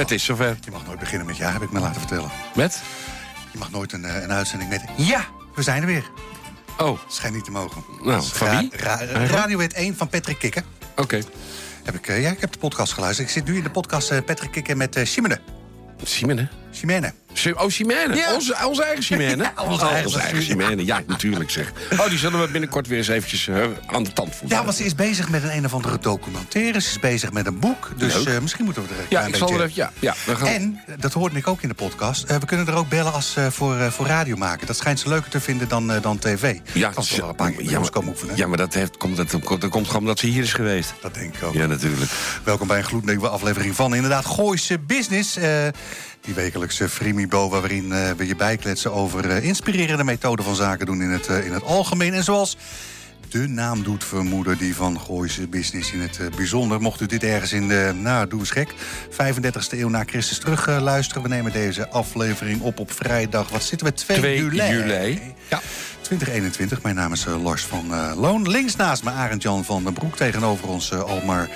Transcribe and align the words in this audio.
Het 0.00 0.10
is 0.10 0.24
zover. 0.24 0.56
Je 0.64 0.70
mag 0.70 0.86
nooit 0.86 0.98
beginnen 0.98 1.26
met 1.26 1.36
ja, 1.36 1.52
heb 1.52 1.62
ik 1.62 1.70
me 1.72 1.80
laten 1.80 2.00
vertellen. 2.00 2.30
Met? 2.54 2.80
Je 3.52 3.58
mag 3.58 3.70
nooit 3.70 3.92
een, 3.92 4.04
eh, 4.04 4.22
een 4.22 4.32
uitzending 4.32 4.70
met 4.70 4.82
ja, 4.96 5.24
we 5.54 5.62
zijn 5.62 5.80
er 5.80 5.86
weer. 5.86 6.10
Oh, 6.78 6.98
Schijnt 7.08 7.34
niet 7.34 7.44
te 7.44 7.50
mogen. 7.50 7.84
Nou, 8.02 8.22
van 8.32 8.58
wie? 8.58 8.70
Ra- 8.76 9.04
ra- 9.04 9.26
Radio 9.26 9.58
Wet 9.58 9.72
1 9.74 9.96
van 9.96 10.08
Patrick 10.08 10.38
Kikker. 10.38 10.62
oké. 10.96 11.20
Heb 11.84 11.94
ik, 11.94 12.06
eh, 12.08 12.22
ja, 12.22 12.30
ik 12.30 12.40
heb 12.40 12.52
de 12.52 12.58
podcast 12.58 12.92
geluisterd. 12.92 13.28
Ik 13.28 13.34
zit 13.34 13.44
nu 13.44 13.56
in 13.56 13.62
de 13.62 13.70
podcast 13.70 14.10
eh, 14.10 14.18
Patrick 14.26 14.50
Kikker 14.50 14.76
met 14.76 14.96
eh 14.96 15.04
Chimene. 15.06 15.40
Simene? 16.02 16.48
Chimene. 16.72 17.12
Si- 17.32 17.52
Oh. 17.52 17.70
Ja. 18.14 18.34
Onze, 18.34 18.56
onze 18.66 18.84
eigen 18.84 19.02
Simene? 19.04 19.42
Ja, 19.56 19.62
onze 19.64 19.84
Oh, 19.84 19.90
eigen 19.90 20.06
onze 20.06 20.18
eigen. 20.18 20.42
Simene. 20.42 20.84
Ja, 20.84 21.00
natuurlijk 21.06 21.50
zeg. 21.50 21.72
Oh, 21.98 22.08
die 22.08 22.18
zullen 22.18 22.40
we 22.40 22.48
binnenkort 22.48 22.86
weer 22.86 22.98
eens 22.98 23.08
eventjes 23.08 23.48
eh, 23.48 23.62
aan 23.86 24.02
de 24.02 24.12
tand 24.12 24.34
voelen. 24.36 24.58
Ja, 24.58 24.64
want 24.64 24.76
ze 24.76 24.84
is 24.84 24.94
bezig 24.94 25.28
met 25.28 25.42
een 25.42 25.56
een 25.56 25.64
of 25.64 25.74
andere 25.74 25.98
documentaire. 25.98 26.80
Ze 26.80 26.90
is 26.90 26.98
bezig 26.98 27.32
met 27.32 27.46
een 27.46 27.58
boek. 27.58 27.90
Dus 27.96 28.24
eh, 28.24 28.38
misschien 28.40 28.64
moeten 28.64 28.82
we 28.82 28.88
er 28.88 28.98
een 29.00 29.06
Ja, 29.08 29.20
ik 29.26 29.34
zal 29.36 29.48
er 29.48 29.54
even... 29.54 29.70
Ja, 29.74 29.92
ja 29.98 30.14
we 30.26 30.36
gaan... 30.36 30.46
En, 30.46 30.80
dat 30.98 31.12
hoorde 31.12 31.36
ik 31.36 31.46
ook 31.46 31.62
in 31.62 31.68
de 31.68 31.74
podcast, 31.74 32.24
eh, 32.24 32.36
we 32.36 32.46
kunnen 32.46 32.66
er 32.66 32.74
ook 32.74 32.88
bellen 32.88 33.12
als 33.12 33.36
eh, 33.36 33.46
voor, 33.46 33.76
eh, 33.76 33.90
voor 33.90 34.06
radio 34.06 34.36
maken. 34.36 34.66
Dat 34.66 34.76
schijnt 34.76 35.00
ze 35.00 35.08
leuker 35.08 35.30
te 35.30 35.40
vinden 35.40 35.68
dan, 35.68 35.92
eh, 35.92 36.02
dan 36.02 36.18
tv. 36.18 36.58
ja, 36.72 36.90
kan 36.90 37.04
ze 37.04 37.16
wel 37.20 37.28
een 37.28 37.34
paar 37.34 37.50
keer 37.52 37.70
ja, 37.70 37.80
maar- 37.80 37.90
komen 37.90 38.10
oefenen. 38.10 38.36
Ja, 38.36 38.46
maar 38.46 38.58
dat, 38.58 38.74
heeft, 38.74 38.96
komt, 38.96 39.16
dat, 39.16 39.30
dat 39.30 39.68
komt 39.70 39.86
gewoon 39.86 40.00
omdat 40.02 40.18
ze 40.18 40.26
hier 40.26 40.42
is 40.42 40.52
geweest. 40.52 40.92
Dat 41.00 41.14
denk 41.14 41.34
ik 41.36 41.42
ook. 41.42 41.54
Ja, 41.54 41.66
natuurlijk. 41.66 42.10
Welkom 42.44 42.66
bij 42.66 42.78
een 42.78 42.84
gloednieuwe 42.84 43.28
aflevering 43.28 43.74
van 43.74 43.94
inderdaad 43.94 44.24
Gooise 44.26 44.78
Business. 44.78 45.36
Die 46.30 46.42
wekelijkse 46.42 46.88
Frimibo 46.88 47.48
waarin 47.48 47.92
eh, 47.92 48.10
we 48.10 48.26
je 48.26 48.36
bijkletsen 48.36 48.92
over 48.92 49.30
eh, 49.30 49.44
inspirerende 49.44 50.04
methoden 50.04 50.44
van 50.44 50.54
zaken 50.54 50.86
doen 50.86 51.02
in 51.02 51.10
het, 51.10 51.26
eh, 51.26 51.44
in 51.44 51.52
het 51.52 51.62
algemeen. 51.62 52.14
En 52.14 52.24
zoals 52.24 52.56
de 53.28 53.48
naam 53.48 53.82
doet 53.82 54.04
vermoeden, 54.04 54.58
die 54.58 54.74
van 54.74 55.00
Gooise 55.00 55.46
Business 55.48 55.92
in 55.92 56.00
het 56.00 56.20
bijzonder. 56.36 56.80
Mocht 56.80 57.00
u 57.00 57.06
dit 57.06 57.22
ergens 57.22 57.52
in 57.52 57.68
de, 57.68 57.92
nou 57.94 58.28
doe 58.28 58.38
eens 58.38 58.50
gek, 58.50 58.74
35e 59.10 59.78
eeuw 59.78 59.88
na 59.88 60.04
Christus 60.06 60.38
terug 60.38 60.66
luisteren. 60.80 61.22
We 61.22 61.28
nemen 61.28 61.52
deze 61.52 61.88
aflevering 61.88 62.60
op 62.60 62.78
op 62.78 62.92
vrijdag. 62.92 63.48
Wat 63.48 63.62
zitten 63.62 63.86
we? 63.86 63.92
2, 63.92 64.18
2 64.18 64.36
juli. 64.36 64.56
juli. 64.56 65.20
Ja. 65.48 65.60
2021. 66.00 66.82
Mijn 66.82 66.94
naam 66.94 67.12
is 67.12 67.24
Lars 67.24 67.62
van 67.62 68.14
Loon. 68.16 68.48
Links 68.50 68.76
naast 68.76 69.04
me 69.04 69.10
Arend 69.10 69.42
Jan 69.42 69.64
van 69.64 69.84
den 69.84 69.92
Broek. 69.92 70.16
Tegenover 70.16 70.68
ons 70.68 70.92
Almar 70.92 71.48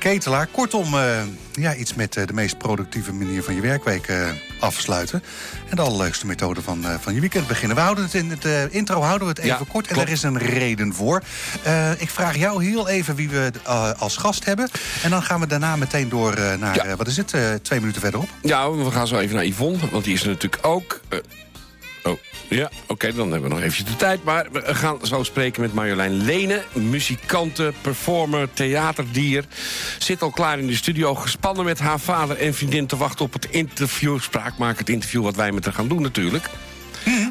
Ketelaar. 0.00 0.46
Kortom, 0.46 0.94
eh, 0.94 1.22
ja, 1.52 1.74
iets 1.74 1.94
met 1.94 2.16
eh, 2.16 2.26
de 2.26 2.32
meest 2.32 2.58
productieve 2.58 3.12
manier 3.12 3.42
van 3.42 3.54
je 3.54 3.60
werkweek 3.60 4.06
eh, 4.06 4.28
afsluiten. 4.60 5.22
En 5.68 5.76
de 5.76 5.82
allerleukste 5.82 6.26
methode 6.26 6.62
van, 6.62 6.84
van 7.00 7.14
je 7.14 7.20
weekend 7.20 7.46
beginnen. 7.46 7.76
We 7.76 7.82
houden 7.82 8.04
het 8.04 8.14
in 8.14 8.30
het 8.30 8.72
intro 8.72 9.00
houden 9.00 9.26
we 9.26 9.32
het 9.32 9.38
even 9.38 9.58
Ja, 9.58 9.72
kort. 9.72 9.86
En 9.86 9.98
er 9.98 10.08
is 10.08 10.22
een 10.22 10.38
reden 10.38 10.94
voor. 10.94 11.22
Ik 11.98 12.10
vraag 12.10 12.36
jou 12.36 12.64
heel 12.64 12.88
even 12.88 13.14
wie 13.14 13.28
we 13.28 13.52
als 13.98 14.16
gast 14.16 14.44
hebben. 14.44 14.68
En 15.02 15.10
dan 15.10 15.22
gaan 15.22 15.40
we 15.40 15.46
daarna 15.46 15.76
meteen 15.76 16.08
door 16.08 16.34
naar, 16.58 16.86
Ja. 16.86 16.96
wat 16.96 17.06
is 17.06 17.16
het, 17.16 17.34
twee 17.62 17.80
minuten 17.80 18.00
verderop. 18.00 18.28
Ja, 18.42 18.70
we 18.70 18.90
gaan 18.90 19.06
zo 19.06 19.18
even 19.18 19.34
naar 19.36 19.46
Yvonne, 19.46 19.78
want 19.90 20.04
die 20.04 20.14
is 20.14 20.22
er 20.22 20.28
natuurlijk 20.28 20.66
ook. 20.66 21.00
Oh, 22.02 22.18
ja, 22.48 22.70
oké, 22.86 23.12
dan 23.14 23.30
hebben 23.30 23.48
we 23.48 23.54
nog 23.54 23.64
eventjes 23.64 23.84
de 23.84 23.96
tijd. 23.96 24.24
Maar 24.24 24.46
we 24.52 24.74
gaan 24.74 24.98
zo 25.02 25.22
spreken 25.22 25.60
met 25.60 25.74
Marjolein 25.74 26.24
Lene. 26.24 26.62
Muzikante, 26.72 27.72
performer, 27.80 28.52
theaterdier. 28.52 29.44
Zit 29.98 30.22
al 30.22 30.30
klaar 30.30 30.58
in 30.58 30.66
de 30.66 30.76
studio, 30.76 31.14
gespannen 31.14 31.64
met 31.64 31.78
haar 31.78 32.00
vader 32.00 32.36
en 32.36 32.54
vriendin... 32.54 32.86
te 32.86 32.96
wachten 32.96 33.24
op 33.24 33.32
het 33.32 33.46
interview, 33.50 34.20
spraakmaker, 34.20 34.78
het 34.78 34.88
interview... 34.88 35.22
wat 35.22 35.36
wij 35.36 35.52
met 35.52 35.64
haar 35.64 35.74
gaan 35.74 35.88
doen 35.88 36.02
natuurlijk. 36.02 36.48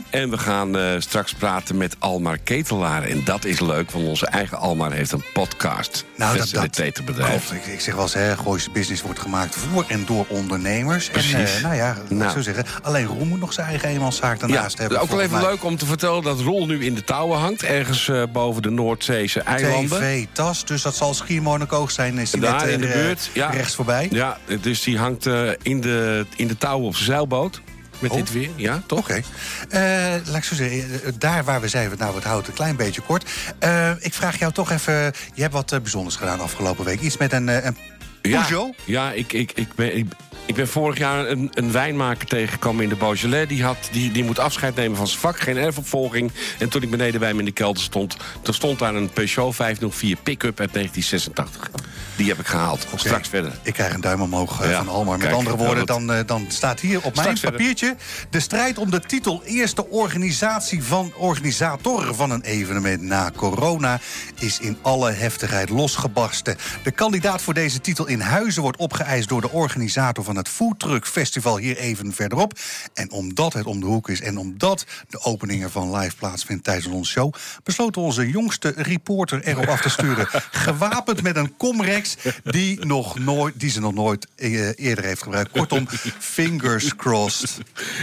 En 0.09 0.30
we 0.30 0.38
gaan 0.38 0.78
eh, 0.78 0.84
straks 1.00 1.34
praten 1.34 1.78
met 1.78 1.96
Almar 2.00 2.38
Ketelaar. 2.38 3.03
En 3.03 3.22
dat 3.24 3.46
is 3.46 3.59
leuk, 3.59 3.92
want 3.92 4.08
onze 4.08 4.25
eigen 4.25 4.58
Almar 4.58 4.92
heeft 4.92 5.12
een 5.12 5.24
podcast. 5.34 6.06
Nou, 6.16 6.38
dat, 6.38 6.50
dat 6.52 6.70
klopt. 7.06 7.52
Ik, 7.52 7.66
ik 7.66 7.80
zeg 7.81 7.94
wel 7.94 8.03
eens, 8.03 8.14
hè, 8.14 8.38
Gooise 8.38 8.72
Business 8.72 9.02
wordt 9.02 9.19
gemaakt 9.19 9.56
voor 9.56 9.86
en 9.88 10.06
door 10.06 10.25
ondernemers. 10.28 11.09
Precies. 11.09 11.34
En 11.34 11.46
eh, 11.56 11.62
nou 11.64 11.75
ja, 11.75 11.88
laat 11.88 12.03
ik 12.12 12.18
Nou. 12.18 12.31
zo 12.31 12.42
zeggen, 12.42 12.66
alleen 12.81 13.06
Roel 13.06 13.25
moet 13.25 13.40
nog 13.40 13.53
zijn 13.53 13.68
eigen 13.68 13.90
eenmanszaak 13.90 14.40
daarnaast 14.40 14.75
Ja, 14.75 14.80
hebben. 14.81 15.02
ook 15.02 15.09
wel 15.09 15.22
even 15.22 15.42
leuk 15.42 15.64
om 15.64 15.78
te 15.78 15.86
vertellen 15.86 16.24
dat 16.24 16.40
Roel 16.40 16.66
nu 16.66 16.86
in 16.86 16.94
de 16.94 17.03
touwen 17.03 17.40
hangt. 17.40 17.64
Ergens 17.64 18.08
eh, 18.09 18.24
boven 18.31 18.62
de 18.62 18.69
Noordzeese 18.69 19.42
eilanden. 19.42 20.00
TV-tas, 20.00 20.66
dus 20.66 20.81
dat 20.81 20.96
zal 20.96 21.14
Schiermonnikoog 21.14 21.92
zijn. 21.92 22.18
Is 22.18 22.31
die 22.31 22.42
Daar 22.42 22.66
net, 22.66 22.74
in 22.74 22.81
de 22.81 22.88
buurt. 22.88 23.30
Ja. 23.34 23.50
rechts 23.50 23.75
voorbij. 23.75 24.08
Ja, 24.12 24.38
dus 24.62 24.84
die 24.84 24.98
hangt 24.98 25.25
in, 25.62 25.81
de, 25.81 26.25
in 26.36 26.48
de 26.48 26.58
touwen 26.58 26.88
op 26.88 26.94
zijn 26.96 27.06
zeilboot. 27.06 27.62
Met 28.00 28.12
Oh. 28.12 28.18
dit 28.18 28.32
weer, 28.32 28.50
ja, 28.56 28.82
toch? 28.86 29.00
Oké. 29.00 29.22
Eh, 29.70 29.82
laat 30.26 30.36
ik 30.36 30.44
zo 30.44 30.56
zeggen, 30.56 31.04
eh, 31.04 31.12
daar 31.18 31.44
waar 31.44 31.62
we 31.62 31.68
zeiden, 31.68 31.98
nou, 31.98 32.16
het 32.16 32.24
houdt 32.24 32.48
een 32.48 32.54
klein 32.54 32.76
beetje 32.76 33.02
kort. 33.02 33.30
Eh, 33.60 33.92
ik 34.00 34.14
vraag 34.14 34.40
jou 34.40 34.52
toch 34.54 34.72
even, 34.72 34.94
je 35.34 35.42
hebt 35.42 35.54
wat 35.54 35.70
bijzonders 35.82 36.16
gedaan 36.16 36.40
afgelopen 36.40 36.86
week. 36.86 37.00
Iets 37.02 37.18
met 37.18 37.34
een, 37.34 37.48
een 37.48 37.78
Ja, 38.22 38.42
Peugeot? 38.42 38.76
ja 38.86 39.12
ik, 39.12 39.34
ik, 39.34 39.52
ik, 39.56 39.76
ben, 39.76 39.98
ik, 39.98 40.06
ik 40.50 40.56
ben 40.56 40.68
vorig 40.68 40.98
jaar 40.98 41.28
een, 41.28 41.52
een 41.54 41.72
wijnmaker 41.72 42.28
tegengekomen 42.28 42.84
in 42.84 42.90
de 42.90 42.96
Beaujolais. 42.96 43.48
Die, 43.48 43.64
had, 43.64 43.90
die, 43.92 44.12
die 44.12 44.24
moet 44.24 44.40
afscheid 44.40 44.76
nemen 44.76 44.98
van 44.98 45.08
zijn 45.08 45.20
vak, 45.20 45.40
geen 45.40 45.58
erfopvolging. 45.58 46.32
En 46.60 46.70
toen 46.70 46.82
ik 46.82 46.90
beneden 46.90 47.20
bij 47.20 47.30
hem 47.30 47.40
in 47.40 47.46
de 47.46 47.52
kelder 47.52 47.84
stond... 47.84 48.18
toen 48.42 48.54
stond 48.54 48.80
daar 48.80 48.96
een 48.96 49.10
Peugeot 49.10 49.56
504 49.56 50.16
pick-up 50.16 50.60
uit 50.60 50.74
1986. 50.74 51.72
Die 52.16 52.28
heb 52.28 52.40
ik 52.40 52.48
gehaald. 52.48 52.88
Straks 52.96 53.28
verder. 53.28 53.52
Ik 53.64 53.74
krijg 53.74 53.94
een 53.94 54.02
duim 54.02 54.22
omhoog 54.22 54.62
eh, 54.62 54.70
Ja, 54.70 54.78
van 54.78 54.88
Almar. 54.88 55.18
Met 55.18 55.26
kijk, 55.26 55.38
andere 55.38 55.58
ja, 55.58 55.64
woorden, 55.64 55.86
dan, 55.86 56.12
eh, 56.12 56.20
dan 56.26 56.46
staat 56.48 56.80
hier 56.80 57.02
op 57.02 57.16
mijn 57.16 57.38
verder. 57.38 57.52
papiertje... 57.52 57.96
de 58.30 58.40
strijd 58.40 58.78
om 58.78 58.92
de 58.92 59.00
titel 59.00 59.42
eerste 59.46 59.90
organisatie 59.90 60.84
van 60.84 61.14
organisator 61.18 62.16
van 62.16 62.31
een 62.31 62.42
evenement 62.42 63.02
na 63.02 63.31
corona... 63.36 64.00
is 64.40 64.60
in 64.60 64.78
alle 64.81 65.12
heftigheid 65.12 65.70
losgebarsten. 65.70 66.58
De 66.84 66.92
kandidaat 66.92 67.42
voor 67.42 67.54
deze 67.54 67.81
titel 67.81 68.08
in 68.08 68.20
Huizen 68.20 68.62
wordt 68.62 68.78
opgeëist... 68.78 69.30
door 69.30 69.42
de 69.42 69.52
organisator 69.52 70.24
van 70.24 70.38
het 70.39 70.50
Foodtruck 70.50 71.07
Festival 71.07 71.57
hier 71.57 71.77
even 71.77 72.13
verderop. 72.13 72.59
En 72.94 73.11
omdat 73.11 73.53
het 73.53 73.66
om 73.66 73.79
de 73.79 73.85
hoek 73.85 74.09
is 74.09 74.22
en 74.22 74.38
omdat 74.38 74.85
de 75.09 75.22
opening 75.22 75.63
ervan 75.63 75.95
live 75.95 76.16
plaatsvindt 76.16 76.63
tijdens 76.63 76.88
onze 76.88 77.11
show... 77.11 77.33
besloot 77.63 77.97
onze 77.97 78.29
jongste 78.29 78.73
reporter 78.75 79.44
erop 79.44 79.67
af 79.67 79.81
te 79.81 79.89
sturen. 79.89 80.27
gewapend 80.67 81.22
met 81.22 81.35
een 81.35 81.57
Comrex 81.57 82.16
die, 82.44 82.85
nog 82.85 83.19
nooit, 83.19 83.59
die 83.59 83.69
ze 83.69 83.79
nog 83.79 83.94
nooit 83.94 84.27
eh, 84.35 84.79
eerder 84.79 85.03
heeft 85.03 85.23
gebruikt. 85.23 85.51
Kortom, 85.51 85.88
fingers 86.35 86.95
crossed. 86.95 87.57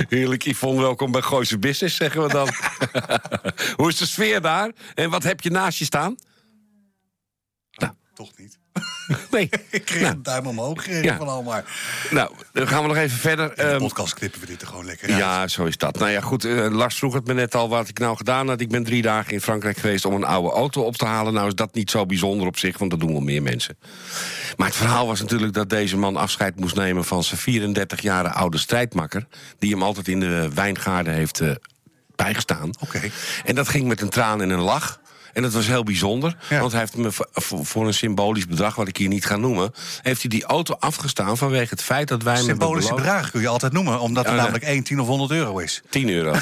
Heerlijk, 0.08 0.44
Yvonne, 0.44 0.80
welkom 0.80 1.10
bij 1.10 1.22
Gooise 1.22 1.58
Business, 1.58 1.96
zeggen 1.96 2.22
we 2.22 2.28
dan. 2.28 2.48
Hoe 3.76 3.88
is 3.88 3.96
de 3.96 4.06
sfeer 4.06 4.40
daar? 4.40 4.72
En 4.94 5.10
wat 5.10 5.22
heb 5.22 5.40
je 5.40 5.50
naast 5.50 5.78
je 5.78 5.84
staan? 5.84 6.16
Toch 8.16 8.36
niet. 8.36 8.58
Nee. 9.30 9.48
Ik 9.70 9.84
kreeg 9.84 10.02
Nou. 10.02 10.14
een 10.14 10.22
duim 10.22 10.46
omhoog 10.46 10.88
eh, 10.88 11.16
van 11.16 11.28
Almar. 11.28 11.64
Nou, 12.10 12.30
dan 12.52 12.68
gaan 12.68 12.82
we 12.82 12.88
nog 12.88 12.96
even 12.96 13.18
verder. 13.18 13.44
In 13.48 13.54
de 13.56 13.62
Ehm, 13.62 13.78
podcast 13.78 14.14
knippen 14.14 14.40
we 14.40 14.46
dit 14.46 14.60
er 14.62 14.66
gewoon 14.66 14.84
lekker 14.84 15.08
uit. 15.08 15.18
ja, 15.18 15.48
zo 15.48 15.64
is 15.64 15.76
dat. 15.76 15.98
Nou 15.98 16.10
ja, 16.10 16.20
goed, 16.20 16.44
eh, 16.44 16.66
Lars 16.70 16.98
vroeg 16.98 17.14
het 17.14 17.26
me 17.26 17.34
net 17.34 17.54
al 17.54 17.68
wat 17.68 17.88
ik 17.88 17.98
nou 17.98 18.16
gedaan 18.16 18.48
had. 18.48 18.60
Ik 18.60 18.68
ben 18.68 18.84
drie 18.84 19.02
dagen 19.02 19.32
in 19.32 19.40
Frankrijk 19.40 19.76
geweest 19.76 20.04
om 20.04 20.14
een 20.14 20.24
oude 20.24 20.50
auto 20.50 20.82
op 20.82 20.96
te 20.96 21.04
halen. 21.04 21.32
Nou 21.32 21.46
is 21.46 21.54
dat 21.54 21.74
niet 21.74 21.90
zo 21.90 22.06
bijzonder 22.06 22.46
op 22.46 22.58
zich, 22.58 22.78
want 22.78 22.90
dat 22.90 23.00
doen 23.00 23.12
wel 23.12 23.20
meer 23.20 23.42
mensen. 23.42 23.78
Maar 24.56 24.66
het 24.66 24.76
verhaal 24.76 25.06
was 25.06 25.20
natuurlijk 25.20 25.52
dat 25.52 25.70
deze 25.70 25.96
man 25.96 26.16
afscheid 26.16 26.60
moest 26.60 26.76
nemen... 26.76 27.04
van 27.04 27.24
zijn 27.24 27.40
34 27.40 28.00
jarige 28.00 28.34
oude 28.34 28.58
strijdmakker... 28.58 29.26
die 29.58 29.70
hem 29.70 29.82
altijd 29.82 30.08
in 30.08 30.20
de 30.20 30.48
wijngaarden 30.54 31.12
heeft 31.14 31.40
eh, 31.40 31.50
bijgestaan. 32.16 32.70
Oké. 32.80 33.00
En 33.44 33.54
dat 33.54 33.68
ging 33.68 33.88
met 33.88 34.00
een 34.00 34.08
traan 34.10 34.42
en 34.42 34.50
een 34.50 34.60
lach. 34.60 35.00
En 35.36 35.42
dat 35.42 35.52
was 35.52 35.66
heel 35.66 35.82
bijzonder, 35.84 36.36
Ja. 36.48 36.60
want 36.60 36.72
hij 36.72 36.80
heeft 36.80 36.96
me 36.96 37.08
voor- 37.64 37.86
een 37.86 37.94
symbolisch 37.94 38.46
bedrag... 38.46 38.74
wat 38.74 38.88
ik 38.88 38.96
hier 38.96 39.08
niet 39.08 39.24
ga 39.26 39.36
noemen, 39.36 39.72
heeft 40.02 40.20
hij 40.20 40.30
die 40.30 40.44
auto 40.44 40.76
afgestaan... 40.78 41.36
vanwege 41.36 41.66
het 41.70 41.82
feit 41.82 42.08
dat 42.08 42.22
wij 42.22 42.34
hem 42.34 42.46
hebben 42.46 42.60
Symbolische 42.62 42.90
beloofd- 42.94 43.06
bedragen 43.08 43.30
kun 43.32 43.40
je 43.40 43.48
altijd 43.48 43.72
noemen, 43.72 44.00
omdat 44.00 44.24
er 44.24 44.30
Ja, 44.30 44.36
namelijk 44.36 44.64
1, 44.64 44.82
10 44.82 45.00
of 45.00 45.06
100 45.06 45.30
euro 45.30 45.58
is. 45.58 45.82
10 45.90 46.08
euro. 46.10 46.30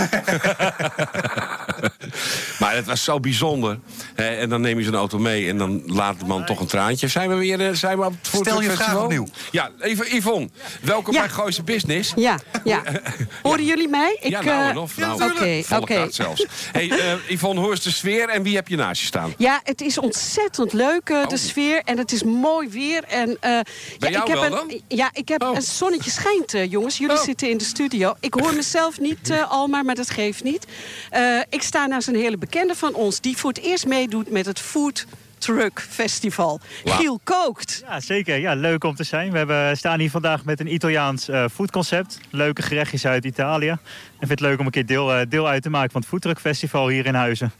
maar 2.61 2.75
het 2.75 2.87
was 2.87 3.05
zo 3.05 3.21
bijzonder. 3.21 3.79
Hè, 4.15 4.27
en 4.29 4.49
dan 4.49 4.61
neem 4.61 4.79
je 4.79 4.85
zo'n 4.85 4.95
auto 4.95 5.19
mee 5.19 5.49
en 5.49 5.59
dan 5.59 5.83
laat 5.87 6.19
de 6.21 6.27
man 6.27 6.45
toch 6.45 6.61
een 6.61 6.67
traantje. 6.67 7.09
Zijn 7.09 7.29
we 7.29 7.35
weer 7.35 7.61
eh, 7.69 7.75
zijn 7.75 7.99
we 7.99 8.05
op 8.05 8.13
het 8.13 8.41
Stel 8.41 8.61
je 8.63 8.71
vraag 8.71 9.03
opnieuw. 9.03 9.27
Ja, 9.51 9.71
even 9.81 10.17
Yvonne, 10.17 10.49
welkom 10.83 11.15
Ja. 11.15 11.21
bij 11.21 11.29
Gooise 11.29 11.63
Business. 11.63 12.13
Ja, 12.17 12.39
ja. 12.65 12.83
Horen 13.43 13.65
jullie 13.65 13.89
mij? 13.89 14.19
ja, 14.23 14.39
Ik, 14.39 14.45
nou 14.45 14.63
eh, 14.63 14.69
en 14.69 14.79
of. 14.79 14.97
Nou, 14.97 15.23
Oké, 15.25 15.63
oké. 15.77 15.95
kaart 15.95 16.15
zelfs. 16.15 16.47
Hey, 16.73 16.91
eh, 16.91 17.13
Yvonne, 17.29 17.61
hoe 17.61 17.73
is 17.73 17.83
de 17.83 17.91
sfeer 17.91 18.29
en 18.29 18.43
wie 18.43 18.55
heb 18.55 18.69
je 18.69 18.77
naast 18.87 19.01
je 19.01 19.07
staan. 19.07 19.35
Ja, 19.39 19.61
het 19.65 19.81
is 19.81 19.99
ontzettend 19.99 20.73
leuk, 20.73 21.09
uh, 21.11 21.27
de 21.27 21.37
sfeer. 21.37 21.83
En 21.85 21.99
het 21.99 22.13
is 22.13 22.23
mooi 22.23 22.69
weer. 22.69 23.05
En, 23.05 23.29
uh, 23.29 23.37
Bij 23.41 23.63
ja, 23.99 24.09
jou 24.09 24.23
ik 24.23 24.29
heb 24.29 24.51
wel 24.51 24.61
een, 24.61 24.69
dan? 24.69 24.81
Ja, 24.89 25.11
ik 25.13 25.29
heb 25.29 25.43
Oh. 25.43 25.55
een 25.55 25.63
zonnetje 25.63 26.11
schijnt, 26.11 26.55
uh, 26.55 26.71
jongens. 26.71 26.99
Jullie 26.99 27.17
Oh. 27.17 27.23
zitten 27.23 27.51
in 27.51 27.59
de 27.59 27.65
studio. 27.65 28.15
Ik 28.21 28.35
hoor 28.35 28.55
mezelf 28.55 29.01
niet, 29.01 29.31
uh, 29.31 29.51
Almar, 29.51 29.85
maar 29.85 29.95
dat 29.95 30.11
geeft 30.11 30.43
niet. 30.45 30.67
Uh, 31.13 31.41
ik 31.49 31.63
sta 31.63 31.87
naast 31.87 32.09
een 32.09 32.17
hele 32.17 32.39
bekende 32.39 32.75
van 32.75 32.95
ons... 32.95 33.21
die 33.21 33.37
voor 33.37 33.51
het 33.51 33.63
eerst 33.63 33.87
meedoet 33.87 34.31
met 34.31 34.47
het 34.47 34.61
Food 34.61 35.07
Truck 35.39 35.87
Festival. 35.91 36.61
Giel 36.85 37.21
Kookt. 37.25 37.83
Ja, 37.87 38.01
zeker. 38.01 38.37
Ja, 38.39 38.55
leuk 38.55 38.85
om 38.85 38.95
te 38.95 39.05
zijn. 39.05 39.31
We 39.33 39.39
hebben, 39.39 39.77
staan 39.77 40.01
hier 40.01 40.11
vandaag 40.11 40.45
met 40.45 40.61
een 40.61 40.73
Italiaans 40.75 41.29
uh, 41.29 41.45
foodconcept. 41.53 42.19
Leuke 42.31 42.63
gerechtjes 42.63 43.07
uit 43.07 43.25
Italië. 43.25 43.69
En 43.69 43.79
vind 44.19 44.31
het 44.31 44.41
leuk 44.41 44.59
om 44.59 44.67
een 44.67 44.73
keer 44.73 44.87
deel, 44.87 45.15
uh, 45.19 45.21
deel 45.29 45.49
uit 45.49 45.63
te 45.63 45.71
maken 45.71 45.91
van 45.91 46.01
het 46.01 46.11
Foodtruck 46.11 46.39
Festival 46.41 46.89
hier 46.89 47.07
in 47.07 47.15
Huizen. 47.15 47.53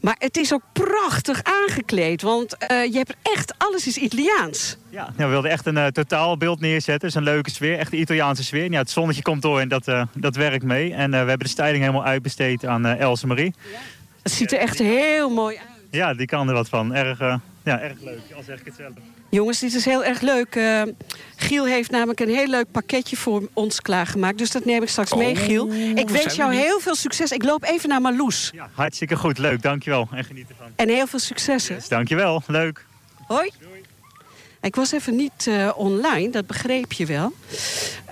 Maar 0.00 0.16
het 0.18 0.36
is 0.36 0.52
ook 0.52 0.62
prachtig 0.72 1.42
aangekleed, 1.42 2.22
want 2.22 2.56
uh, 2.62 2.84
je 2.84 2.96
hebt 2.96 3.14
echt 3.22 3.54
alles 3.58 3.86
is 3.86 3.96
Italiaans. 3.96 4.76
Ja, 4.90 5.02
nou, 5.02 5.14
we 5.16 5.26
wilden 5.26 5.50
echt 5.50 5.66
een 5.66 5.76
uh, 5.76 5.86
totaalbeeld 5.86 6.60
neerzetten. 6.60 7.08
Dus 7.08 7.14
een 7.14 7.22
leuke 7.22 7.50
sfeer, 7.50 7.78
echt 7.78 7.90
de 7.90 7.96
Italiaanse 7.96 8.44
sfeer. 8.44 8.70
Ja, 8.70 8.78
het 8.78 8.90
zonnetje 8.90 9.22
komt 9.22 9.42
door 9.42 9.60
en 9.60 9.68
dat, 9.68 9.88
uh, 9.88 10.02
dat 10.14 10.36
werkt 10.36 10.64
mee. 10.64 10.94
En 10.94 11.10
we 11.10 11.16
hebben 11.16 11.38
de 11.38 11.48
styling 11.48 11.78
helemaal 11.78 12.04
uitbesteed 12.04 12.66
aan 12.66 12.86
Else 12.86 13.26
Marie. 13.26 13.54
Ja. 13.72 13.78
Het 14.22 14.32
ziet 14.32 14.52
er 14.52 14.58
echt 14.58 14.78
heel 14.78 15.30
mooi 15.30 15.56
uit. 15.56 15.66
Ja, 15.90 16.14
die 16.14 16.26
kan 16.26 16.48
er 16.48 16.54
wat 16.54 16.68
van. 16.68 16.94
Erg, 16.94 17.38
ja, 17.68 17.80
erg 17.80 18.00
leuk, 18.00 18.20
al 18.36 18.42
zeg 18.42 18.58
ik 18.60 18.64
het 18.64 18.74
zelf. 18.76 18.92
Jongens, 19.30 19.58
dit 19.58 19.74
is 19.74 19.84
heel 19.84 20.04
erg 20.04 20.20
leuk. 20.20 20.54
Uh, 20.54 20.82
Giel 21.36 21.66
heeft 21.66 21.90
namelijk 21.90 22.20
een 22.20 22.28
heel 22.28 22.46
leuk 22.46 22.70
pakketje 22.70 23.16
voor 23.16 23.48
ons 23.52 23.80
klaargemaakt. 23.80 24.38
Dus 24.38 24.50
dat 24.50 24.64
neem 24.64 24.82
ik 24.82 24.88
straks 24.88 25.12
Oh, 25.12 25.18
mee, 25.18 25.36
Giel. 25.36 25.72
Ik 25.94 26.08
wens 26.08 26.34
jou 26.34 26.54
heel 26.54 26.80
veel 26.80 26.94
succes. 26.94 27.30
Ik 27.30 27.44
loop 27.44 27.64
even 27.64 27.88
naar 27.88 28.00
Marloes. 28.00 28.50
Ja, 28.54 28.70
hartstikke 28.72 29.16
goed. 29.16 29.38
Leuk, 29.38 29.62
dankjewel. 29.62 30.08
En 30.12 30.24
geniet 30.24 30.48
ervan. 30.48 30.66
En 30.76 30.88
heel 30.88 31.06
veel 31.06 31.18
succes. 31.18 31.66
Yes, 31.66 31.88
dankjewel, 31.88 32.42
leuk. 32.46 32.86
Hoi. 33.26 33.50
Doei. 33.60 33.82
Ik 34.60 34.74
was 34.74 34.92
even 34.92 35.16
niet 35.16 35.46
uh, 35.48 35.70
online, 35.76 36.30
dat 36.30 36.46
begreep 36.46 36.92
je 36.92 37.06
wel. 37.06 37.32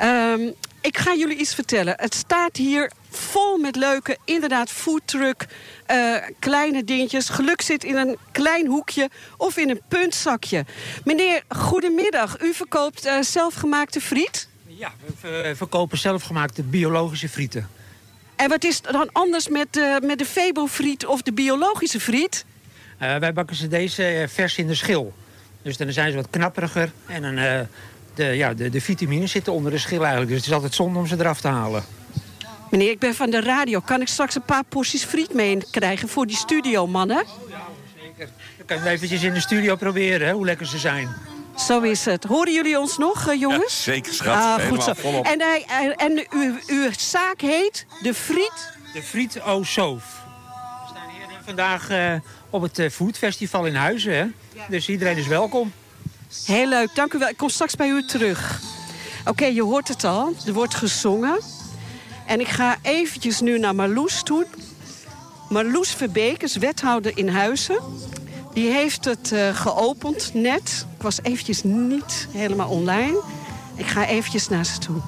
Um, 0.03 0.55
ik 0.87 0.99
ga 0.99 1.15
jullie 1.15 1.37
iets 1.37 1.55
vertellen. 1.55 1.95
Het 1.97 2.15
staat 2.15 2.57
hier 2.57 2.91
vol 3.11 3.59
met 3.59 3.77
leuke, 3.77 4.17
inderdaad, 4.25 4.71
foodtruck, 4.71 5.47
uh, 5.91 6.17
kleine 6.39 6.85
dingetjes. 6.85 7.29
Geluk 7.29 7.61
zit 7.61 7.85
in 7.85 7.97
een 7.97 8.17
klein 8.33 8.67
hoekje 8.67 9.11
of 9.37 9.57
in 9.57 9.71
een 9.71 9.81
puntzakje. 9.89 10.65
Meneer, 11.05 11.43
goedemiddag. 11.49 12.41
U 12.41 12.55
verkoopt 12.55 13.07
uh, 13.07 13.21
zelfgemaakte 13.21 14.01
friet? 14.01 14.49
Ja, 14.67 14.93
we 15.21 15.53
verkopen 15.57 15.99
zelfgemaakte 15.99 16.63
biologische 16.63 17.29
frieten. 17.29 17.69
En 18.37 18.49
wat 18.49 18.65
is 18.65 18.83
dan 18.83 19.09
anders 19.13 19.49
met, 19.49 19.77
uh, 19.77 19.99
met 19.99 20.19
de 20.19 20.27
Febo-friet 20.27 21.07
of 21.07 21.23
de 21.23 21.33
biologische 21.33 22.01
friet? 22.01 22.45
Uh, 23.03 23.17
wij 23.17 23.33
bakken 23.33 23.57
ze 23.57 23.69
deze 23.69 24.27
vers 24.29 24.59
in 24.59 24.67
de 24.67 24.75
schil. 24.75 25.15
Dus 25.63 25.77
dan 25.77 25.93
zijn 25.93 26.11
ze 26.11 26.17
wat 26.17 26.31
knapperiger 26.31 26.93
en 27.07 27.23
dan, 27.23 27.39
uh, 27.39 27.61
de, 28.17 28.25
ja, 28.25 28.55
de, 28.55 28.71
de 28.71 28.81
vitamines 28.81 29.31
zitten 29.31 29.53
onder 29.53 29.73
de 29.73 29.79
schil 29.79 30.01
eigenlijk. 30.01 30.29
Dus 30.29 30.39
het 30.39 30.47
is 30.47 30.53
altijd 30.53 30.75
zonde 30.75 30.99
om 30.99 31.07
ze 31.07 31.17
eraf 31.19 31.41
te 31.41 31.49
halen. 31.49 31.85
Meneer, 32.71 32.91
ik 32.91 32.99
ben 32.99 33.15
van 33.15 33.31
de 33.31 33.41
radio. 33.41 33.81
Kan 33.81 34.01
ik 34.01 34.09
straks 34.09 34.35
een 34.35 34.43
paar 34.43 34.65
porties 34.69 35.05
friet 35.05 35.35
meekrijgen 35.35 36.09
voor 36.09 36.27
die 36.27 36.37
studio, 36.37 36.87
mannen? 36.87 37.23
Oh, 37.23 37.51
ja, 37.51 37.67
zeker. 38.03 38.29
Dan 38.57 38.67
kan 38.67 38.83
je 38.85 38.89
eventjes 38.89 39.23
in 39.23 39.35
de 39.35 39.41
studio 39.41 39.77
proberen, 39.77 40.27
hè, 40.27 40.33
hoe 40.33 40.45
lekker 40.45 40.67
ze 40.67 40.79
zijn. 40.79 41.09
Zo 41.57 41.81
is 41.81 42.05
het. 42.05 42.25
Horen 42.25 42.53
jullie 42.53 42.79
ons 42.79 42.99
nog, 42.99 43.29
uh, 43.29 43.41
jongens? 43.41 43.85
Ja, 43.85 43.93
zeker, 43.93 44.13
schat. 44.13 44.35
Ah, 44.35 44.67
goed 44.67 44.83
zo. 44.83 44.93
volop. 44.95 45.27
En, 45.27 45.41
hij, 45.41 45.65
en 45.97 46.27
uw, 46.31 46.55
uw 46.67 46.91
zaak 46.99 47.41
heet 47.41 47.87
De 48.03 48.15
Friet? 48.15 48.73
De 48.93 49.03
Friet 49.03 49.43
O 49.43 49.63
Soof. 49.63 50.05
We 50.05 50.89
staan 50.89 51.09
hier 51.09 51.39
vandaag 51.45 51.91
uh, 51.91 52.13
op 52.51 52.63
het 52.63 52.79
uh, 52.79 52.91
Food 52.91 53.19
Festival 53.19 53.67
in 53.67 53.75
Huizen, 53.75 54.13
hè? 54.13 54.19
Ja. 54.19 54.67
Dus 54.69 54.89
iedereen 54.89 55.17
is 55.17 55.27
welkom. 55.27 55.73
Heel 56.45 56.69
leuk, 56.69 56.95
dank 56.95 57.13
u 57.13 57.19
wel. 57.19 57.29
Ik 57.29 57.37
kom 57.37 57.49
straks 57.49 57.77
bij 57.77 57.89
u 57.89 58.07
terug. 58.07 58.61
Oké, 59.25 59.45
je 59.45 59.63
hoort 59.63 59.89
het 59.89 60.05
al. 60.05 60.33
Er 60.47 60.53
wordt 60.53 60.75
gezongen. 60.75 61.39
En 62.27 62.41
ik 62.41 62.49
ga 62.49 62.77
eventjes 62.83 63.41
nu 63.41 63.59
naar 63.59 63.75
Marloes 63.75 64.23
toe. 64.23 64.47
Marloes 65.49 65.91
Verbeek 65.91 66.43
is 66.43 66.57
wethouder 66.57 67.19
in 67.19 67.29
Huizen. 67.29 67.79
Die 68.53 68.71
heeft 68.71 69.05
het 69.05 69.33
uh, 69.33 69.57
geopend 69.57 70.31
net. 70.35 70.87
Ik 70.97 71.03
was 71.03 71.23
eventjes 71.23 71.63
niet 71.63 72.29
helemaal 72.31 72.69
online. 72.69 73.23
Ik 73.75 73.87
ga 73.87 74.07
eventjes 74.07 74.49
naar 74.49 74.65
ze 74.65 74.79
toe. 74.79 75.01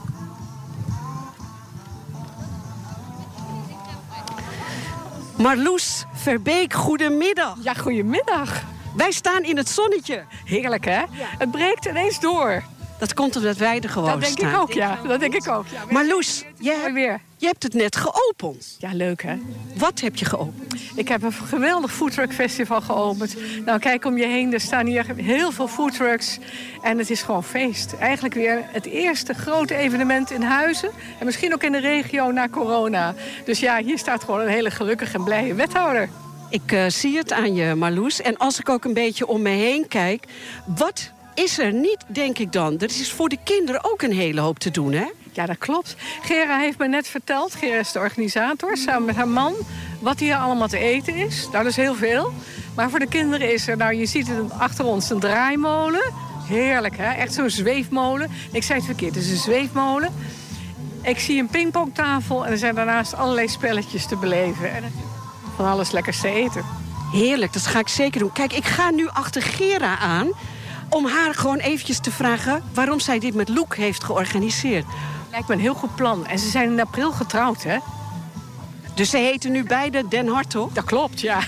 Marloes 5.36 6.04
Verbeek, 6.14 6.72
goedemiddag. 6.72 7.56
Ja, 7.62 7.74
goedemiddag. 7.74 8.62
Wij 8.98 9.10
staan 9.12 9.42
in 9.42 9.56
het 9.56 9.68
zonnetje. 9.68 10.24
Heerlijk, 10.44 10.84
hè? 10.84 10.98
Ja. 10.98 11.06
Het 11.38 11.50
breekt 11.50 11.84
ineens 11.84 12.20
door. 12.20 12.62
Dat 12.98 13.14
komt 13.14 13.36
omdat 13.36 13.56
wij 13.56 13.80
er 13.80 13.88
gewoon 13.88 14.10
Dat 14.10 14.20
denk 14.20 14.38
staan. 14.38 14.50
ik 14.50 14.56
ook, 14.60 14.72
ja. 14.72 14.98
Dat 15.06 15.20
denk 15.20 15.34
ik 15.34 15.48
ook. 15.48 15.66
Ja, 15.66 15.84
maar 15.90 16.06
Loes, 16.06 16.44
je, 16.58 16.70
hebt, 16.82 16.92
weer. 16.92 17.20
je 17.36 17.46
hebt 17.46 17.62
het 17.62 17.74
net 17.74 17.96
geopend. 17.96 18.76
Ja, 18.78 18.90
leuk, 18.92 19.22
hè? 19.22 19.36
Wat 19.74 20.00
heb 20.00 20.16
je 20.16 20.24
geopend? 20.24 20.74
Ik 20.94 21.08
heb 21.08 21.22
een 21.22 21.32
geweldig 21.32 21.92
foodtruck 21.92 22.32
festival 22.34 22.80
geopend. 22.80 23.36
Nou, 23.64 23.78
kijk 23.78 24.04
om 24.04 24.16
je 24.16 24.26
heen. 24.26 24.52
Er 24.52 24.60
staan 24.60 24.86
hier 24.86 25.06
heel 25.16 25.52
veel 25.52 25.68
foodtrucks. 25.68 26.38
En 26.82 26.98
het 26.98 27.10
is 27.10 27.22
gewoon 27.22 27.44
feest. 27.44 27.94
Eigenlijk 28.00 28.34
weer 28.34 28.62
het 28.66 28.86
eerste 28.86 29.34
grote 29.34 29.74
evenement 29.74 30.30
in 30.30 30.42
Huizen. 30.42 30.90
En 31.18 31.26
misschien 31.26 31.54
ook 31.54 31.62
in 31.62 31.72
de 31.72 31.80
regio 31.80 32.30
na 32.30 32.48
corona. 32.48 33.14
Dus 33.44 33.60
ja, 33.60 33.82
hier 33.82 33.98
staat 33.98 34.24
gewoon 34.24 34.40
een 34.40 34.48
hele 34.48 34.70
gelukkige 34.70 35.16
en 35.16 35.24
blije 35.24 35.54
wethouder. 35.54 36.08
Ik 36.50 36.72
uh, 36.72 36.84
zie 36.88 37.16
het 37.16 37.32
aan 37.32 37.54
je, 37.54 37.74
Marloes. 37.74 38.20
En 38.20 38.36
als 38.36 38.58
ik 38.58 38.68
ook 38.68 38.84
een 38.84 38.94
beetje 38.94 39.26
om 39.26 39.42
me 39.42 39.48
heen 39.48 39.88
kijk... 39.88 40.24
wat 40.76 41.10
is 41.34 41.58
er 41.58 41.72
niet, 41.72 42.04
denk 42.06 42.38
ik 42.38 42.52
dan? 42.52 42.78
Er 42.78 42.84
is 42.84 43.12
voor 43.12 43.28
de 43.28 43.38
kinderen 43.44 43.84
ook 43.84 44.02
een 44.02 44.12
hele 44.12 44.40
hoop 44.40 44.58
te 44.58 44.70
doen, 44.70 44.92
hè? 44.92 45.06
Ja, 45.32 45.46
dat 45.46 45.58
klopt. 45.58 45.96
Gera 46.22 46.58
heeft 46.58 46.78
me 46.78 46.88
net 46.88 47.08
verteld, 47.08 47.54
Gera 47.54 47.78
is 47.78 47.92
de 47.92 47.98
organisator... 47.98 48.76
samen 48.76 49.04
met 49.04 49.16
haar 49.16 49.28
man, 49.28 49.54
wat 50.00 50.18
hier 50.18 50.36
allemaal 50.36 50.68
te 50.68 50.78
eten 50.78 51.14
is. 51.14 51.42
Nou, 51.42 51.62
dat 51.64 51.72
is 51.72 51.76
heel 51.76 51.94
veel. 51.94 52.32
Maar 52.74 52.90
voor 52.90 52.98
de 52.98 53.08
kinderen 53.08 53.52
is 53.52 53.68
er, 53.68 53.76
nou, 53.76 53.94
je 53.94 54.06
ziet 54.06 54.28
het 54.28 54.52
achter 54.58 54.84
ons, 54.84 55.10
een 55.10 55.20
draaimolen. 55.20 56.12
Heerlijk, 56.46 56.96
hè? 56.96 57.12
Echt 57.12 57.34
zo'n 57.34 57.50
zweefmolen. 57.50 58.30
Ik 58.52 58.62
zei 58.62 58.78
het 58.78 58.86
verkeerd, 58.86 59.14
het 59.14 59.24
is 59.24 59.30
een 59.30 59.36
zweefmolen. 59.36 60.12
Ik 61.02 61.18
zie 61.18 61.40
een 61.40 61.48
pingpongtafel 61.48 62.46
en 62.46 62.52
er 62.52 62.58
zijn 62.58 62.74
daarnaast 62.74 63.14
allerlei 63.14 63.48
spelletjes 63.48 64.06
te 64.06 64.16
beleven. 64.16 64.70
Van 65.58 65.66
alles 65.66 65.90
lekkers 65.90 66.20
te 66.20 66.28
eten. 66.28 66.64
Heerlijk, 67.12 67.52
dat 67.52 67.66
ga 67.66 67.78
ik 67.78 67.88
zeker 67.88 68.20
doen. 68.20 68.32
Kijk, 68.32 68.52
ik 68.52 68.64
ga 68.64 68.90
nu 68.90 69.08
achter 69.08 69.42
Gera 69.42 69.98
aan 69.98 70.28
om 70.88 71.06
haar 71.06 71.34
gewoon 71.34 71.58
eventjes 71.58 71.98
te 71.98 72.10
vragen 72.10 72.62
waarom 72.74 73.00
zij 73.00 73.18
dit 73.18 73.34
met 73.34 73.48
Loek 73.48 73.76
heeft 73.76 74.04
georganiseerd. 74.04 74.84
Lijkt 75.30 75.48
me 75.48 75.54
een 75.54 75.60
heel 75.60 75.74
goed 75.74 75.94
plan. 75.94 76.26
En 76.26 76.38
ze 76.38 76.48
zijn 76.48 76.70
in 76.70 76.80
april 76.80 77.12
getrouwd, 77.12 77.62
hè? 77.62 77.78
Dus 78.98 79.10
ze 79.10 79.18
heten 79.18 79.52
nu 79.52 79.64
beide 79.64 80.08
Den 80.08 80.28
Hartog? 80.28 80.72
Dat 80.72 80.84
klopt, 80.84 81.20
ja. 81.20 81.40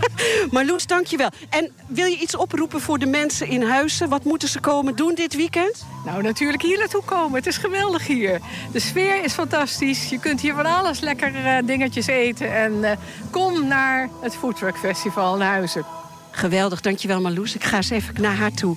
maar 0.52 0.64
Loes, 0.64 0.86
dankjewel. 0.86 1.30
En 1.50 1.70
wil 1.86 2.06
je 2.06 2.18
iets 2.18 2.36
oproepen 2.36 2.80
voor 2.80 2.98
de 2.98 3.06
mensen 3.06 3.46
in 3.46 3.62
Huizen? 3.62 4.08
Wat 4.08 4.24
moeten 4.24 4.48
ze 4.48 4.60
komen 4.60 4.96
doen 4.96 5.14
dit 5.14 5.36
weekend? 5.36 5.86
Nou, 6.04 6.22
natuurlijk 6.22 6.62
hier 6.62 6.78
naartoe 6.78 7.02
komen. 7.04 7.34
Het 7.34 7.46
is 7.46 7.56
geweldig 7.56 8.06
hier. 8.06 8.40
De 8.72 8.80
sfeer 8.80 9.24
is 9.24 9.32
fantastisch. 9.32 10.08
Je 10.08 10.18
kunt 10.18 10.40
hier 10.40 10.54
van 10.54 10.66
alles 10.66 11.00
lekker 11.00 11.34
uh, 11.34 11.66
dingetjes 11.66 12.06
eten. 12.06 12.54
En 12.54 12.72
uh, 12.72 12.90
kom 13.30 13.66
naar 13.66 14.08
het 14.20 14.36
Foodtruck 14.36 14.76
Festival 14.76 15.34
in 15.34 15.40
Huizen. 15.40 15.84
Geweldig, 16.30 16.80
dankjewel 16.80 17.20
Marloes. 17.20 17.54
Ik 17.54 17.64
ga 17.64 17.76
eens 17.76 17.90
even 17.90 18.20
naar 18.20 18.36
haar 18.36 18.52
toe. 18.52 18.76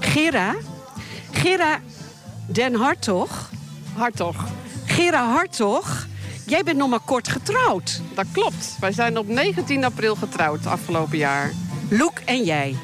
Gera, 0.00 0.54
Gera 1.30 1.80
Den 2.46 2.74
Hartog. 2.74 3.50
Hartog. 3.94 4.36
Gera 4.86 5.30
Hartog, 5.32 6.06
jij 6.48 6.62
bent 6.62 6.76
nog 6.76 6.88
maar 6.88 7.00
kort 7.04 7.28
getrouwd. 7.28 8.00
Dat 8.14 8.26
klopt. 8.32 8.76
Wij 8.80 8.92
zijn 8.92 9.18
op 9.18 9.26
19 9.26 9.84
april 9.84 10.14
getrouwd 10.14 10.66
afgelopen 10.66 11.18
jaar. 11.18 11.52
Loek 11.90 12.18
en 12.24 12.44
jij. 12.44 12.76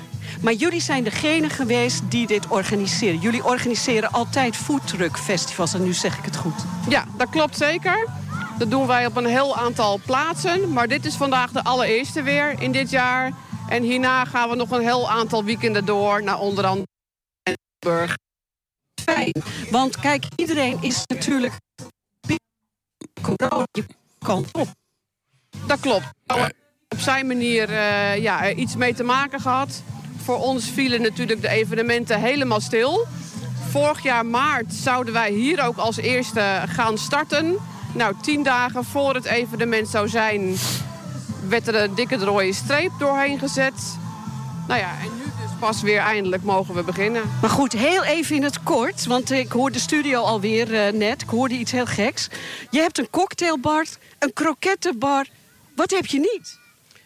Maar 0.42 0.52
jullie 0.52 0.80
zijn 0.80 1.04
degene 1.04 1.50
geweest 1.50 2.02
die 2.10 2.26
dit 2.26 2.46
organiseren. 2.48 3.20
Jullie 3.20 3.44
organiseren 3.44 4.12
altijd 4.12 4.56
foodtruck 4.56 5.18
festivals 5.18 5.74
en 5.74 5.84
nu 5.84 5.92
zeg 5.92 6.18
ik 6.18 6.24
het 6.24 6.36
goed. 6.36 6.64
Ja, 6.88 7.04
dat 7.16 7.30
klopt 7.30 7.56
zeker. 7.56 8.08
Dat 8.58 8.70
doen 8.70 8.86
wij 8.86 9.06
op 9.06 9.16
een 9.16 9.26
heel 9.26 9.56
aantal 9.56 10.00
plaatsen. 10.06 10.72
Maar 10.72 10.88
dit 10.88 11.04
is 11.04 11.14
vandaag 11.14 11.50
de 11.50 11.64
allereerste 11.64 12.22
weer 12.22 12.62
in 12.62 12.72
dit 12.72 12.90
jaar. 12.90 13.32
En 13.68 13.82
hierna 13.82 14.24
gaan 14.24 14.48
we 14.48 14.56
nog 14.56 14.70
een 14.70 14.82
heel 14.82 15.10
aantal 15.10 15.44
weekenden 15.44 15.84
door 15.84 16.22
naar 16.22 16.38
onder 16.38 16.64
andere 16.64 16.86
Burg. 17.78 18.16
Fijn, 19.02 19.32
want 19.70 20.00
kijk, 20.00 20.24
iedereen 20.36 20.78
is 20.80 21.02
natuurlijk 21.06 21.52
corona 23.24 23.66
kant 24.18 24.52
op. 24.52 24.68
Dat 25.66 25.80
klopt. 25.80 26.04
Op 26.88 27.00
zijn 27.00 27.26
manier 27.26 27.70
uh, 27.70 28.16
ja, 28.16 28.52
iets 28.52 28.76
mee 28.76 28.94
te 28.94 29.02
maken 29.02 29.40
gehad. 29.40 29.82
Voor 30.16 30.38
ons 30.38 30.70
vielen 30.70 31.02
natuurlijk 31.02 31.40
de 31.40 31.48
evenementen 31.48 32.20
helemaal 32.20 32.60
stil. 32.60 33.06
Vorig 33.70 34.02
jaar 34.02 34.26
maart 34.26 34.74
zouden 34.74 35.12
wij 35.12 35.30
hier 35.30 35.64
ook 35.64 35.76
als 35.76 35.96
eerste 35.96 36.62
gaan 36.66 36.98
starten. 36.98 37.56
Nou, 37.94 38.14
tien 38.20 38.42
dagen 38.42 38.84
voor 38.84 39.14
het 39.14 39.24
evenement 39.24 39.88
zou 39.88 40.08
zijn, 40.08 40.56
werd 41.48 41.68
er 41.68 41.74
een 41.74 41.94
dikke 41.94 42.16
rode 42.16 42.52
streep 42.52 42.92
doorheen 42.98 43.38
gezet. 43.38 43.98
Nou 44.68 44.80
ja, 44.80 44.90
en 45.02 45.10
nu 45.16 45.22
pas 45.64 45.82
weer 45.82 45.98
eindelijk 45.98 46.42
mogen 46.42 46.74
we 46.74 46.82
beginnen. 46.82 47.22
Maar 47.40 47.50
goed, 47.50 47.72
heel 47.72 48.04
even 48.04 48.36
in 48.36 48.42
het 48.42 48.62
kort, 48.62 49.06
want 49.06 49.30
ik 49.30 49.52
hoor 49.52 49.70
de 49.70 49.78
studio 49.78 50.20
alweer 50.20 50.74
eh, 50.74 50.92
net. 50.92 51.22
Ik 51.22 51.28
hoorde 51.28 51.54
iets 51.54 51.72
heel 51.72 51.86
geks. 51.86 52.28
Je 52.70 52.80
hebt 52.80 52.98
een 52.98 53.10
cocktailbar, 53.10 53.86
een 54.18 54.32
krokettenbar. 54.32 55.26
Wat 55.76 55.90
heb 55.90 56.06
je 56.06 56.18
niet? 56.18 56.58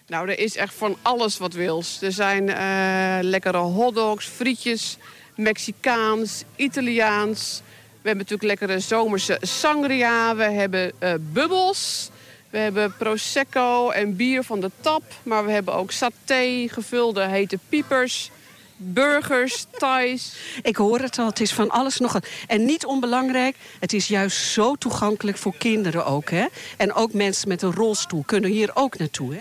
Nou, 0.07 0.29
er 0.29 0.39
is 0.39 0.57
echt 0.57 0.75
van 0.75 0.97
alles 1.03 1.39
wat 1.39 1.53
wils. 1.53 2.03
Er 2.03 2.13
zijn 2.13 2.49
eh, 2.49 3.19
lekkere 3.21 3.57
hotdogs, 3.57 4.27
frietjes, 4.27 4.97
Mexicaans, 5.35 6.45
Italiaans. 6.57 7.63
We 8.03 8.09
hebben 8.09 8.27
natuurlijk 8.29 8.61
lekkere 8.61 8.81
zomerse 8.81 9.39
sangria. 9.41 10.37
We 10.37 10.45
hebben 10.45 10.93
eh, 10.99 11.13
bubbels. 11.19 12.11
We 12.51 12.59
hebben 12.59 12.95
prosecco 12.97 13.91
en 13.91 14.17
bier 14.17 14.45
van 14.45 14.61
de 14.61 14.71
tap. 14.81 15.03
Maar 15.23 15.45
we 15.45 15.51
hebben 15.51 15.75
ook 15.75 15.91
saté, 15.91 16.67
gevulde 16.69 17.27
hete 17.27 17.59
piepers, 17.69 18.31
burgers, 18.79 19.67
thais. 19.71 20.37
Ik 20.63 20.77
hoor 20.77 20.99
het 21.01 21.19
al, 21.19 21.27
het 21.27 21.41
is 21.41 21.53
van 21.53 21.71
alles 21.71 21.99
nog. 21.99 22.21
En 22.47 22.65
niet 22.65 22.87
onbelangrijk, 22.87 23.57
het 23.81 23.93
is 23.93 24.09
juist 24.09 24.39
zo 24.39 24.75
toegankelijk 24.75 25.39
voor 25.39 25.55
kinderen 25.59 26.07
ook. 26.07 26.31
Hè? 26.31 26.47
En 26.77 26.93
ook 26.93 27.13
mensen 27.13 27.49
met 27.49 27.63
een 27.63 27.75
rolstoel 27.75 28.23
kunnen 28.27 28.51
hier 28.51 28.71
ook 28.75 28.99
naartoe. 28.99 29.35
Hè? 29.35 29.41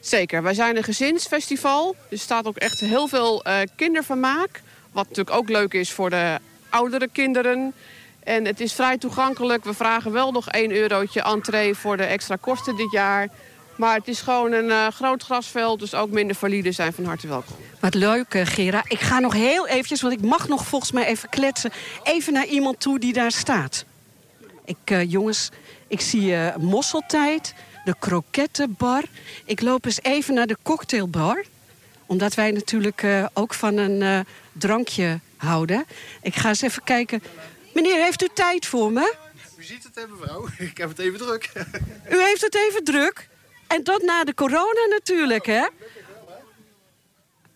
Zeker, 0.00 0.42
wij 0.42 0.54
zijn 0.54 0.76
een 0.76 0.82
gezinsfestival. 0.82 1.96
Er 2.10 2.18
staat 2.18 2.46
ook 2.46 2.56
echt 2.56 2.80
heel 2.80 3.08
veel 3.08 3.44
eh, 3.44 3.58
kindervermaak. 3.76 4.62
Wat 4.92 5.08
natuurlijk 5.08 5.36
ook 5.36 5.48
leuk 5.48 5.72
is 5.72 5.92
voor 5.92 6.10
de 6.10 6.38
oudere 6.68 7.08
kinderen. 7.12 7.72
En 8.24 8.44
het 8.44 8.60
is 8.60 8.72
vrij 8.72 8.98
toegankelijk. 8.98 9.64
We 9.64 9.74
vragen 9.74 10.12
wel 10.12 10.32
nog 10.32 10.48
1 10.48 10.70
eurotje 10.70 11.22
entree 11.22 11.74
voor 11.74 11.96
de 11.96 12.04
extra 12.04 12.36
kosten 12.40 12.76
dit 12.76 12.90
jaar. 12.90 13.28
Maar 13.80 13.94
het 13.94 14.08
is 14.08 14.20
gewoon 14.20 14.52
een 14.52 14.70
eh, 14.70 14.86
groot 14.86 15.22
grasveld, 15.22 15.80
dus 15.80 15.94
ook 15.94 16.10
minder 16.10 16.36
valide 16.36 16.72
zijn 16.72 16.92
van 16.92 17.04
harte 17.04 17.26
welkom. 17.26 17.56
Wat 17.80 17.94
leuk, 17.94 18.34
eh, 18.34 18.46
Gera. 18.46 18.82
Ik 18.88 19.00
ga 19.00 19.18
nog 19.18 19.32
heel 19.32 19.66
eventjes, 19.66 20.00
want 20.00 20.14
ik 20.14 20.20
mag 20.20 20.48
nog 20.48 20.66
volgens 20.66 20.92
mij 20.92 21.06
even 21.06 21.28
kletsen... 21.28 21.72
even 22.02 22.32
naar 22.32 22.46
iemand 22.46 22.80
toe 22.80 22.98
die 22.98 23.12
daar 23.12 23.32
staat. 23.32 23.84
Ik, 24.64 24.76
eh, 24.84 25.10
jongens, 25.10 25.50
ik 25.90 26.00
zie 26.00 26.34
eh, 26.34 26.56
mosseltijd, 26.56 27.54
de 27.84 27.94
krokettenbar. 27.98 29.02
Ik 29.44 29.60
loop 29.60 29.84
eens 29.84 30.02
even 30.02 30.34
naar 30.34 30.46
de 30.46 30.56
cocktailbar. 30.62 31.44
Omdat 32.06 32.34
wij 32.34 32.50
natuurlijk 32.50 33.02
eh, 33.02 33.26
ook 33.32 33.54
van 33.54 33.76
een 33.76 34.02
eh, 34.02 34.20
drankje 34.52 35.20
houden. 35.36 35.84
Ik 36.22 36.34
ga 36.34 36.48
eens 36.48 36.62
even 36.62 36.84
kijken. 36.84 37.22
Meneer, 37.74 38.02
heeft 38.02 38.22
u 38.22 38.28
tijd 38.34 38.66
voor 38.66 38.92
me? 38.92 39.14
U 39.56 39.62
ziet 39.62 39.84
het, 39.84 39.94
hè, 39.94 40.06
mevrouw. 40.06 40.46
Ik 40.70 40.78
heb 40.78 40.88
het 40.88 40.98
even 40.98 41.18
druk. 41.18 41.52
U 42.10 42.22
heeft 42.22 42.40
het 42.40 42.54
even 42.54 42.84
druk. 42.84 43.28
En 43.70 43.84
dat 43.84 44.02
na 44.02 44.24
de 44.24 44.34
corona 44.34 44.86
natuurlijk, 44.88 45.46
hè? 45.46 45.66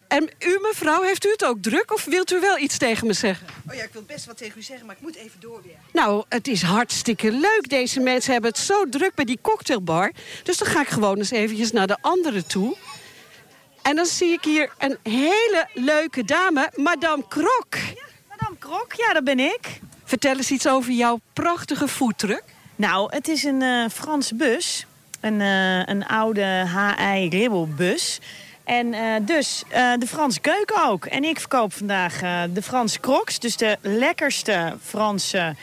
En 0.09 0.31
u, 0.39 0.59
mevrouw, 0.61 1.03
heeft 1.03 1.27
u 1.27 1.31
het 1.31 1.45
ook 1.45 1.63
druk? 1.63 1.93
Of 1.93 2.05
wilt 2.05 2.33
u 2.33 2.41
wel 2.41 2.59
iets 2.59 2.79
tegen 2.79 3.07
me 3.07 3.13
zeggen? 3.13 3.47
Oh 3.69 3.75
ja, 3.75 3.83
ik 3.83 3.93
wil 3.93 4.03
best 4.03 4.27
wat 4.27 4.37
tegen 4.37 4.59
u 4.59 4.63
zeggen, 4.63 4.87
maar 4.87 4.97
ik 4.97 5.03
moet 5.03 5.15
even 5.15 5.41
door 5.41 5.63
weer. 5.63 5.77
Nou, 5.93 6.25
het 6.29 6.49
is 6.49 6.63
hartstikke 6.63 7.31
leuk. 7.31 7.69
Deze 7.69 8.01
mensen 8.01 8.33
hebben 8.33 8.51
het 8.51 8.59
zo 8.59 8.89
druk 8.89 9.15
bij 9.15 9.25
die 9.25 9.39
cocktailbar. 9.43 10.13
Dus 10.43 10.59
dan 10.59 10.69
ga 10.69 10.81
ik 10.81 10.89
gewoon 10.89 11.19
eens 11.19 11.31
eventjes 11.31 11.73
naar 11.73 11.87
de 11.87 11.97
andere 12.01 12.45
toe. 12.45 12.77
En 13.83 13.97
dan 13.97 14.07
zie 14.07 14.33
ik 14.33 14.45
hier 14.45 14.71
een 14.79 14.99
hele 15.03 15.69
leuke 15.73 16.25
dame, 16.25 16.71
Madame 16.75 17.25
Krok. 17.29 17.77
Madame 18.29 18.57
Krok, 18.59 18.93
ja, 18.93 19.13
dat 19.13 19.25
ben 19.25 19.39
ik. 19.39 19.81
Vertel 20.05 20.37
eens 20.37 20.51
iets 20.51 20.69
over 20.69 20.93
jouw 20.93 21.21
prachtige 21.33 21.89
foodtruck. 21.89 22.45
Nou, 22.77 23.15
het 23.15 23.29
is 23.29 23.45
een 23.45 23.63
eh, 23.63 23.89
Franse 23.91 24.35
bus. 24.35 24.87
Een, 25.25 25.41
eh, 25.41 25.87
een 25.95 26.07
oude 26.07 26.65
HI-ribbelbus. 26.67 28.21
En 28.65 28.95
eh, 28.95 29.03
dus 29.23 29.63
eh, 29.69 29.93
de 29.99 30.07
Franse 30.07 30.41
keuken 30.41 30.85
ook. 30.85 31.05
En 31.05 31.25
ik 31.25 31.41
verkoop 31.41 31.73
vandaag 31.73 32.21
de 32.53 32.63
Franse 32.63 33.01
crocs. 33.01 33.39
Dus 33.39 33.57
de 33.57 33.79
lekkerste 33.81 34.77
Franse 34.83 35.55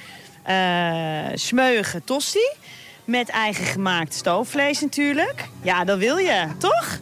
smeuige 1.34 2.04
tosti. 2.04 2.50
Met 3.06 3.30
eigen 3.30 3.66
gemaakt 3.66 4.14
stoofvlees 4.14 4.82
natuurlijk. 4.82 5.48
Ja, 5.62 5.84
dat 5.84 5.98
wil 5.98 6.18
je, 6.18 6.48
toch? 6.58 7.00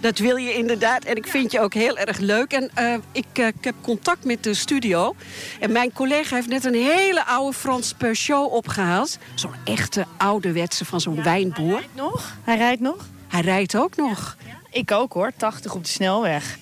Dat 0.00 0.18
wil 0.18 0.36
je 0.36 0.54
inderdaad. 0.54 1.04
En 1.04 1.16
ik 1.16 1.26
vind 1.26 1.52
je 1.52 1.60
ook 1.60 1.74
heel 1.74 1.98
erg 1.98 2.18
leuk. 2.18 2.52
En 2.52 2.70
eh, 2.74 2.94
ik, 3.12 3.26
eh, 3.32 3.46
ik 3.46 3.64
heb 3.64 3.74
contact 3.80 4.24
met 4.24 4.44
de 4.44 4.54
studio. 4.54 5.14
En 5.60 5.72
mijn 5.72 5.92
collega 5.92 6.34
heeft 6.34 6.48
net 6.48 6.64
een 6.64 6.74
hele 6.74 7.24
oude 7.24 7.56
Frans 7.56 7.92
Peugeot 7.92 8.50
opgehaald. 8.50 9.18
Zo'n 9.34 9.54
echte 9.64 10.06
ouderwetse 10.16 10.84
van 10.84 11.00
zo'n 11.00 11.22
wijnboer. 11.22 11.70
Hij 11.70 11.76
rijdt 11.76 11.94
nog. 11.94 12.34
Hij 12.44 12.56
rijdt 12.56 12.80
nog. 12.80 13.06
Hij 13.28 13.40
rijdt 13.40 13.76
ook 13.76 13.96
nog. 13.96 14.36
Ik 14.70 14.90
ook 14.90 15.12
hoor, 15.12 15.32
80 15.36 15.74
op 15.74 15.84
de 15.84 15.90
snelweg. 15.90 16.58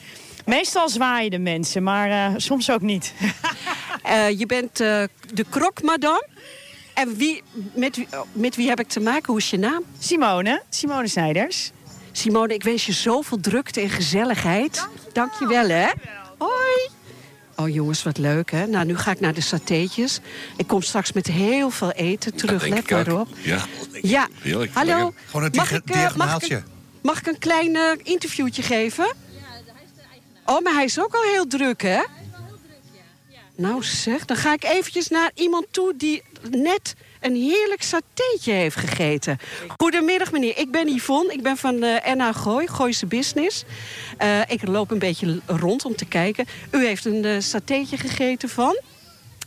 Meestal 0.47 0.89
zwaaien 0.89 1.31
de 1.31 1.39
mensen, 1.39 1.83
maar 1.83 2.11
eh, 2.11 2.35
soms 2.37 2.71
ook 2.71 2.81
niet. 2.81 3.13
Je 4.39 4.47
bent 4.47 4.77
de 4.77 5.45
krok, 5.51 5.83
madame. 5.83 6.27
En 6.95 7.17
wie, 7.17 7.43
met, 7.75 7.97
wie, 7.97 8.07
oh, 8.13 8.21
met 8.33 8.57
wie 8.57 8.69
heb 8.69 8.81
ik 8.81 8.89
te 8.89 9.01
maken? 9.01 9.27
Hoe 9.27 9.39
is 9.39 9.51
je 9.51 9.59
naam? 9.59 9.83
Simone, 9.99 10.63
Simone 10.69 11.09
Snijders. 11.09 11.71
Simone, 12.13 12.55
ik 12.55 12.63
wens 12.63 12.87
je 12.87 12.93
zoveel 12.93 13.41
drukte 13.41 13.81
en 13.81 13.91
gezelligheid. 13.91 14.89
Dank 15.13 15.33
je 15.39 15.47
wel, 15.47 15.69
hè? 15.69 15.87
Hoi. 16.39 16.89
Oh 17.57 17.69
jongens, 17.69 18.03
wat 18.03 18.19
leuk, 18.19 18.51
hè? 18.51 18.67
Nou, 18.67 18.87
nu 18.87 18.97
ga 18.97 19.11
ik 19.11 19.21
naar 19.21 19.35
de 19.35 19.41
satéetjes. 19.41 20.21
Ik 20.57 20.67
kom 20.67 20.83
straks 20.83 21.13
met 21.13 21.27
heel 21.27 21.71
veel 21.71 21.91
eten 21.91 22.35
terug. 22.35 22.67
Let 22.67 22.79
ik 22.79 22.93
ook. 22.93 23.07
maar 23.07 23.21
op. 23.21 23.29
Ja, 23.43 23.59
Ja, 24.03 24.29
heerlijk. 24.41 24.71
hallo. 24.75 25.15
Gewoon 25.27 25.45
een 25.45 25.53
Mag 25.55 25.73
ik, 25.73 25.91
eh, 25.91 26.15
mag 26.17 26.43
ik 26.43 26.63
Mag 27.03 27.19
ik 27.19 27.27
een 27.27 27.39
klein 27.39 27.77
eh, 27.77 27.83
interviewtje 28.03 28.63
geven? 28.63 29.13
Oh, 30.45 30.61
maar 30.61 30.73
hij 30.73 30.85
is 30.85 31.01
ook 31.01 31.15
al 31.15 31.23
heel 31.23 31.47
druk, 31.47 31.83
hè? 31.83 32.03
Nou 33.57 33.83
zeg, 33.85 34.25
dan 34.25 34.37
ga 34.37 34.53
ik 34.53 34.65
eventjes 34.65 35.09
naar 35.09 35.31
iemand 35.35 35.67
toe 35.71 35.95
die 35.97 36.23
net 36.51 36.95
een 37.21 37.35
heerlijk 37.35 37.83
satéetje 37.83 38.53
heeft 38.53 38.77
gegeten. 38.77 39.39
Goedemiddag 39.77 40.33
meneer, 40.33 40.59
ik 40.59 40.71
ben 40.71 40.89
Yvonne, 40.89 41.33
ik 41.33 41.43
ben 41.43 41.57
van 41.57 41.83
eh 41.83 42.15
NH 42.15 42.35
Gooi, 42.35 42.67
Gooise 42.69 43.07
Business. 43.07 43.65
Eh, 44.17 44.41
ik 44.49 44.67
loop 44.67 44.91
een 44.91 44.99
beetje 44.99 45.41
rond 45.47 45.85
om 45.85 45.97
te 45.97 46.05
kijken. 46.05 46.47
U 46.71 46.87
heeft 46.87 47.05
een 47.05 47.25
eh 47.25 47.41
satéetje 47.41 47.97
gegeten 47.97 48.49
van? 48.49 48.81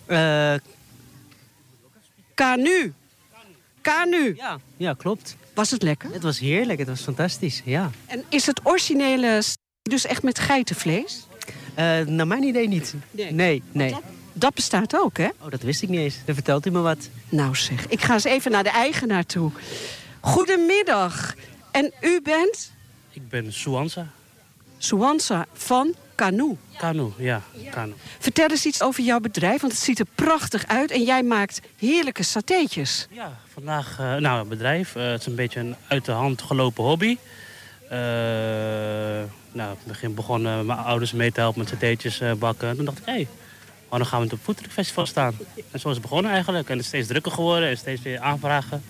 Eh, 0.06 0.54
Kanu. 2.34 2.94
Kanu. 3.82 4.34
ja, 4.38 4.60
ja, 4.78 4.94
klopt. 4.94 5.36
Was 5.54 5.72
het 5.72 5.84
lekker? 5.84 6.14
Het 6.14 6.24
was 6.24 6.40
heerlijk, 6.40 6.80
het 6.80 6.88
was 6.88 7.02
fantastisch, 7.02 7.62
ja. 7.66 7.92
En 8.06 8.24
is 8.30 8.46
het 8.46 8.60
originele 8.64 9.42
dus 9.82 10.06
echt 10.06 10.24
met 10.24 10.40
geitenvlees? 10.40 11.28
Eh, 11.76 12.00
naar 12.00 12.28
mijn 12.28 12.44
idee 12.44 12.68
niet. 12.68 12.94
Nee. 13.12 13.32
Nee, 13.32 13.64
nee. 13.72 13.96
Dat 14.34 14.54
bestaat 14.54 14.96
ook, 14.98 15.18
hè? 15.18 15.30
Oh, 15.40 15.50
dat 15.50 15.62
wist 15.62 15.82
ik 15.82 15.90
niet 15.90 16.00
eens. 16.00 16.16
Dan 16.26 16.36
vertelt 16.36 16.66
u 16.66 16.72
me 16.72 16.80
wat. 16.80 17.10
Nou 17.30 17.56
zeg, 17.56 17.88
ik 17.88 18.02
ga 18.02 18.14
eens 18.14 18.24
even 18.24 18.52
naar 18.52 18.64
de 18.64 18.70
eigenaar 18.70 19.26
toe. 19.26 19.52
Goedemiddag. 20.20 21.34
En 21.72 21.92
u 22.02 22.22
bent 22.22 22.72
Ik 23.12 23.30
ben 23.30 23.54
Suansa. 23.54 24.08
Suansa 24.78 25.46
van 25.54 25.94
Canoe. 26.16 26.56
Kanu, 26.78 27.12
ja, 27.18 27.42
Kanu. 27.72 27.94
Vertel 28.20 28.48
eens 28.50 28.66
iets 28.66 28.82
over 28.82 29.04
jouw 29.04 29.20
bedrijf, 29.20 29.62
want 29.62 29.74
het 29.74 29.82
ziet 29.82 30.00
er 30.00 30.06
prachtig 30.16 30.68
uit. 30.68 30.92
En 30.92 31.04
jij 31.04 31.24
maakt 31.24 31.62
heerlijke 31.78 32.24
satéetjes. 32.24 33.08
Ja, 33.12 33.38
vandaag, 33.54 34.00
eh, 34.00 34.16
nou, 34.16 34.40
het 34.40 34.50
bedrijf. 34.50 34.96
eh, 34.96 35.12
het 35.12 35.20
is 35.20 35.26
een 35.26 35.36
beetje 35.36 35.60
een 35.60 35.76
uit 35.88 36.06
de 36.06 36.12
hand 36.12 36.42
gelopen 36.42 36.84
hobby. 36.84 37.18
Eh, 37.90 37.98
nou, 39.52 39.70
in 39.72 39.78
het 39.78 39.86
begin 39.88 40.14
begonnen 40.14 40.66
mijn 40.66 40.80
ouders 40.80 41.12
mee 41.12 41.32
te 41.32 41.40
helpen 41.40 41.60
met 41.60 41.70
satéetjes 41.70 42.22
bakken. 42.40 42.70
En 42.70 42.76
toen 42.76 42.86
dacht 42.86 42.98
ik, 42.98 43.06
hé, 43.06 43.14
hey, 43.14 43.28
oh, 43.94 44.00
dan 44.00 44.08
gaan 44.08 44.20
we 44.20 44.26
op 44.26 44.32
het 44.32 44.42
Foodtruck 44.42 44.72
Festival 44.72 45.06
staan. 45.06 45.34
En 45.72 45.80
zo 45.80 45.88
is 45.88 45.94
het 45.94 46.02
begonnen 46.02 46.32
eigenlijk. 46.32 46.70
En 46.70 46.74
het 46.74 46.82
is 46.82 46.88
steeds 46.88 47.08
drukker 47.08 47.32
geworden 47.32 47.70
en 47.70 47.78
steeds 47.78 48.02
weer 48.02 48.20
aanvragen. 48.20 48.84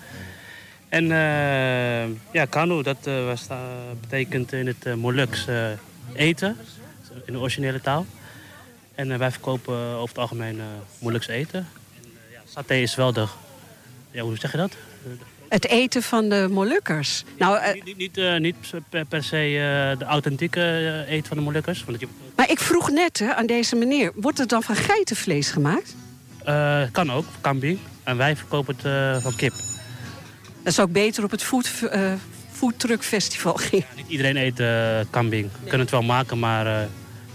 En 0.88 1.12
eh, 1.12 2.32
ja, 2.32 2.44
Kanu, 2.48 2.82
dat 2.82 3.06
eh, 3.06 3.30
eh, 3.30 3.58
betekent 4.00 4.52
in 4.52 4.66
het 4.66 4.86
uh, 4.86 5.70
eten, 6.12 6.56
in 7.26 7.32
de 7.32 7.38
originele 7.38 7.80
taal. 7.80 8.06
En 8.94 9.18
wij 9.18 9.30
verkopen 9.30 9.74
over 9.74 10.08
het 10.08 10.18
algemeen 10.18 10.60
Moluks 10.98 11.26
eten. 11.26 11.68
En, 11.96 12.10
ja, 12.32 12.40
saté 12.44 12.74
is 12.74 12.94
wel 12.94 13.12
de, 13.12 13.26
ja, 14.10 14.22
hoe 14.22 14.36
zeg 14.36 14.50
je 14.50 14.56
dat? 14.56 14.76
Het 15.48 15.66
eten 15.66 16.02
van 16.02 16.28
de 16.28 16.46
Molukkers. 16.50 17.24
Nou, 17.38 17.58
eh, 17.58 17.82
Niet, 17.84 17.96
niet, 17.96 18.18
eh, 18.18 18.36
niet 18.36 18.56
per, 18.88 19.04
per 19.04 19.22
se 19.24 19.36
eh, 19.36 19.98
de 19.98 20.04
authentieke 20.04 20.60
eh, 20.60 21.12
eten 21.14 21.28
van 21.28 21.36
de 21.36 21.42
Molukkers. 21.42 21.84
Want 21.84 22.00
je, 22.00 22.08
maar 22.36 22.50
ik 22.50 22.58
vroeg 22.60 22.90
net 22.90 23.18
hè, 23.18 23.34
aan 23.34 23.46
deze 23.46 23.76
meneer, 23.76 24.12
wordt 24.14 24.38
het 24.38 24.48
dan 24.48 24.62
van 24.62 24.76
geitenvlees 24.76 25.50
gemaakt? 25.50 25.94
eh, 26.44 26.82
kan 26.92 27.12
ook, 27.12 27.24
kambing. 27.40 27.78
En 28.02 28.16
wij 28.16 28.36
verkopen 28.36 28.76
het 28.76 28.84
eh, 28.84 29.22
van 29.22 29.36
kip. 29.36 29.52
Dat 30.62 30.72
is 30.72 30.80
ook 30.80 30.92
beter 30.92 31.24
op 31.24 31.30
het 31.30 31.42
food, 31.42 31.70
eh, 31.90 32.12
foodtruck 32.52 33.02
festival 33.04 33.54
ging. 33.54 33.84
Niet 33.96 34.08
iedereen 34.08 34.36
eet 34.36 34.60
eh 34.60 34.98
kambing. 35.10 35.48
We 35.52 35.58
kunnen 35.60 35.80
het 35.80 35.90
wel 35.90 36.02
maken, 36.02 36.38
maar 36.38 36.66
eh 36.66 36.72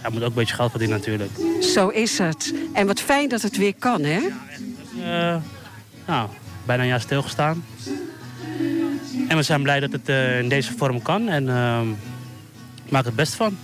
ja, 0.01 0.07
je 0.07 0.13
moet 0.13 0.21
ook 0.21 0.29
een 0.29 0.33
beetje 0.33 0.55
geld 0.55 0.69
verdienen 0.71 0.97
natuurlijk. 0.97 1.31
Zo 1.63 1.87
is 1.87 2.17
het. 2.17 2.53
En 2.73 2.87
wat 2.87 2.99
fijn 3.01 3.29
dat 3.29 3.41
het 3.41 3.57
weer 3.57 3.73
kan, 3.79 4.03
hè? 4.03 4.19
Eh, 5.03 5.35
nou, 6.07 6.29
bijna 6.65 6.81
een 6.83 6.89
jaar 6.89 7.01
stilgestaan. 7.01 7.65
En 9.29 9.38
we 9.38 9.43
zijn 9.43 9.62
blij 9.62 9.79
dat 9.79 9.91
het 9.91 10.09
eh, 10.09 10.39
in 10.39 10.50
deze 10.50 10.74
vorm 10.77 11.01
kan. 11.01 11.27
En 11.27 11.50
ehm 11.50 11.88
maak 12.89 13.05
het 13.05 13.15
best 13.15 13.33
van. 13.33 13.57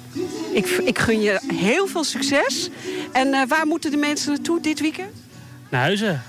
Ik, 0.54 0.66
ik 0.68 1.00
gun 1.00 1.22
je 1.22 1.40
heel 1.54 1.88
veel 1.88 2.04
succes. 2.04 2.70
En 3.12 3.34
eh, 3.34 3.48
waar 3.48 3.68
moeten 3.68 3.92
de 3.92 3.98
mensen 3.98 4.32
naartoe 4.32 4.62
dit 4.62 4.80
weekend? 4.80 5.12
Naar 5.70 5.82
Huizen. 5.82 6.22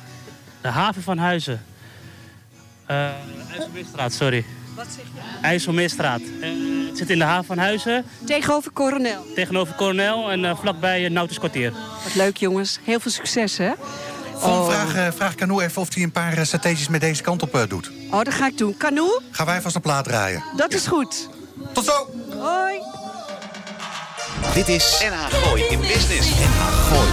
De 0.60 0.68
haven 0.68 1.02
van 1.02 1.18
Huizen. 1.18 1.62
Eh 2.86 3.08
IJsselmeerstraat, 3.52 4.12
sorry. 4.12 4.44
Wat 4.74 4.86
zeg 4.96 5.04
je? 5.04 5.20
IJsselmeerstraat. 5.42 6.20
Het 6.88 6.98
zit 6.98 7.10
in 7.10 7.18
de 7.18 7.24
haven 7.24 7.44
van 7.44 7.58
Huizen. 7.58 8.04
Tegenover 8.24 8.72
Coronel. 8.72 9.26
Tegenover 9.34 9.74
Coronel 9.74 10.30
en 10.30 10.56
vlakbij 10.56 11.02
het 11.02 11.12
Nautisch 11.12 11.38
Kwartier. 11.38 11.72
Wat 12.04 12.14
leuk 12.14 12.36
jongens. 12.36 12.78
Heel 12.84 13.00
veel 13.00 13.10
succes 13.10 13.56
hè. 13.58 13.72
Van 14.38 14.70
vraag, 14.70 14.94
eh, 14.94 15.06
vraag 15.14 15.34
Canoe 15.34 15.62
even 15.62 15.82
of 15.82 15.94
hij 15.94 16.02
een 16.02 16.10
paar 16.10 16.38
uh, 16.38 16.44
strategisch 16.44 16.88
met 16.88 17.00
deze 17.00 17.22
kant 17.22 17.42
op 17.42 17.54
uh, 17.54 17.62
doet. 17.68 17.90
Oh, 18.10 18.22
dat 18.22 18.34
ga 18.34 18.46
ik 18.46 18.58
doen. 18.58 18.76
Canoe? 18.76 19.20
Gaan 19.30 19.46
wij 19.46 19.60
vast 19.60 19.74
een 19.74 19.80
plaat 19.80 20.04
draaien. 20.04 20.44
Dat 20.56 20.74
is 20.74 20.86
goed. 20.86 21.28
Tot 21.72 21.84
zo! 21.84 22.08
Hoi! 22.38 22.80
Dit 24.54 24.68
is 24.68 25.04
NH 25.10 25.36
Gooi 25.44 25.62
in 25.62 25.80
Business. 25.80 26.28
NH 26.28 26.88
Gooi. 26.88 27.10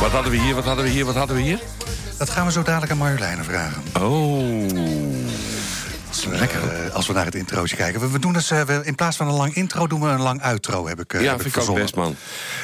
Wat 0.00 0.10
hadden 0.10 0.32
we 0.32 0.38
hier, 0.38 0.54
wat 0.54 0.64
hadden 0.64 0.84
we 0.84 0.90
hier, 0.90 1.04
wat 1.04 1.14
hadden 1.14 1.36
we 1.36 1.42
hier? 1.42 1.60
Dat 2.18 2.30
gaan 2.30 2.46
we 2.46 2.52
zo 2.52 2.62
dadelijk 2.62 2.92
aan 2.92 2.98
Marjoleine 2.98 3.42
vragen. 3.42 3.82
Oh. 4.00 5.17
Lekker. 6.30 6.86
Uh, 6.86 6.94
als 6.94 7.06
we 7.06 7.12
naar 7.12 7.24
het 7.24 7.34
introotje 7.34 7.76
kijken. 7.76 8.12
We, 8.12 8.18
doen 8.18 8.32
dus, 8.32 8.48
we, 8.48 8.80
in 8.82 8.94
plaats 8.94 9.16
van 9.16 9.28
een 9.28 9.34
lang 9.34 9.54
intro 9.54 9.86
doen 9.86 10.00
we 10.00 10.08
een 10.08 10.20
lang 10.20 10.42
outro, 10.42 10.88
heb 10.88 11.00
ik 11.00 11.12
uh, 11.12 11.22
Ja, 11.22 11.30
heb 11.30 11.40
vind 11.42 11.56
ik 11.56 11.68
ook 11.68 11.74
best, 11.74 11.94
man. 11.94 12.16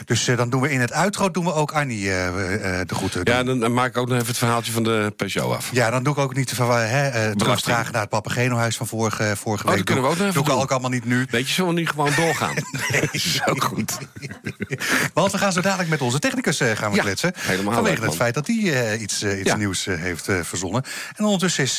Dus 0.05 0.25
dan 0.25 0.51
doen 0.51 0.61
we 0.61 0.71
in 0.71 0.81
het 0.81 0.93
outro 0.93 1.31
doen 1.31 1.45
we 1.45 1.55
ook 1.55 1.73
Annie 1.73 2.05
de 2.05 2.85
groeten. 2.87 3.21
Ja, 3.25 3.43
dan, 3.43 3.73
maak 3.73 3.89
ik 3.89 3.97
ook 3.97 4.09
nog 4.09 4.17
even 4.17 4.29
het 4.29 4.39
verhaaltje 4.39 4.73
van 4.73 4.83
de 4.83 5.13
Peugeot 5.17 5.57
af. 5.57 5.69
Ja, 5.73 5.91
dan 5.91 6.03
doe 6.03 6.13
ik 6.13 6.19
ook 6.19 6.35
niet 6.35 6.53
van, 6.53 6.71
hè, 6.77 7.37
terugvragen 7.37 7.93
naar 7.93 8.01
het 8.01 8.11
Papageno-huis 8.11 8.77
van 8.77 8.87
vorige, 8.87 9.33
vorige 9.37 9.65
oh, 9.65 9.69
week. 9.69 9.77
Dat 9.77 9.87
kunnen 9.87 10.05
we 10.05 10.11
ook 10.11 10.17
nog 10.17 10.27
even 10.27 10.41
doe 10.41 10.45
doen. 10.45 10.57
ik 10.57 10.63
ook 10.63 10.71
allemaal 10.71 10.91
niet 10.91 11.05
nu. 11.05 11.27
Weet 11.31 11.47
je, 11.47 11.53
zullen 11.55 11.75
we 11.75 11.81
nu 11.81 11.87
gewoon 11.87 12.13
doorgaan? 12.25 12.55
nee, 12.91 13.09
is 13.13 13.41
ook 13.47 13.65
goed. 13.65 13.99
Want 15.15 15.33
we 15.33 15.39
gaan 15.39 15.53
zo 15.53 15.61
dadelijk 15.61 15.89
met 15.91 16.01
onze 16.01 16.19
technicus 16.19 16.61
gaan 16.75 16.93
we 16.93 16.99
kletsen. 16.99 17.33
Helemaal 17.37 17.75
vanwege 17.75 18.05
het 18.05 18.15
feit 18.15 18.35
dat 18.35 18.47
hij 18.47 18.99
iets, 18.99 19.23
iets 19.23 19.55
nieuws 19.55 19.85
heeft 19.85 20.29
verzonnen. 20.43 20.83
En 21.17 21.25
ondertussen 21.25 21.65
is 21.65 21.79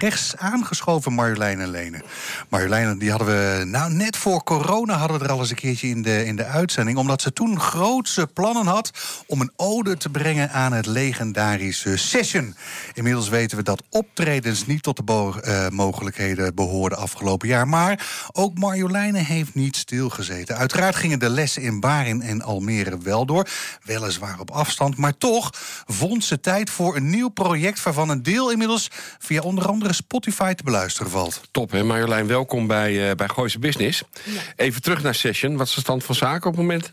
rechts 0.00 0.36
aangeschoven 0.36 0.85
Marjolein 0.86 1.60
en 1.60 1.70
Lene. 1.70 2.02
Marjolein, 2.48 2.98
die 2.98 3.10
hadden 3.10 3.28
we 3.28 3.64
nou 3.64 3.92
net 3.92 4.16
voor 4.16 4.42
corona 4.42 4.96
hadden 4.96 5.18
we 5.18 5.24
er 5.24 5.30
al 5.30 5.38
eens 5.38 5.50
een 5.50 5.56
keertje 5.56 5.88
in 5.88 6.02
de, 6.02 6.24
in 6.24 6.36
de 6.36 6.44
uitzending. 6.44 6.98
Omdat 6.98 7.22
ze 7.22 7.32
toen 7.32 7.60
grootse 7.60 8.26
plannen 8.26 8.66
had 8.66 8.90
om 9.26 9.40
een 9.40 9.52
ode 9.56 9.96
te 9.96 10.08
brengen 10.08 10.50
aan 10.50 10.72
het 10.72 10.86
legendarische 10.86 11.96
Session. 11.96 12.54
Inmiddels 12.94 13.28
weten 13.28 13.56
we 13.56 13.62
dat 13.62 13.82
optredens 13.90 14.66
niet 14.66 14.82
tot 14.82 14.96
de 14.96 15.02
uh, 15.46 15.68
mogelijkheden 15.68 16.54
behoorden 16.54 16.98
afgelopen 16.98 17.48
jaar. 17.48 17.68
Maar 17.68 18.28
ook 18.32 18.58
Marjoleine 18.58 19.18
heeft 19.18 19.54
niet 19.54 19.76
stilgezeten. 19.76 20.56
Uiteraard 20.56 20.96
gingen 20.96 21.18
de 21.18 21.30
lessen 21.30 21.62
in 21.62 21.80
Barin 21.80 22.22
en 22.22 22.42
Almere 22.42 22.98
wel 22.98 23.26
door. 23.26 23.48
Weliswaar 23.82 24.40
op 24.40 24.50
afstand, 24.50 24.96
maar 24.96 25.16
toch 25.18 25.50
vond 25.86 26.24
ze 26.24 26.40
tijd 26.40 26.70
voor 26.70 26.96
een 26.96 27.10
nieuw 27.10 27.28
project... 27.28 27.82
waarvan 27.82 28.08
een 28.08 28.22
deel 28.22 28.50
inmiddels 28.50 28.90
via 29.18 29.40
onder 29.40 29.68
andere 29.68 29.92
Spotify 29.92 30.34
te 30.34 30.62
beluisteren 30.62 30.74
valt. 30.84 31.40
Top, 31.50 31.70
hè 31.70 31.82
Marjolein, 31.82 32.26
welkom 32.26 32.66
bij, 32.66 33.08
uh, 33.08 33.14
bij 33.14 33.28
Gooise 33.28 33.58
Business. 33.58 34.02
Ja. 34.24 34.40
Even 34.56 34.82
terug 34.82 35.02
naar 35.02 35.14
Session. 35.14 35.56
Wat 35.56 35.66
is 35.66 35.74
de 35.74 35.80
stand 35.80 36.04
van 36.04 36.14
zaken 36.14 36.50
op 36.50 36.56
het 36.56 36.66
moment? 36.66 36.92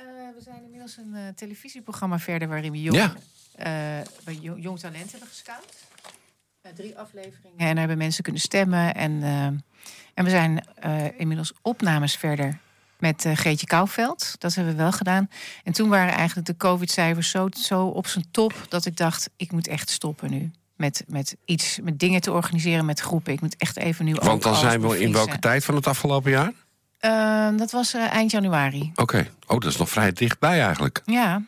Uh, 0.00 0.06
we 0.06 0.42
zijn 0.44 0.62
inmiddels 0.62 0.96
een 0.96 1.12
uh, 1.14 1.20
televisieprogramma 1.34 2.18
verder... 2.18 2.48
waarin 2.48 2.72
we 2.72 2.82
jong, 2.82 2.96
ja. 2.96 3.14
jong, 4.40 4.62
jong 4.62 4.78
talent 4.78 5.10
hebben 5.10 5.28
gescout. 5.28 5.74
drie 6.74 6.98
afleveringen. 6.98 7.58
En 7.58 7.66
daar 7.66 7.78
hebben 7.78 7.98
mensen 7.98 8.22
kunnen 8.22 8.40
stemmen. 8.40 8.94
En, 8.94 9.22
en 10.14 10.24
we 10.24 10.30
zijn 10.30 10.64
inmiddels 11.16 11.52
opnames 11.62 12.16
verder 12.16 12.58
met 12.98 13.24
uh, 13.24 13.36
Geetje 13.36 13.66
Kouwveld. 13.66 14.34
Dat 14.38 14.54
hebben 14.54 14.76
we 14.76 14.82
wel 14.82 14.92
gedaan. 14.92 15.30
En 15.64 15.72
toen 15.72 15.88
waren 15.88 16.14
eigenlijk 16.14 16.46
de 16.46 16.56
COVID-cijfers 16.56 17.30
zo, 17.30 17.48
zo 17.50 17.86
op 17.86 18.06
zijn 18.06 18.24
top... 18.30 18.66
dat 18.68 18.84
ik 18.84 18.96
dacht, 18.96 19.30
ik 19.36 19.52
moet 19.52 19.68
echt 19.68 19.90
stoppen 19.90 20.30
nu. 20.30 20.50
Met, 20.82 21.04
met 21.06 21.36
iets, 21.44 21.78
met 21.82 21.98
dingen 21.98 22.20
te 22.20 22.32
organiseren 22.32 22.84
met 22.84 23.00
groepen. 23.00 23.32
Ik 23.32 23.40
moet 23.40 23.56
echt 23.56 23.76
even 23.76 24.04
nu. 24.04 24.14
Want 24.14 24.42
dan 24.42 24.54
zijn 24.54 24.80
we 24.80 25.00
in 25.00 25.12
welke 25.12 25.38
tijd 25.38 25.64
van 25.64 25.74
het 25.74 25.86
afgelopen 25.86 26.30
jaar? 26.30 26.52
Uh, 27.00 27.58
dat 27.58 27.70
was 27.70 27.94
uh, 27.94 28.12
eind 28.12 28.30
januari. 28.30 28.90
Oké. 28.90 29.02
Okay. 29.02 29.30
Oh, 29.46 29.60
dat 29.60 29.70
is 29.70 29.76
nog 29.76 29.88
vrij 29.88 30.12
dichtbij 30.12 30.62
eigenlijk. 30.62 31.02
Ja, 31.04 31.42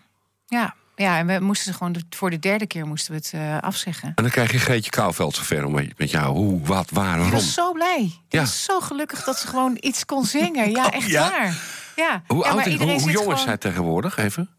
ja. 0.46 0.74
Ja, 0.96 1.18
en 1.18 1.26
we 1.26 1.38
moesten 1.40 1.72
ze 1.72 1.78
gewoon 1.78 1.92
de, 1.92 2.00
voor 2.10 2.30
de 2.30 2.38
derde 2.38 2.66
keer 2.66 2.86
moesten 2.86 3.10
we 3.12 3.16
het 3.16 3.32
uh, 3.34 3.58
afzeggen. 3.60 4.12
En 4.14 4.22
dan 4.22 4.30
krijg 4.32 4.52
je 4.52 4.58
Greetje 4.58 4.90
Kouwveld 4.90 5.34
zover 5.34 5.64
om 5.64 5.72
met 5.96 6.10
jou. 6.10 6.34
Hoe, 6.34 6.60
wat, 6.60 6.90
waar, 6.90 7.04
waarom? 7.04 7.26
Ik 7.26 7.32
was 7.32 7.54
zo 7.54 7.72
blij. 7.72 8.02
Ik 8.02 8.12
ja. 8.28 8.40
was 8.40 8.64
zo 8.64 8.80
gelukkig 8.80 9.24
dat 9.24 9.38
ze 9.38 9.46
gewoon 9.46 9.76
iets 9.80 10.04
kon 10.04 10.24
zingen. 10.24 10.70
Ja, 10.70 10.90
echt 10.90 11.04
oh, 11.04 11.10
ja? 11.10 11.30
waar. 11.30 11.56
Ja. 11.96 12.22
Hoe, 12.26 12.44
ja, 12.44 12.50
oud, 12.50 12.64
hoe, 12.64 12.76
hoe 12.76 13.00
jong 13.00 13.12
gewoon... 13.12 13.34
is 13.34 13.42
zij 13.42 13.56
tegenwoordig, 13.56 14.16
even? 14.16 14.50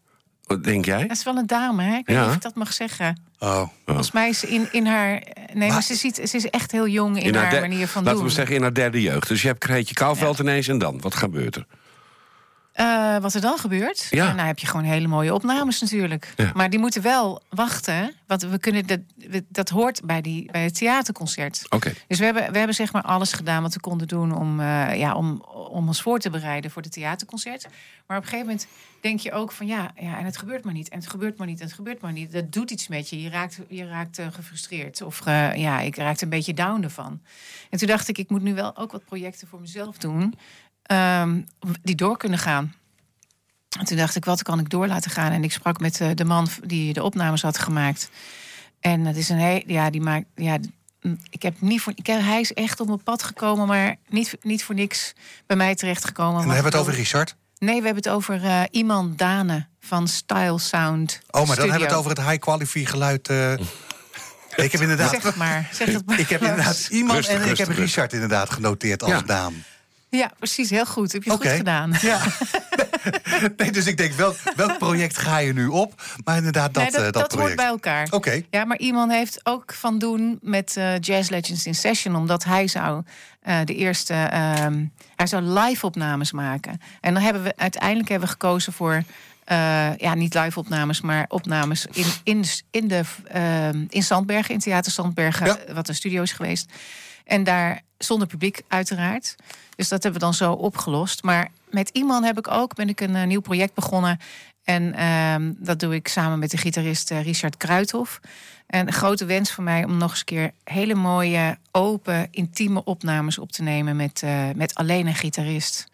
Wat 0.46 0.64
denk 0.64 0.84
jij? 0.84 1.06
Dat 1.06 1.16
is 1.16 1.24
wel 1.24 1.36
een 1.36 1.46
dame, 1.46 1.82
hè? 1.82 1.96
Ik 1.96 2.06
weet 2.06 2.16
Ja. 2.16 2.20
niet 2.20 2.28
of 2.30 2.36
ik 2.36 2.42
dat 2.42 2.54
mag 2.54 2.72
zeggen. 2.72 3.20
Oh. 3.38 3.62
Volgens 3.86 4.10
mij 4.12 4.28
is 4.28 4.38
ze 4.38 4.48
in, 4.48 4.68
in 4.72 4.86
haar... 4.86 5.22
Nee, 5.52 5.68
maar, 5.68 5.82
ze, 5.82 5.94
ziet, 5.94 6.20
ze 6.24 6.36
is 6.36 6.50
echt 6.50 6.72
heel 6.72 6.88
jong 6.88 7.22
in, 7.22 7.34
haar, 7.34 7.60
manier 7.60 7.88
van 7.88 8.02
laten 8.02 8.18
doen. 8.18 8.28
we 8.28 8.34
zeggen 8.34 8.54
in 8.54 8.62
haar 8.62 8.74
derde 8.74 9.02
jeugd. 9.02 9.28
Dus 9.28 9.42
je 9.42 9.48
hebt 9.48 9.64
Greetje 9.64 9.94
Kouwveld 9.94 10.38
ineens 10.38 10.68
en 10.68 10.78
dan? 10.78 11.00
Wat 11.00 11.14
gebeurt 11.14 11.56
er? 11.56 11.66
Eh, 12.76 13.16
wat 13.16 13.34
er 13.34 13.40
dan 13.40 13.58
gebeurt? 13.58 14.06
Ja. 14.10 14.32
Nou 14.32 14.46
heb 14.46 14.58
je 14.58 14.66
gewoon 14.66 14.84
hele 14.84 15.06
mooie 15.06 15.34
opnames 15.34 15.80
natuurlijk. 15.80 16.32
Ja. 16.36 16.50
Maar 16.54 16.70
die 16.70 16.78
moeten 16.78 17.02
wel 17.02 17.42
wachten. 17.48 18.12
Want 18.26 18.42
we 18.42 18.58
kunnen 18.58 18.86
dat, 18.86 19.00
dat 19.48 19.68
hoort 19.68 20.00
bij, 20.04 20.20
die, 20.20 20.50
bij 20.50 20.62
het 20.62 20.74
theaterconcert. 20.74 21.66
Oké. 21.68 21.92
Dus 22.06 22.18
we 22.18 22.24
hebben, 22.24 22.52
we 22.52 22.58
hebben 22.58 22.76
zeg 22.76 22.92
maar 22.92 23.02
alles 23.02 23.32
gedaan 23.32 23.62
wat 23.62 23.74
we 23.74 23.80
konden 23.80 24.08
doen 24.08 24.36
om, 24.36 24.60
eh, 24.60 24.98
ja, 24.98 25.14
om, 25.14 25.40
om 25.70 25.86
ons 25.86 26.02
voor 26.02 26.18
te 26.18 26.30
bereiden 26.30 26.70
voor 26.70 26.82
het 26.82 26.92
theaterconcert. 26.92 27.66
Maar 28.06 28.16
op 28.16 28.22
een 28.22 28.28
gegeven 28.28 28.46
moment 28.46 28.66
denk 29.00 29.20
je 29.20 29.32
ook 29.32 29.52
van 29.52 29.66
ja, 29.66 29.90
ja, 30.00 30.18
en 30.18 30.24
het 30.24 30.36
gebeurt 30.36 30.64
maar 30.64 30.74
niet. 30.74 30.88
En 30.88 30.98
het 30.98 31.08
gebeurt 31.08 31.38
maar 31.38 31.46
niet. 31.46 31.60
En 31.60 31.66
het 31.66 31.74
gebeurt 31.74 32.00
maar 32.00 32.12
niet. 32.12 32.32
Dat 32.32 32.52
doet 32.52 32.70
iets 32.70 32.88
met 32.88 33.08
je. 33.08 33.22
Je 33.22 33.28
raakt, 33.28 33.58
je 33.68 33.86
raakt 33.86 34.18
eh, 34.18 34.26
gefrustreerd. 34.30 35.02
Of 35.02 35.24
ja, 35.54 35.80
ik 35.80 35.96
raakte 35.96 36.24
een 36.24 36.30
beetje 36.30 36.54
down 36.54 36.82
ervan. 36.82 37.20
En 37.70 37.78
toen 37.78 37.88
dacht 37.88 38.08
ik, 38.08 38.18
ik 38.18 38.30
moet 38.30 38.42
nu 38.42 38.54
wel 38.54 38.76
ook 38.76 38.92
wat 38.92 39.04
projecten 39.04 39.48
voor 39.48 39.60
mezelf 39.60 39.98
doen. 39.98 40.34
Ehm, 40.86 41.40
die 41.82 41.94
door 41.94 42.16
kunnen 42.16 42.38
gaan. 42.38 42.74
En 43.78 43.84
toen 43.84 43.96
dacht 43.96 44.16
ik, 44.16 44.24
wat 44.24 44.42
kan 44.42 44.58
ik 44.58 44.70
door 44.70 44.86
laten 44.86 45.10
gaan? 45.10 45.32
En 45.32 45.44
ik 45.44 45.52
sprak 45.52 45.80
met 45.80 46.00
eh, 46.00 46.08
de 46.14 46.24
man 46.24 46.48
die 46.64 46.92
de 46.92 47.02
opnames 47.02 47.42
had 47.42 47.58
gemaakt. 47.58 48.10
En 48.80 49.04
dat 49.04 49.16
is 49.16 49.28
een 49.28 49.38
heel, 49.38 49.62
ja, 49.66 49.90
die 49.90 50.00
maakt, 50.00 50.24
ja, 50.34 50.58
ik 51.30 51.42
heb 51.42 51.60
niet 51.60 51.80
voor, 51.80 51.92
ik 51.96 52.06
heb, 52.06 52.20
hij 52.20 52.40
is 52.40 52.52
echt 52.52 52.80
op 52.80 52.86
mijn 52.86 53.02
pad 53.02 53.22
gekomen, 53.22 53.66
maar 53.66 53.96
niet, 54.08 54.36
niet 54.42 54.64
voor 54.64 54.74
niks 54.74 55.12
bij 55.46 55.56
mij 55.56 55.74
terechtgekomen. 55.74 56.40
En 56.40 56.46
dan 56.46 56.54
hebben 56.54 56.72
we 56.72 56.78
het 56.78 56.86
over 56.86 56.98
Richard. 57.00 57.36
Nee, 57.58 57.78
we 57.80 57.84
hebben 57.86 58.02
het 58.04 58.12
over 58.12 58.44
eh, 58.44 58.62
iemand 58.70 59.18
Dane 59.18 59.66
van 59.80 60.08
Style 60.08 60.58
Sound. 60.58 61.20
Oh, 61.30 61.46
maar 61.46 61.56
dan 61.56 61.64
hebben 61.70 61.78
we 61.88 61.94
het 61.94 61.94
over 62.04 62.10
het 62.10 62.20
high 62.20 62.38
quality 62.38 62.84
geluid. 62.84 63.28
eh. 63.28 63.52
Ik 64.64 64.72
heb 64.72 64.80
inderdaad. 64.80 65.10
Zeg 65.10 65.22
het 65.22 65.36
maar. 65.36 65.68
Zeg 65.72 65.92
het 65.92 66.06
maar. 66.06 66.18
Ik 66.24 66.28
heb 66.28 66.40
inderdaad 66.42 66.86
iemand 66.90 67.18
Rustig, 67.18 67.44
en 67.44 67.50
ik 67.50 67.56
heb 67.58 67.68
Richard 67.68 68.12
inderdaad 68.12 68.50
genoteerd 68.50 69.02
als 69.02 69.12
Ja. 69.12 69.20
naam. 69.26 69.62
Ja, 70.08 70.32
precies. 70.38 70.70
Heel 70.70 70.86
goed. 70.86 71.12
Heb 71.12 71.22
je 71.22 71.30
goed 71.30 71.46
gedaan. 71.48 71.92
Ja. 72.00 72.20
nee, 73.56 73.70
dus 73.70 73.86
ik 73.86 73.96
denk, 73.96 74.12
welk, 74.12 74.36
welk 74.56 74.78
project 74.78 75.16
ga 75.18 75.38
je 75.38 75.52
nu 75.52 75.66
op? 75.66 76.02
Maar 76.24 76.36
inderdaad, 76.36 76.74
dat, 76.74 76.82
Nee, 76.82 76.92
dat, 76.92 77.00
eh, 77.00 77.04
dat, 77.04 77.14
dat 77.14 77.28
project. 77.28 77.46
hoort 77.46 77.56
bij 77.56 77.66
elkaar. 77.66 78.06
Oké. 78.10 78.42
Ja, 78.50 78.64
maar 78.64 78.78
iemand 78.78 79.12
heeft 79.12 79.40
ook 79.42 79.72
van 79.74 79.98
doen 79.98 80.38
met 80.42 80.76
eh, 80.76 80.98
Jazz 81.00 81.28
Legends 81.30 81.66
in 81.66 81.74
Session, 81.74 82.16
omdat 82.16 82.44
hij 82.44 82.68
zou 82.68 83.02
eh, 83.42 83.58
de 83.64 83.74
eerste, 83.74 84.14
ehm, 84.14 84.84
hij 85.16 85.26
zou 85.26 85.42
live 85.42 85.86
opnames 85.86 86.32
maken. 86.32 86.80
En 87.00 87.14
dan 87.14 87.22
hebben 87.22 87.42
we 87.42 87.52
uiteindelijk 87.56 88.08
hebben 88.08 88.28
we 88.28 88.32
gekozen 88.34 88.72
voor. 88.72 89.02
ja, 89.98 90.14
niet 90.14 90.34
live 90.34 90.58
opnames, 90.58 91.00
maar 91.00 91.24
opnames 91.28 91.86
in, 91.92 92.04
in, 92.24 92.44
in, 92.70 92.88
de, 92.88 93.02
ehm, 93.28 93.84
in 93.88 94.02
Zandbergen, 94.02 94.54
in 94.54 94.60
Theater 94.60 94.92
Zandbergen, 94.92 95.46
Ja. 95.46 95.58
wat 95.74 95.88
een 95.88 95.94
studio 95.94 96.22
is 96.22 96.32
geweest. 96.32 96.72
En 97.26 97.44
daar 97.44 97.82
zonder 97.98 98.26
publiek, 98.26 98.62
uiteraard. 98.68 99.34
Dus 99.76 99.88
dat 99.88 100.02
hebben 100.02 100.20
we 100.20 100.26
dan 100.26 100.34
zo 100.34 100.52
opgelost. 100.52 101.22
Maar 101.22 101.50
met 101.70 101.88
iemand 101.92 102.24
heb 102.24 102.38
ik 102.38 102.48
ook 102.48 102.74
ben 102.74 102.88
ik 102.88 103.00
een 103.00 103.16
eh, 103.16 103.26
nieuw 103.26 103.40
project 103.40 103.74
begonnen. 103.74 104.20
En 104.64 104.94
ehm, 104.94 105.52
dat 105.56 105.80
doe 105.80 105.94
ik 105.94 106.08
samen 106.08 106.38
met 106.38 106.50
de 106.50 106.56
gitarist 106.56 107.10
eh, 107.10 107.22
Richard 107.22 107.56
Kruithof. 107.56 108.20
En 108.66 108.86
een 108.86 108.92
grote 108.92 109.24
wens 109.24 109.50
van 109.50 109.64
mij 109.64 109.84
om 109.84 109.96
nog 109.96 110.10
eens 110.10 110.18
een 110.18 110.24
keer 110.24 110.50
hele 110.64 110.94
mooie, 110.94 111.58
open, 111.70 112.28
intieme 112.30 112.84
opnames 112.84 113.38
op 113.38 113.52
te 113.52 113.62
nemen 113.62 113.96
met, 113.96 114.22
eh, 114.22 114.44
met 114.54 114.74
alleen 114.74 115.06
een 115.06 115.14
gitarist. 115.14 115.86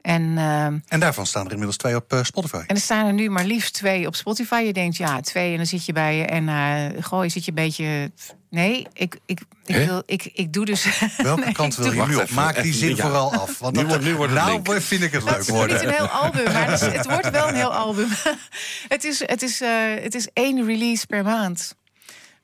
En, 0.00 0.38
ehm, 0.38 0.78
En 0.88 1.00
daarvan 1.00 1.26
staan 1.26 1.44
er 1.44 1.50
inmiddels 1.50 1.76
twee 1.76 1.96
op 1.96 2.20
Spotify. 2.22 2.64
en 2.66 2.74
er 2.74 2.80
staan 2.80 3.06
er 3.06 3.12
nu 3.12 3.30
maar 3.30 3.44
liefst 3.44 3.74
twee 3.74 4.06
op 4.06 4.14
Spotify. 4.14 4.62
Je 4.66 4.72
denkt, 4.72 4.96
ja, 4.96 5.20
twee 5.20 5.50
en 5.50 5.56
dan 5.56 5.66
zit 5.66 5.84
je 5.84 5.92
bij 5.92 6.16
je. 6.16 6.24
En 6.24 7.02
goh, 7.02 7.24
je 7.24 7.30
zit 7.30 7.44
je 7.44 7.50
een 7.50 7.56
beetje. 7.56 8.10
Nee, 8.50 8.86
ik, 8.92 9.18
ik, 9.26 9.40
ik, 9.64 9.74
Hè? 9.74 9.86
wil, 9.86 10.02
ik, 10.06 10.24
ik 10.24 10.52
doe 10.52 10.64
dus. 10.64 10.84
Welke 11.16 11.44
Nee, 11.44 11.52
kant 11.54 11.72
ik 11.72 11.78
wil 11.78 11.92
je 11.92 12.06
nu 12.06 12.14
op? 12.16 12.22
even, 12.22 12.34
Maak 12.34 12.54
die 12.54 12.64
even, 12.64 12.78
zin 12.78 12.96
ja. 12.96 13.02
vooral 13.02 13.32
af. 13.32 13.58
Want 13.58 13.74
Nu 13.74 13.80
dat- 13.80 13.90
wordt- 13.90 14.04
nu 14.04 14.14
wordt 14.14 14.32
het 14.32 14.40
nou 14.44 14.62
link. 14.62 14.80
vind 14.82 15.02
ik 15.02 15.12
het 15.12 15.24
leuk 15.24 15.36
is 15.38 15.46
nog 15.46 15.56
worden. 15.56 15.76
niet 15.76 15.84
een 15.86 15.92
heel 15.94 16.06
album, 16.06 16.44
maar 16.52 16.70
het, 16.70 16.80
is- 16.82 16.92
het 16.92 17.06
wordt 17.06 17.30
wel 17.30 17.48
een 17.48 17.54
heel 17.54 17.74
album. 17.74 18.08
het, 18.94 19.04
is, 19.04 19.18
het, 19.26 19.42
is, 19.42 19.60
eh, 19.60 19.70
het 20.02 20.14
is 20.14 20.28
één 20.32 20.66
release 20.66 21.06
per 21.06 21.24
maand. 21.24 21.74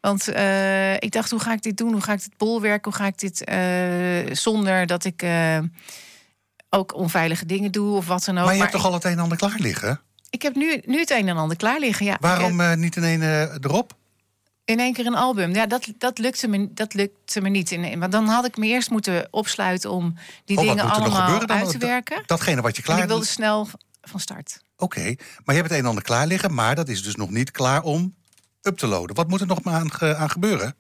Want 0.01 0.29
eh, 0.29 0.95
ik 0.95 1.13
dacht, 1.13 1.31
hoe 1.31 1.41
ga 1.41 1.53
ik 1.53 1.63
dit 1.63 1.77
doen? 1.77 1.93
Hoe 1.93 2.01
ga 2.03 2.13
ik 2.13 2.19
dit 2.23 2.37
bolwerken? 2.37 2.91
Hoe 2.93 3.01
ga 3.01 3.07
ik 3.07 3.19
dit 3.19 3.45
eh, 3.45 4.35
zonder 4.35 4.87
dat 4.87 5.05
ik 5.05 5.23
eh, 5.23 5.59
ook 6.71 6.95
onveilige 6.95 7.47
dingen 7.47 7.73
doe 7.73 7.97
of 7.97 8.07
wat 8.07 8.25
dan 8.25 8.39
ook. 8.39 8.45
maar 8.45 8.55
je 8.55 8.61
hebt 8.61 8.75
ik- 8.75 8.81
toch 8.81 8.87
al 8.89 8.95
het 8.95 9.05
een 9.05 9.11
en 9.13 9.19
ander 9.19 9.39
klaar 9.39 9.57
liggen? 9.59 10.01
Ik 10.31 10.43
heb 10.43 10.55
nu, 10.55 10.83
nu 10.87 10.99
het 10.99 11.11
een 11.11 11.29
en 11.29 11.37
ander 11.37 11.57
klaar 11.57 11.79
liggen. 11.79 12.07
Ja. 12.07 12.17
Waarom 12.21 12.61
eh, 12.61 12.75
niet 12.75 12.97
in 12.97 13.05
één 13.05 13.23
eh, 13.23 13.41
erop? 13.61 13.97
In 14.65 14.79
één 14.81 14.93
keer 14.93 15.07
een 15.07 15.15
album. 15.15 15.55
Ja, 15.55 15.67
dat, 15.67 15.87
dat, 15.99 16.19
lukte 16.19 16.49
me, 16.49 16.69
dat 16.75 16.95
lukte 16.95 17.41
me 17.41 17.49
niet. 17.49 17.71
In, 17.71 17.99
want 17.99 18.13
dan 18.13 18.27
had 18.27 18.45
ik 18.45 18.57
me 18.57 18.67
eerst 18.67 18.91
moeten 18.91 19.29
opsluiten 19.31 19.91
om 19.91 20.15
die 20.45 20.59
Oh, 20.59 20.63
dingen 20.69 20.91
allemaal 20.91 21.21
gebeuren 21.23 21.49
dan? 21.49 21.57
uit 21.57 21.71
te 21.71 21.79
werken. 21.79 22.23
Datgene 22.27 22.61
wat 22.61 22.77
je 22.77 22.83
en 22.83 22.89
klaar 22.89 23.03
ik 23.03 23.09
wilde 23.09 23.25
snel 23.25 23.69
van 24.03 24.21
start. 24.21 24.63
Oké, 24.77 25.01
maar 25.45 25.55
je 25.55 25.61
hebt 25.61 25.63
het 25.69 25.73
een 25.73 25.79
en 25.79 25.87
ander 25.89 26.03
klaar 26.05 26.27
liggen, 26.27 26.55
maar 26.55 26.75
dat 26.75 26.89
is 26.89 27.03
dus 27.03 27.15
nog 27.17 27.31
niet 27.31 27.51
klaar 27.51 27.83
om 27.83 28.15
up 28.63 28.77
te 28.79 28.87
loaden. 28.87 29.17
Wat 29.17 29.29
moet 29.29 29.41
er 29.41 29.47
nog 29.47 29.63
maar 29.63 29.75
aan, 29.75 29.93
ge- 29.93 30.17
aan 30.17 30.31
gebeuren? 30.31 30.75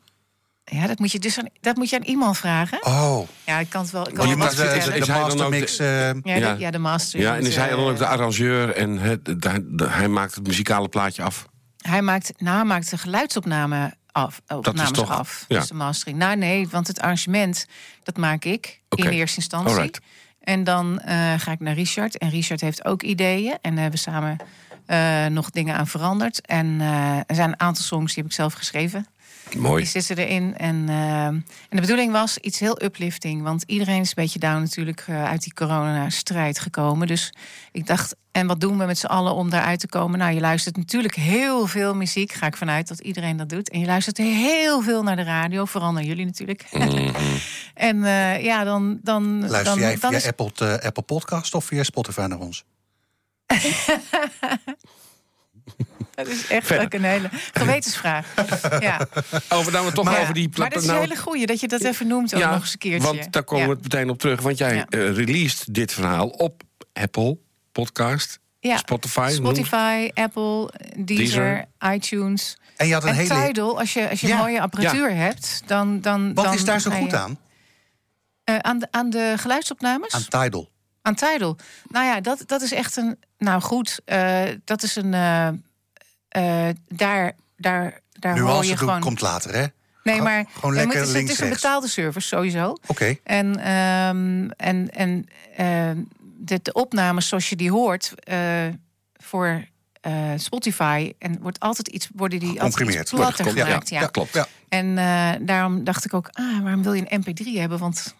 Ja, 0.65 0.87
dat 0.87 0.99
moet 0.99 1.13
je 1.13 1.19
dus 1.19 1.39
aan, 1.39 1.47
dat 1.61 1.77
moet 1.77 1.91
je 1.91 1.97
aan 1.97 2.03
iemand 2.05 2.39
vragen. 2.39 2.87
Oh, 2.87 3.29
Ja, 3.47 3.59
ik 3.59 3.69
kan 3.69 3.83
het 3.83 3.91
wel. 3.91 4.09
Ik 4.09 4.15
kan 4.15 4.29
je 4.29 4.37
moet 4.37 4.51
de, 4.51 4.57
de, 4.57 4.99
dan 5.07 5.17
ook 5.17 5.23
mastermix... 5.29 5.77
de- 5.77 6.21
eh, 6.25 6.35
Ja, 6.41 6.55
de, 6.55 6.61
ja, 6.61 6.71
de 6.71 6.79
master. 6.79 7.21
Ja, 7.21 7.37
en 7.37 7.47
is 7.47 7.57
hij 7.57 7.69
dan 7.69 7.79
eh, 7.79 7.87
ook 7.87 7.99
de 7.99 8.07
arrangeur 8.07 8.75
en 8.75 8.99
het, 8.99 9.25
de- 9.25 9.37
de- 9.77 9.89
hij 9.89 10.09
maakt 10.09 10.35
het 10.35 10.47
muzikale 10.47 10.89
plaatje 10.89 11.23
af? 11.23 11.47
Hij 11.89 12.03
maakt, 12.03 12.33
nou, 12.37 12.57
hij 12.57 12.65
maakt 12.65 12.91
de 12.91 12.99
geluidsopname 12.99 13.95
af. 14.13 14.41
Opnames 14.49 14.91
toch- 14.91 15.11
af. 15.11 15.45
ja. 15.49 15.59
Dus 15.59 15.69
de 15.69 15.75
mastering. 15.75 16.19
Nou, 16.19 16.37
nee, 16.37 16.69
want 16.69 16.87
het 16.87 17.01
arrangement, 17.01 17.67
dat 18.03 18.17
maak 18.17 18.45
ik 18.45 18.81
in 18.89 19.09
eerste 19.09 19.37
instantie. 19.37 19.75
Alright. 19.77 20.01
En 20.41 20.65
dan 20.65 21.01
eh, 21.01 21.35
ga 21.39 21.53
ik 21.53 21.61
naar 21.61 21.75
Richard. 21.75 22.19
En 22.19 22.31
Richard 22.31 22.61
heeft 22.61 22.85
ook 22.85 23.03
ideeën. 23.03 23.59
En 23.61 23.75
daar 23.75 23.83
hebben 23.83 23.91
we 23.91 24.11
samen 24.11 24.37
eh, 24.87 25.27
nog 25.27 25.51
dingen 25.51 25.77
aan 25.77 25.87
veranderd. 25.87 26.47
En 26.47 26.81
eh, 26.81 27.17
er 27.17 27.35
zijn 27.35 27.49
een 27.49 27.61
aantal 27.61 27.85
songs 27.85 28.15
die 28.15 28.23
heb 28.23 28.33
ik 28.33 28.37
zelf 28.37 28.53
geschreven. 28.53 29.07
Mooi. 29.57 29.83
Die 29.83 29.91
zitten 29.91 30.17
erin. 30.17 30.57
En, 30.57 30.89
en 30.89 31.45
de 31.69 31.81
bedoeling 31.81 32.13
was 32.13 32.39
iets 32.39 32.59
heel 32.59 32.83
uplifting. 32.83 33.43
Want 33.43 33.63
iedereen 33.67 34.01
is 34.01 34.09
een 34.09 34.15
beetje 34.15 34.39
down 34.39 34.61
natuurlijk 34.61 35.05
uit 35.09 35.43
die 35.43 35.55
corona-strijd 35.55 36.59
gekomen. 36.59 37.07
Dus 37.07 37.33
ik 37.73 37.87
dacht, 37.87 38.15
en 38.35 38.47
wat 38.47 38.61
doen 38.61 38.79
we 38.79 38.85
met 38.85 38.99
z'n 38.99 39.07
allen 39.07 39.35
om 39.35 39.51
daaruit 39.51 39.81
te 39.81 39.87
komen? 39.89 40.19
Nou, 40.19 40.35
je 40.35 40.41
luistert 40.41 40.77
natuurlijk 40.77 41.15
heel 41.15 41.67
veel 41.67 41.95
muziek. 41.95 42.33
Ga 42.33 42.47
ik 42.47 42.57
vanuit 42.57 42.89
dat 42.89 43.01
iedereen 43.01 43.37
dat 43.37 43.49
doet. 43.49 43.71
En 43.71 43.81
je 43.81 43.87
luistert 43.87 44.17
heel 44.17 44.83
veel 44.83 45.03
naar 45.03 45.17
de 45.17 45.23
radio. 45.23 45.65
Vooral 45.65 45.93
naar 45.93 46.03
jullie 46.03 46.25
natuurlijk. 46.25 46.63
en 47.75 48.05
eh, 48.05 48.45
ja, 48.45 48.65
dan... 48.65 48.99
dan 49.03 49.39
luister 49.41 49.65
dan, 49.65 49.79
jij 49.79 49.97
dan 50.01 50.11
via 50.11 50.19
is- 50.19 50.27
Apple, 50.27 50.53
te- 50.53 50.81
Apple 50.83 51.03
Podcast 51.03 51.55
of 51.55 51.65
via 51.65 51.83
Spotify 51.83 52.27
naar 52.29 52.39
ons? 52.39 52.65
Dat 56.15 56.27
is 56.27 56.47
echt 56.47 56.67
Verder. 56.67 56.95
een 56.95 57.05
hele 57.05 57.29
gewetensvraag. 57.53 58.35
ja. 58.81 59.07
Over 59.49 59.73
dan 59.73 59.85
we 59.85 59.93
toch 59.93 60.05
Maar, 60.05 60.21
over 60.21 60.35
die 60.35 60.49
maar 60.57 60.71
dat 60.71 60.79
is 60.83 60.89
een 60.89 60.95
nou- 60.95 61.05
hele 61.07 61.21
goeie 61.21 61.47
dat 61.47 61.61
je 61.61 61.69
dat 61.69 61.81
even 61.83 62.07
noemt 62.07 62.35
ook 62.35 62.43
nog 62.43 62.61
eens 62.61 62.73
een 62.73 62.79
keertje. 62.79 63.07
Want 63.17 63.33
daar 63.33 63.45
komen 63.45 63.65
Ja. 63.65 63.71
we 63.71 63.77
het 63.83 63.93
meteen 63.93 64.11
op 64.11 64.19
terug. 64.19 64.41
Want 64.41 64.59
jij 64.59 64.75
Ja. 64.75 64.87
eh, 64.89 65.15
released 65.15 65.75
dit 65.75 65.93
verhaal 65.93 66.29
op 66.29 66.63
Apple 66.93 67.39
Podcast, 67.83 68.39
Ja. 68.61 68.77
Spotify. 68.77 69.31
Spotify, 69.33 70.11
Apple, 70.15 70.71
Deezer, 70.97 71.05
Deezer. 71.07 71.65
iTunes. 71.95 72.59
En 72.77 72.87
je 72.87 72.93
had 72.95 73.03
een 73.03 73.09
en 73.09 73.15
hele... 73.15 73.47
Tidal, 73.47 73.79
als 73.79 73.93
je, 73.93 74.11
als 74.11 74.21
je 74.21 74.27
Ja. 74.27 74.37
mooie 74.37 74.61
apparatuur 74.61 75.15
hebt, 75.15 75.63
dan... 75.67 76.01
dan 76.01 76.35
Wat 76.35 76.45
dan 76.45 76.55
is 76.55 76.65
daar 76.65 76.81
zo 76.81 76.91
goed 76.91 77.11
je- 77.11 77.17
aan? 77.19 77.39
Eh, 78.45 78.57
aan, 78.59 78.79
de, 78.79 78.89
aan 78.91 79.11
de 79.11 79.35
geluidsopnames? 79.37 80.13
Aan 80.13 80.29
Tidal. 80.43 80.71
Aan 81.03 81.15
Tidal. 81.15 81.57
Nou 81.89 82.07
ja, 82.07 82.21
dat, 82.21 82.43
dat 82.47 82.63
is 82.63 82.73
echt 82.73 82.97
een... 82.97 83.19
Nou 83.39 83.61
goed, 83.63 84.01
eh, 84.05 84.43
dat 84.65 84.83
is 84.83 84.97
een... 84.97 85.15
eh, 85.15 85.49
eh, 86.29 86.75
daar 86.89 87.33
daar, 87.57 88.01
daar 88.13 88.39
hoor 88.39 88.49
Nuance 88.49 88.71
je 88.71 88.77
gewoon... 88.77 89.01
komt 89.01 89.21
later, 89.21 89.55
hè? 89.55 89.65
Nee, 90.03 90.23
maar 90.23 90.45
gewoon 90.53 90.75
lekker 90.75 90.99
het, 90.99 91.09
is, 91.09 91.15
het 91.15 91.29
is 91.31 91.41
een 91.41 91.49
betaalde 91.49 91.89
service 91.89 92.29
sowieso. 92.29 92.77
Oké. 92.87 93.17
En, 93.25 93.59
ehm, 93.59 94.49
en, 94.57 94.91
en 94.91 95.27
ehm, 95.57 95.99
de, 96.37 96.59
de 96.63 96.73
opnames 96.73 97.29
zoals 97.29 97.49
je 97.49 97.57
die 97.57 97.71
hoort 97.71 98.13
eh, 98.17 98.39
voor 99.13 99.65
eh, 100.01 100.13
Spotify 100.37 101.13
en 101.19 101.39
wordt 101.41 101.61
altijd 101.61 101.89
iets 101.89 102.09
worden 102.15 102.39
die 102.39 102.63
altijd 102.63 102.91
iets 102.95 103.11
platter 103.11 103.45
gemaakt. 103.45 103.89
ja, 103.89 103.97
Ja, 103.97 104.01
ja, 104.03 104.07
klopt, 104.07 104.35
ja. 104.35 104.47
En 104.69 104.99
eh, 104.99 105.31
daarom 105.41 105.85
dacht 105.85 106.05
ik 106.05 106.15
ook, 106.15 106.29
ah, 106.33 106.63
waarom 106.63 106.83
wil 106.83 106.93
je 106.93 107.05
een 107.09 107.23
MP3 107.25 107.59
hebben? 107.59 107.79
Want 107.79 108.15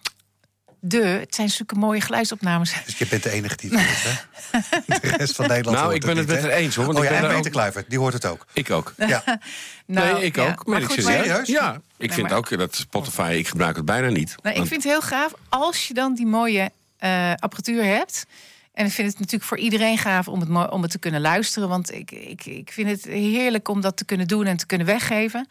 de, 0.81 0.99
het 1.07 1.35
zijn 1.35 1.49
zulke 1.51 1.75
mooie 1.75 2.01
geluidsopnames. 2.01 2.75
Dus 2.87 2.99
je 2.99 3.07
bent 3.07 3.23
de 3.23 3.31
enige 3.31 3.57
die 3.57 3.71
het 3.79 3.81
hoort, 3.87 4.03
hè? 4.03 4.99
De 5.11 5.17
rest 5.17 5.35
van 5.35 5.47
Nederland 5.47 5.77
Nou, 5.77 5.85
hoort 5.91 5.97
ik 5.97 6.05
ben 6.07 6.17
het 6.17 6.27
niet, 6.27 6.35
met 6.35 6.45
hè? 6.45 6.51
haar 6.51 6.59
eens, 6.61 6.75
hoor, 6.75 6.85
want 6.87 6.99
oh 6.99 7.05
ik 7.05 7.11
ja, 7.11 7.17
ben 7.17 7.25
en 7.25 7.31
er 7.31 7.37
Peter 7.43 7.51
ook- 7.53 7.57
Kluivert, 7.59 7.91
die 7.91 7.99
hoort 7.99 8.13
het 8.13 8.27
ook. 8.27 8.47
Ik 8.53 8.71
ook. 8.71 8.95
Ja. 8.97 9.23
Nou, 9.87 10.15
nee, 10.15 10.25
ik 10.25 10.37
ja. 10.37 10.43
ook. 10.43 10.57
Maar 10.57 10.65
Maar 10.67 10.81
ik 10.81 10.87
goed, 10.87 11.03
serieus? 11.05 11.27
maar- 11.29 11.51
Ja, 11.51 11.73
ik 11.75 11.81
Nee, 11.99 12.13
vind 12.13 12.29
maar- 12.29 12.37
ook 12.39 12.59
dat 12.59 12.77
Spotify, 12.77 13.35
ik 13.39 13.49
gebruik 13.49 13.77
het 13.77 13.85
bijna 13.85 14.09
niet. 14.09 14.35
Nou, 14.43 14.57
ik 14.61 14.67
vind 14.67 14.83
het 14.83 14.93
heel 14.93 15.03
gaaf 15.03 15.33
als 15.49 15.89
je 15.89 15.95
dan 15.95 16.15
die 16.15 16.27
mooie 16.27 16.71
eh, 16.99 17.33
apparatuur 17.35 17.85
hebt. 17.85 18.27
En 18.73 18.87
ik 18.87 18.93
vind 18.93 19.09
het 19.09 19.19
natuurlijk 19.19 19.45
voor 19.45 19.59
iedereen 19.59 19.99
gaaf 19.99 20.29
om 20.29 20.41
het, 20.41 20.71
om 20.71 20.83
het 20.83 20.91
te 20.91 20.99
kunnen 20.99 21.21
luisteren. 21.21 21.69
Want 21.69 21.93
ik, 21.93 22.11
ik, 22.11 22.47
ik 22.47 22.73
vind 22.73 22.89
het 22.89 23.05
heerlijk 23.05 23.69
om 23.69 23.81
dat 23.81 23.97
te 23.97 24.05
kunnen 24.05 24.29
doen 24.29 24.47
en 24.47 24.57
te 24.57 24.67
kunnen 24.67 24.87
weggeven. 24.87 25.49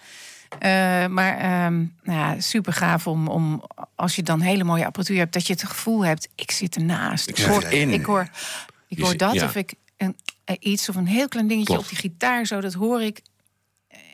Eh, 0.59 1.05
maar 1.07 1.37
ehm, 1.37 1.77
nou 2.03 2.19
ja, 2.19 2.39
super 2.39 2.73
gaaf 2.73 3.07
om, 3.07 3.27
om 3.27 3.63
als 3.95 4.15
je 4.15 4.23
dan 4.23 4.41
hele 4.41 4.63
mooie 4.63 4.85
apparatuur 4.85 5.17
hebt, 5.17 5.33
dat 5.33 5.47
je 5.47 5.53
het 5.53 5.63
gevoel 5.63 6.05
hebt, 6.05 6.29
ik 6.35 6.51
zit 6.51 6.75
ernaast. 6.75 7.29
Ik 7.29 7.37
hoor, 7.37 7.63
erin. 7.63 7.89
ik 7.89 8.05
hoor, 8.05 8.29
ik 8.87 8.99
hoor 8.99 9.17
dat 9.17 9.33
ja. 9.33 9.45
of 9.45 9.55
ik 9.55 9.73
een, 9.97 10.15
iets 10.59 10.89
of 10.89 10.95
een 10.95 11.07
heel 11.07 11.27
klein 11.27 11.47
dingetje 11.47 11.73
Klopt. 11.73 11.91
op 11.91 11.99
die 11.99 12.09
gitaar, 12.09 12.45
zo 12.45 12.61
dat 12.61 12.73
hoor 12.73 13.01
ik. 13.01 13.21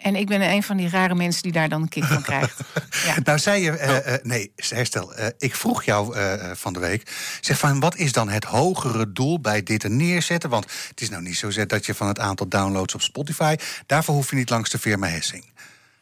En 0.02 0.16
ik 0.16 0.28
ben 0.28 0.42
een 0.42 0.64
van 0.64 0.78
die 0.78 0.90
rare 0.90 1.16
mensen 1.16 1.42
die 1.44 1.52
daar 1.52 1.70
dan 1.70 1.82
een 1.82 1.90
kick 1.90 2.04
van 2.04 2.22
krijgt. 2.22 2.60
Ja. 3.06 3.16
Nou 3.24 3.40
zei 3.40 3.64
je, 3.64 3.72
eh, 3.72 3.90
Oh. 3.90 4.14
eh, 4.14 4.24
nee, 4.24 4.52
herstel. 4.56 5.14
eh, 5.16 5.28
ik 5.38 5.56
vroeg 5.56 5.84
jou 5.84 6.16
eh, 6.16 6.34
eh, 6.34 6.56
van 6.56 6.74
de 6.74 6.80
week, 6.80 7.12
zeg 7.42 7.60
van 7.60 7.80
wat 7.80 7.96
is 7.96 8.12
dan 8.12 8.30
het 8.30 8.44
hogere 8.44 9.12
doel 9.12 9.40
bij 9.40 9.64
dit 9.64 9.84
er 9.84 9.90
neerzetten? 9.92 10.50
Want 10.50 10.66
het 10.90 11.02
is 11.02 11.10
nou 11.10 11.22
niet 11.22 11.38
zo 11.38 11.66
dat 11.66 11.86
je 11.86 11.94
van 11.96 12.08
het 12.08 12.20
aantal 12.20 12.48
downloads 12.48 12.94
op 12.94 13.02
Spotify, 13.02 13.56
daarvoor 13.86 14.16
hoef 14.16 14.30
je 14.30 14.36
niet 14.36 14.50
langs 14.50 14.70
de 14.70 14.80
firma 14.80 15.08
Hessing. 15.08 15.46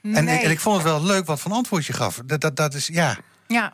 En, 0.02 0.24
Nee. 0.26 0.38
ik, 0.38 0.44
en 0.44 0.52
ik 0.52 0.60
vond 0.60 0.76
het 0.76 0.86
wel 0.86 1.04
leuk 1.04 1.26
wat 1.26 1.40
van 1.42 1.52
antwoord 1.52 1.86
je 1.86 1.94
gaf. 1.94 2.22
Dat, 2.26 2.42
dat, 2.42 2.56
dat 2.56 2.74
is, 2.74 2.88
ja, 2.88 3.18
Ja. 3.48 3.74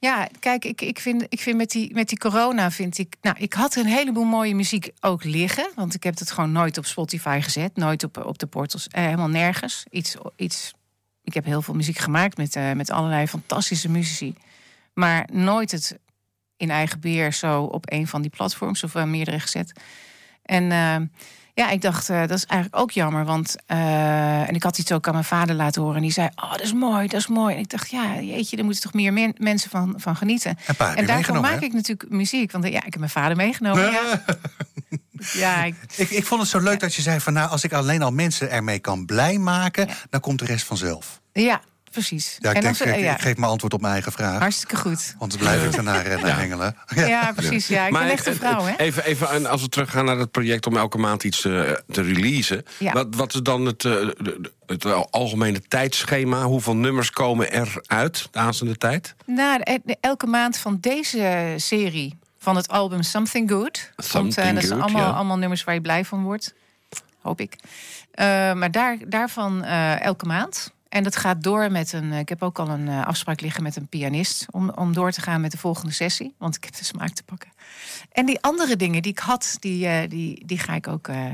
Ja, 0.00 0.28
kijk, 0.38 0.64
ik, 0.64 0.80
ik 0.80 1.00
vind, 1.00 1.26
ik 1.28 1.40
vind 1.40 1.56
met, 1.56 1.70
die, 1.70 1.94
met 1.94 2.08
die 2.08 2.18
corona 2.18 2.70
vind 2.70 2.98
ik. 2.98 3.16
Nou, 3.20 3.36
ik 3.38 3.52
had 3.52 3.76
een 3.76 3.86
heleboel 3.86 4.24
mooie 4.24 4.54
muziek 4.54 4.90
ook 5.00 5.24
liggen. 5.24 5.70
Want 5.74 5.94
ik 5.94 6.02
heb 6.02 6.18
het 6.18 6.30
gewoon 6.30 6.52
nooit 6.52 6.78
op 6.78 6.86
Spotify 6.86 7.40
gezet. 7.42 7.76
Nooit 7.76 8.04
op, 8.04 8.24
op 8.24 8.38
de 8.38 8.46
portals. 8.46 8.88
Eh, 8.88 9.04
helemaal 9.04 9.28
nergens. 9.28 9.84
Iets, 9.90 10.16
iets, 10.36 10.72
ik 11.22 11.34
heb 11.34 11.44
heel 11.44 11.62
veel 11.62 11.74
muziek 11.74 11.98
gemaakt 11.98 12.36
met, 12.36 12.56
eh, 12.56 12.72
met 12.72 12.90
allerlei 12.90 13.26
fantastische 13.26 13.88
muzici. 13.88 14.34
Maar 14.94 15.28
nooit 15.32 15.70
het 15.70 15.98
in 16.56 16.70
eigen 16.70 17.00
beheer 17.00 17.32
zo 17.32 17.62
op 17.62 17.92
een 17.92 18.06
van 18.06 18.22
die 18.22 18.30
platforms 18.30 18.84
of 18.84 18.94
eh, 18.94 19.04
meerdere 19.04 19.40
gezet. 19.40 19.72
En 20.42 20.70
ja, 21.60 21.70
ik 21.70 21.82
dacht, 21.82 22.08
eh, 22.08 22.20
dat 22.20 22.30
is 22.30 22.46
eigenlijk 22.46 22.82
ook 22.82 22.90
jammer. 22.90 23.24
Want, 23.24 23.56
eh, 23.66 24.48
en 24.48 24.54
ik 24.54 24.62
had 24.62 24.78
iets 24.78 24.92
ook 24.92 25.06
aan 25.06 25.12
mijn 25.12 25.24
vader 25.24 25.54
laten 25.54 25.82
horen. 25.82 25.96
En 25.96 26.02
die 26.02 26.12
zei, 26.12 26.28
oh, 26.34 26.50
dat 26.50 26.60
is 26.60 26.72
mooi, 26.72 27.08
dat 27.08 27.20
is 27.20 27.26
mooi. 27.26 27.54
En 27.54 27.60
ik 27.60 27.70
dacht, 27.70 27.90
ja, 27.90 28.20
jeetje, 28.20 28.56
daar 28.56 28.64
moeten 28.64 28.82
toch 28.82 28.92
meer 28.92 29.12
men- 29.12 29.34
mensen 29.38 29.70
van, 29.70 29.94
van 29.96 30.16
genieten. 30.16 30.58
En 30.78 31.06
meegenomen, 31.06 31.50
maak 31.50 31.60
hè? 31.60 31.66
ik 31.66 31.72
natuurlijk 31.72 32.10
muziek. 32.10 32.52
Want 32.52 32.64
eh, 32.64 32.72
ja, 32.72 32.78
ik 32.78 32.92
heb 32.92 32.98
mijn 32.98 33.10
vader 33.10 33.36
meegenomen. 33.36 33.92
Ja, 33.92 34.24
ja 35.44 35.64
ik, 35.64 35.74
ik, 35.96 36.10
ik 36.10 36.26
vond 36.26 36.40
het 36.40 36.50
zo 36.50 36.60
leuk 36.60 36.80
dat 36.80 36.94
je 36.94 37.02
zei 37.02 37.20
van 37.20 37.32
nou, 37.32 37.50
als 37.50 37.64
ik 37.64 37.72
alleen 37.72 38.02
al 38.02 38.12
mensen 38.12 38.50
ermee 38.50 38.78
kan 38.78 39.06
blij 39.06 39.38
maken, 39.38 39.88
dan 40.10 40.20
komt 40.20 40.38
de 40.38 40.44
rest 40.44 40.66
vanzelf. 40.66 41.20
ja 41.32 41.60
precies. 41.90 42.36
Ja, 42.38 42.50
ik, 42.50 42.56
en 42.56 42.62
denk, 42.62 42.78
dan, 42.78 42.88
ik, 42.88 43.00
ja, 43.00 43.14
ik 43.14 43.20
geef 43.20 43.36
mijn 43.36 43.50
antwoord 43.50 43.72
op 43.74 43.80
mijn 43.80 43.92
eigen 43.92 44.12
vraag. 44.12 44.38
hartstikke 44.40 44.76
goed. 44.76 45.14
Want 45.18 45.30
dan 45.30 45.40
blijf 45.40 45.64
ik 45.64 45.74
ernaar 45.74 46.06
eh, 46.06 46.16
naar 46.18 46.26
Ja. 46.26 46.36
hengelen. 46.36 46.76
Ja, 46.94 47.32
precies. 47.32 47.66
Ja, 47.66 47.86
ik 47.86 47.92
ben 47.92 48.02
echt 48.10 48.26
een 48.26 48.32
eh, 48.32 48.38
vrouw, 48.38 48.62
hè? 48.64 48.76
Even, 48.76 49.04
even 49.04 49.30
en 49.30 49.46
als 49.46 49.62
we 49.62 49.68
teruggaan 49.68 50.04
naar 50.04 50.18
het 50.18 50.30
project 50.30 50.66
om 50.66 50.76
elke 50.76 50.98
maand 50.98 51.24
iets 51.24 51.40
te, 51.40 51.82
te 51.90 52.02
releasen. 52.02 52.64
Ja. 52.78 52.92
Wat, 52.92 53.06
wat 53.14 53.34
is 53.34 53.40
dan 53.40 53.66
het, 53.66 53.84
eh, 53.84 54.08
het 54.66 54.84
algemene 55.10 55.60
tijdschema? 55.68 56.42
Hoeveel 56.44 56.76
nummers 56.76 57.10
komen 57.10 57.52
eruit 57.52 58.28
de 58.30 58.38
aanstaande 58.38 58.76
tijd? 58.76 59.14
Nou, 59.26 59.62
elke 60.00 60.26
maand 60.26 60.56
van 60.56 60.78
deze 60.80 61.54
serie 61.56 62.18
van 62.38 62.56
het 62.56 62.68
album 62.68 63.02
Something 63.02 63.50
Good. 63.50 63.90
komt, 63.96 64.08
Something 64.08 64.46
eh, 64.46 64.54
dat 64.54 64.64
zijn 64.64 64.80
allemaal, 64.82 65.08
ja. 65.08 65.10
allemaal 65.16 65.38
nummers 65.38 65.64
waar 65.64 65.74
je 65.74 65.80
blij 65.80 66.04
van 66.04 66.22
wordt. 66.22 66.54
Hoop 67.20 67.40
ik. 67.40 67.56
Eh, 68.10 68.26
maar 68.52 68.70
daar, 68.70 68.96
daarvan 69.06 69.64
eh, 69.64 70.00
elke 70.02 70.26
maand. 70.26 70.72
En 70.90 71.02
dat 71.02 71.16
gaat 71.16 71.42
door 71.42 71.70
met 71.70 71.92
een. 71.92 72.12
Ik 72.12 72.28
heb 72.28 72.42
ook 72.42 72.58
al 72.58 72.68
een 72.68 72.88
eh, 72.88 73.06
afspraak 73.06 73.40
liggen 73.40 73.62
met 73.62 73.76
een 73.76 73.86
pianist. 73.86 74.46
Om, 74.50 74.70
om 74.70 74.92
door 74.92 75.10
te 75.12 75.20
gaan 75.20 75.40
met 75.40 75.50
de 75.50 75.58
volgende 75.58 75.92
sessie. 75.92 76.34
Want 76.38 76.56
ik 76.56 76.64
heb 76.64 76.76
de 76.76 76.84
smaak 76.84 77.10
te 77.10 77.22
pakken. 77.22 77.50
En 78.12 78.26
die 78.26 78.40
andere 78.42 78.76
dingen 78.76 79.02
die 79.02 79.10
ik 79.12 79.18
had, 79.18 79.56
die, 79.60 79.86
eh, 79.86 80.08
die, 80.08 80.46
die 80.46 80.58
ga 80.58 80.74
ik 80.74 80.88
ook. 80.88 81.08
eh, 81.08 81.24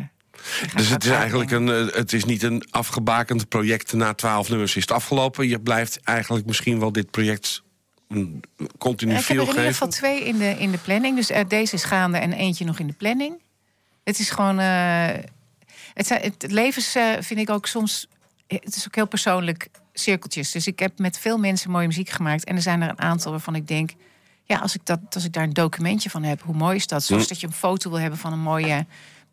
Dus 0.75 0.88
het 0.88 1.05
is 1.05 1.11
eigenlijk 1.11 1.51
een, 1.51 1.69
eh, 1.69 1.95
het 1.95 2.12
is 2.12 2.25
niet 2.25 2.42
een 2.42 2.62
afgebakend 2.71 3.49
project. 3.49 3.92
Na 3.92 4.14
twaalf 4.14 4.49
nummers 4.49 4.77
is 4.77 4.83
het 4.83 4.90
afgelopen. 4.92 5.49
Je 5.49 5.61
blijft 5.61 6.01
eigenlijk 6.03 6.47
misschien 6.47 6.79
wel 6.81 6.92
dit 6.92 7.11
project 7.11 7.62
een 8.09 8.42
continu 8.79 9.12
Ja, 9.12 9.19
ik 9.19 9.27
heb 9.27 9.37
er 9.37 9.42
in 9.42 9.49
ieder 9.49 9.62
geven. 9.62 9.75
geval 9.75 9.88
twee 9.88 10.25
in 10.25 10.38
de, 10.38 10.49
in 10.59 10.71
de 10.71 10.79
planning. 10.79 11.16
Dus 11.16 11.31
eh, 11.31 11.45
deze 11.49 11.75
is 11.75 11.85
gaande 11.85 12.19
en 12.19 12.33
eentje 12.33 12.64
nog 12.64 12.79
in 12.79 12.87
de 12.87 12.92
planning. 12.92 13.42
Het 14.05 14.19
is 14.19 14.31
gewoon. 14.31 14.59
eh, 14.59 15.09
het, 15.95 16.09
het 16.09 16.45
eh, 16.95 17.12
vind 17.21 17.40
ik 17.40 17.51
ook 17.51 17.66
soms 17.66 18.09
het 18.47 18.77
is 18.77 18.87
ook 18.87 18.95
heel 18.95 19.07
persoonlijk 19.07 19.69
cirkeltjes. 19.93 20.51
Dus 20.51 20.67
ik 20.67 20.79
heb 20.79 20.99
met 20.99 21.19
veel 21.19 21.39
mensen 21.39 21.71
mooie 21.71 21.87
muziek 21.87 22.11
gemaakt. 22.11 22.45
En 22.45 22.57
er 22.57 22.63
zijn 22.63 22.83
er 22.83 22.89
een 22.89 23.01
aantal 23.01 23.31
waarvan 23.31 23.55
ik 23.55 23.69
denk... 23.69 23.91
ja, 24.45 24.59
als 24.59 24.75
ik, 24.75 24.81
dat, 24.85 25.01
als 25.11 25.25
ik 25.25 25.33
daar 25.33 25.45
een 25.45 25.53
documentje 25.53 26.11
van 26.11 26.23
heb, 26.23 26.43
hoe 26.43 26.55
mooi 26.55 26.77
is 26.77 26.87
dat? 26.87 27.05
Zoals 27.05 27.23
Hm. 27.23 27.29
dat 27.29 27.41
je 27.41 27.47
een 27.47 27.53
foto 27.53 27.91
wil 27.91 28.01
hebben 28.01 28.19
van 28.19 28.33
een 28.33 28.41
mooie... 28.41 28.87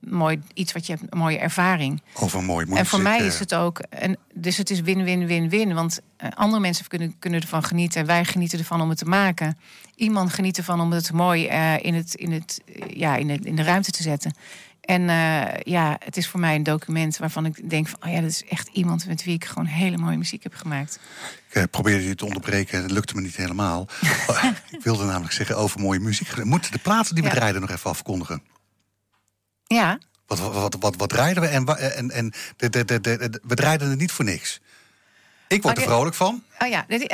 Mooi, 0.10 0.42
iets 0.54 0.74
wat 0.74 0.86
je 0.86 0.94
hebt, 0.94 1.06
een 1.10 1.18
mooie 1.18 1.38
ervaring. 1.38 2.02
Over 2.14 2.44
mooi 2.44 2.68
En 2.74 2.86
voor 2.86 3.02
mij 3.02 3.20
eh. 3.20 3.26
is 3.26 3.40
het 3.40 3.56
ook. 3.56 3.80
En 3.80 4.18
dus 4.34 4.58
het 4.58 4.70
is 4.70 4.82
win-win-win-win. 4.82 5.74
Want 5.74 6.00
eh, 6.18 6.30
andere 6.34 6.62
mensen 6.62 6.88
kunnen, 6.88 7.20
kunnen 7.20 7.42
ervan 7.42 7.64
genieten. 7.64 8.02
En 8.02 8.08
wij 8.08 8.26
genieten 8.26 8.60
ervan 8.60 8.82
om 8.82 8.90
het 8.90 8.98
te 8.98 9.06
maken. 9.06 9.58
Iemand 9.96 10.34
geniet 10.34 10.58
ervan 10.58 10.82
om 10.82 10.92
het 10.92 11.12
mooi 11.12 11.48
eh, 11.48 11.74
in, 11.82 11.94
het, 11.94 12.14
in, 12.14 12.32
het, 12.32 12.62
eh, 12.66 12.98
ja, 12.98 13.16
in, 13.16 13.30
het, 13.30 13.46
in 13.46 13.56
de 13.56 13.64
ruimte 13.64 13.92
te 13.92 14.04
zetten. 14.04 14.36
En 14.84 15.10
eh, 15.10 15.60
ja, 15.62 15.96
het 16.00 16.18
is 16.18 16.28
voor 16.28 16.40
mij 16.40 16.56
een 16.56 16.64
document 16.64 17.18
waarvan 17.18 17.46
ik 17.46 17.70
denk 17.70 17.88
van... 17.88 18.00
oh 18.06 18.12
ja, 18.14 18.22
dat 18.22 18.30
is 18.30 18.44
echt 18.44 18.70
iemand 18.74 19.08
met 19.08 19.24
wie 19.24 19.34
ik 19.34 19.46
gewoon 19.46 19.66
hele 19.66 19.98
mooie 19.98 20.18
muziek 20.18 20.44
heb 20.44 20.54
gemaakt. 20.56 21.00
Ik 21.50 21.56
eh, 21.56 21.64
probeerde 21.72 22.08
je 22.08 22.16
te 22.16 22.26
onderbreken, 22.26 22.82
dat 22.82 22.92
lukte 22.92 23.16
me 23.16 23.22
niet 23.22 23.36
helemaal. 23.36 23.88
Ik 24.72 24.84
wilde 24.84 25.06
namelijk 25.06 25.34
zeggen 25.34 25.58
over 25.58 25.80
mooie 25.80 26.00
muziek. 26.00 26.44
Moeten 26.44 26.72
de 26.72 26.78
platen 26.78 27.14
die 27.16 27.24
we 27.24 27.30
Ja. 27.30 27.36
draaiden 27.36 27.62
nog 27.62 27.70
even 27.72 27.90
afkondigen? 27.90 28.42
Ja, 29.68 30.00
Wat, 30.28 30.40
wat, 30.40 30.54
wat, 30.54 30.76
wat, 30.80 30.96
wat 30.96 31.10
draaiden 31.10 31.44
we? 31.44 31.50
En, 31.50 31.66
en, 31.68 32.12
en 32.12 32.34
de, 32.58 32.70
de, 32.70 33.02
de- 33.02 33.40
we 33.44 33.56
draaiden 33.56 33.90
het 33.90 34.00
niet 34.00 34.12
voor 34.12 34.26
niks. 34.26 34.62
Ik 35.54 35.64
word 35.64 35.78
er 35.78 35.84
vrolijk 35.84 36.16
van. 36.16 36.44
oh 36.60 36.68
ja, 36.68 36.86
de, 36.88 36.98
de, 36.98 37.08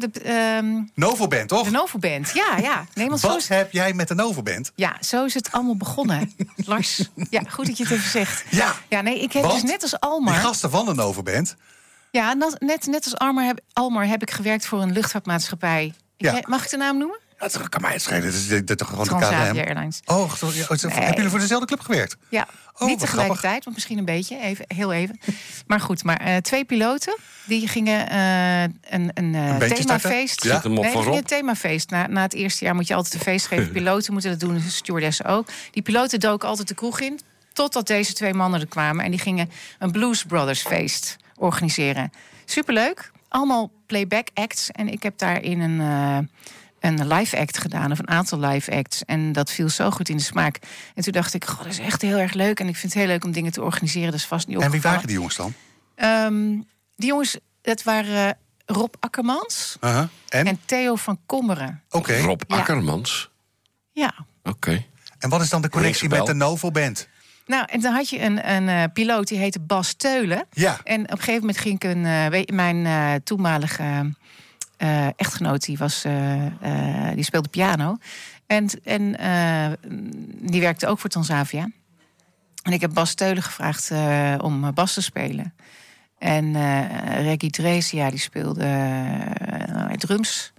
de, 0.00 0.08
de, 0.10 0.20
ehm, 0.20 0.82
Novo 0.94 1.26
Band, 1.28 1.48
toch? 1.48 1.64
de 1.64 1.70
Novo 1.70 1.98
Band. 1.98 2.30
Ja, 2.34 2.56
ja. 2.62 2.84
Nee, 2.94 3.06
zo 3.18 3.28
Wat 3.28 3.36
is, 3.36 3.48
heb 3.48 3.72
jij 3.72 3.92
met 3.92 4.08
de 4.08 4.14
Novo 4.14 4.42
Band? 4.42 4.72
ja, 4.74 4.96
zo 5.00 5.24
is 5.24 5.34
het 5.34 5.52
allemaal 5.52 5.76
begonnen. 5.76 6.34
Lars, 6.66 7.08
ja, 7.30 7.42
goed 7.48 7.66
dat 7.66 7.76
je 7.76 7.82
het 7.84 7.92
even 7.92 8.10
zegt. 8.10 8.44
Ja, 8.50 8.74
Ja, 8.88 9.00
nee, 9.00 9.20
ik 9.20 9.32
heb 9.32 9.42
Want 9.42 9.60
dus 9.60 9.70
net 9.70 9.82
als 9.82 10.00
Almar... 10.00 10.34
gasten 10.34 10.70
van 10.70 10.84
de 10.84 10.94
Novo 10.94 11.22
Band. 11.22 11.56
Ja, 12.10 12.32
net, 12.34 12.56
net, 12.60 12.86
net 12.86 13.04
als 13.04 13.16
Almar 13.18 13.44
heb, 13.44 13.60
Almar 13.72 14.06
heb 14.06 14.22
ik 14.22 14.30
gewerkt 14.30 14.66
voor 14.66 14.82
een 14.82 14.92
luchtvaartmaatschappij. 14.92 15.84
Ik- 15.84 15.92
Ja. 16.16 16.42
Mag 16.46 16.64
ik 16.64 16.70
de 16.70 16.76
naam 16.76 16.98
noemen? 16.98 17.18
Dat 17.52 17.68
kan 17.68 17.80
mij 17.80 17.92
het 17.92 18.02
schelen. 18.02 18.22
Dat 18.22 18.32
is, 18.32 18.48
dat 18.48 18.70
is 18.70 18.76
toch 18.76 18.88
gewoon 18.88 19.04
de 19.04 19.10
KLM? 19.10 19.58
Airlines. 19.58 20.00
Oh, 20.04 20.32
toch, 20.32 20.54
ja, 20.54 20.62
oh, 20.62 20.82
Nee. 20.82 20.92
hebben 20.92 21.14
jullie 21.14 21.30
voor 21.30 21.38
dezelfde 21.38 21.66
club 21.66 21.80
gewerkt? 21.80 22.16
Ja, 22.28 22.46
wat 22.78 22.88
niet 22.88 22.98
tegelijkertijd, 22.98 23.64
want 23.64 23.76
misschien 23.76 23.98
een 23.98 24.04
beetje, 24.04 24.40
even, 24.40 24.64
heel 24.68 24.92
even. 24.92 25.20
Maar 25.66 25.80
goed, 25.80 26.04
maar 26.04 26.16
eh, 26.16 26.36
twee 26.36 26.64
piloten 26.64 27.16
die 27.46 27.68
gingen 27.68 28.08
eh, 28.08 28.62
een, 28.62 29.10
een, 29.14 29.34
eh, 29.34 29.58
Een 29.58 29.74
themafeest. 29.74 30.44
Ja. 30.44 30.60
Nee, 30.64 30.90
gingen 30.90 31.16
een 31.16 31.24
themafeest. 31.24 31.90
Na, 31.90 32.06
na 32.06 32.22
het 32.22 32.34
eerste 32.34 32.64
jaar 32.64 32.74
moet 32.74 32.86
je 32.86 32.94
altijd 32.94 33.14
een 33.14 33.20
feest 33.20 33.46
geven. 33.46 33.72
Piloten 33.80 34.12
moeten 34.12 34.30
dat 34.30 34.40
doen, 34.40 34.54
de 34.54 34.70
stewardessen 34.70 35.24
ook. 35.24 35.48
Die 35.70 35.82
piloten 35.82 36.20
doken 36.20 36.48
altijd 36.48 36.68
de 36.68 36.74
kroeg 36.74 37.00
in, 37.00 37.20
totdat 37.52 37.86
deze 37.86 38.12
twee 38.12 38.34
mannen 38.34 38.60
er 38.60 38.66
kwamen. 38.66 39.04
En 39.04 39.10
die 39.10 39.20
gingen 39.20 39.50
een 39.78 39.90
Blues 39.90 40.24
Brothers 40.24 40.62
feest 40.62 41.16
organiseren. 41.36 42.12
Superleuk, 42.44 43.10
allemaal 43.28 43.70
playback 43.86 44.28
acts. 44.34 44.70
En 44.70 44.88
ik 44.88 45.02
heb 45.02 45.18
daarin 45.18 45.60
een... 45.60 46.28
een 46.86 47.06
live 47.06 47.38
act 47.38 47.58
gedaan, 47.58 47.92
of 47.92 47.98
een 47.98 48.08
aantal 48.08 48.38
live 48.40 48.70
acts. 48.76 49.04
En 49.04 49.32
dat 49.32 49.50
viel 49.50 49.68
zo 49.68 49.90
goed 49.90 50.08
in 50.08 50.16
de 50.16 50.22
smaak. 50.22 50.58
En 50.94 51.02
toen 51.02 51.12
dacht 51.12 51.34
ik, 51.34 51.44
god, 51.44 51.58
dat 51.64 51.72
is 51.72 51.78
echt 51.78 52.02
heel 52.02 52.18
erg 52.18 52.32
leuk. 52.32 52.60
En 52.60 52.68
ik 52.68 52.76
vind 52.76 52.92
het 52.92 53.02
heel 53.02 53.10
leuk 53.12 53.24
om 53.24 53.32
dingen 53.32 53.52
te 53.52 53.62
organiseren. 53.62 54.10
Dat 54.10 54.20
is 54.20 54.26
vast 54.26 54.46
niet 54.46 54.60
En 54.60 54.70
wie 54.70 54.80
waren 54.80 55.06
die 55.06 55.16
jongens 55.16 55.36
dan? 55.36 55.54
Ehm, 55.94 56.50
die 56.96 57.08
jongens, 57.08 57.36
dat 57.62 57.82
waren 57.82 58.36
Rob 58.66 58.94
Akkermans 59.00 59.76
Uh-huh. 59.80 60.04
En? 60.28 60.46
en 60.46 60.60
Theo 60.64 60.94
van 60.94 61.18
Kommeren. 61.26 61.82
Oké. 61.90 62.18
Rob 62.20 62.40
Ja. 62.46 62.56
Akkermans. 62.56 63.30
Ja. 63.92 64.14
Oké. 64.42 64.84
En 65.18 65.28
wat 65.30 65.40
is 65.42 65.48
dan 65.48 65.62
de 65.62 65.68
connectie 65.68 66.08
met 66.08 66.26
de 66.26 66.34
Novo 66.34 66.70
Band? 66.70 67.08
Nou, 67.46 67.64
en 67.70 67.80
dan 67.80 67.94
had 67.94 68.08
je 68.08 68.20
een, 68.20 68.50
een 68.50 68.68
eh, 68.68 68.82
piloot 68.92 69.28
die 69.28 69.38
heette 69.38 69.60
Bas 69.60 69.92
Teulen. 69.94 70.46
Ja. 70.52 70.80
En 70.84 71.02
op 71.02 71.10
een 71.10 71.16
gegeven 71.18 71.40
moment 71.40 71.58
ging 71.58 71.74
ik 71.74 71.84
een... 71.84 72.04
eh, 72.06 72.26
weet- 72.26 72.50
mijn 72.52 72.86
eh, 72.86 73.12
toenmalige 73.24 74.14
eh, 74.84 75.06
echtgenoot, 75.06 75.64
die, 75.64 75.78
was, 75.78 76.04
eh, 76.04 76.46
eh, 76.46 77.14
die 77.14 77.24
speelde 77.24 77.48
piano. 77.48 77.96
En, 78.46 78.68
en 78.82 79.02
die 80.50 80.60
werkte 80.60 80.86
ook 80.86 80.98
voor 80.98 81.10
Transavia. 81.10 81.70
En 82.62 82.72
ik 82.72 82.80
heb 82.80 82.94
Bas 82.94 83.14
Teulen 83.14 83.42
gevraagd 83.42 83.90
om 84.42 84.74
bas 84.74 84.94
te 84.94 85.02
spelen. 85.02 85.54
En 86.18 86.52
Reggie 87.22 87.50
Drees, 87.50 87.90
die 87.90 88.18
speelde 88.18 88.64
eh, 88.64 89.96
drums. 89.96 90.52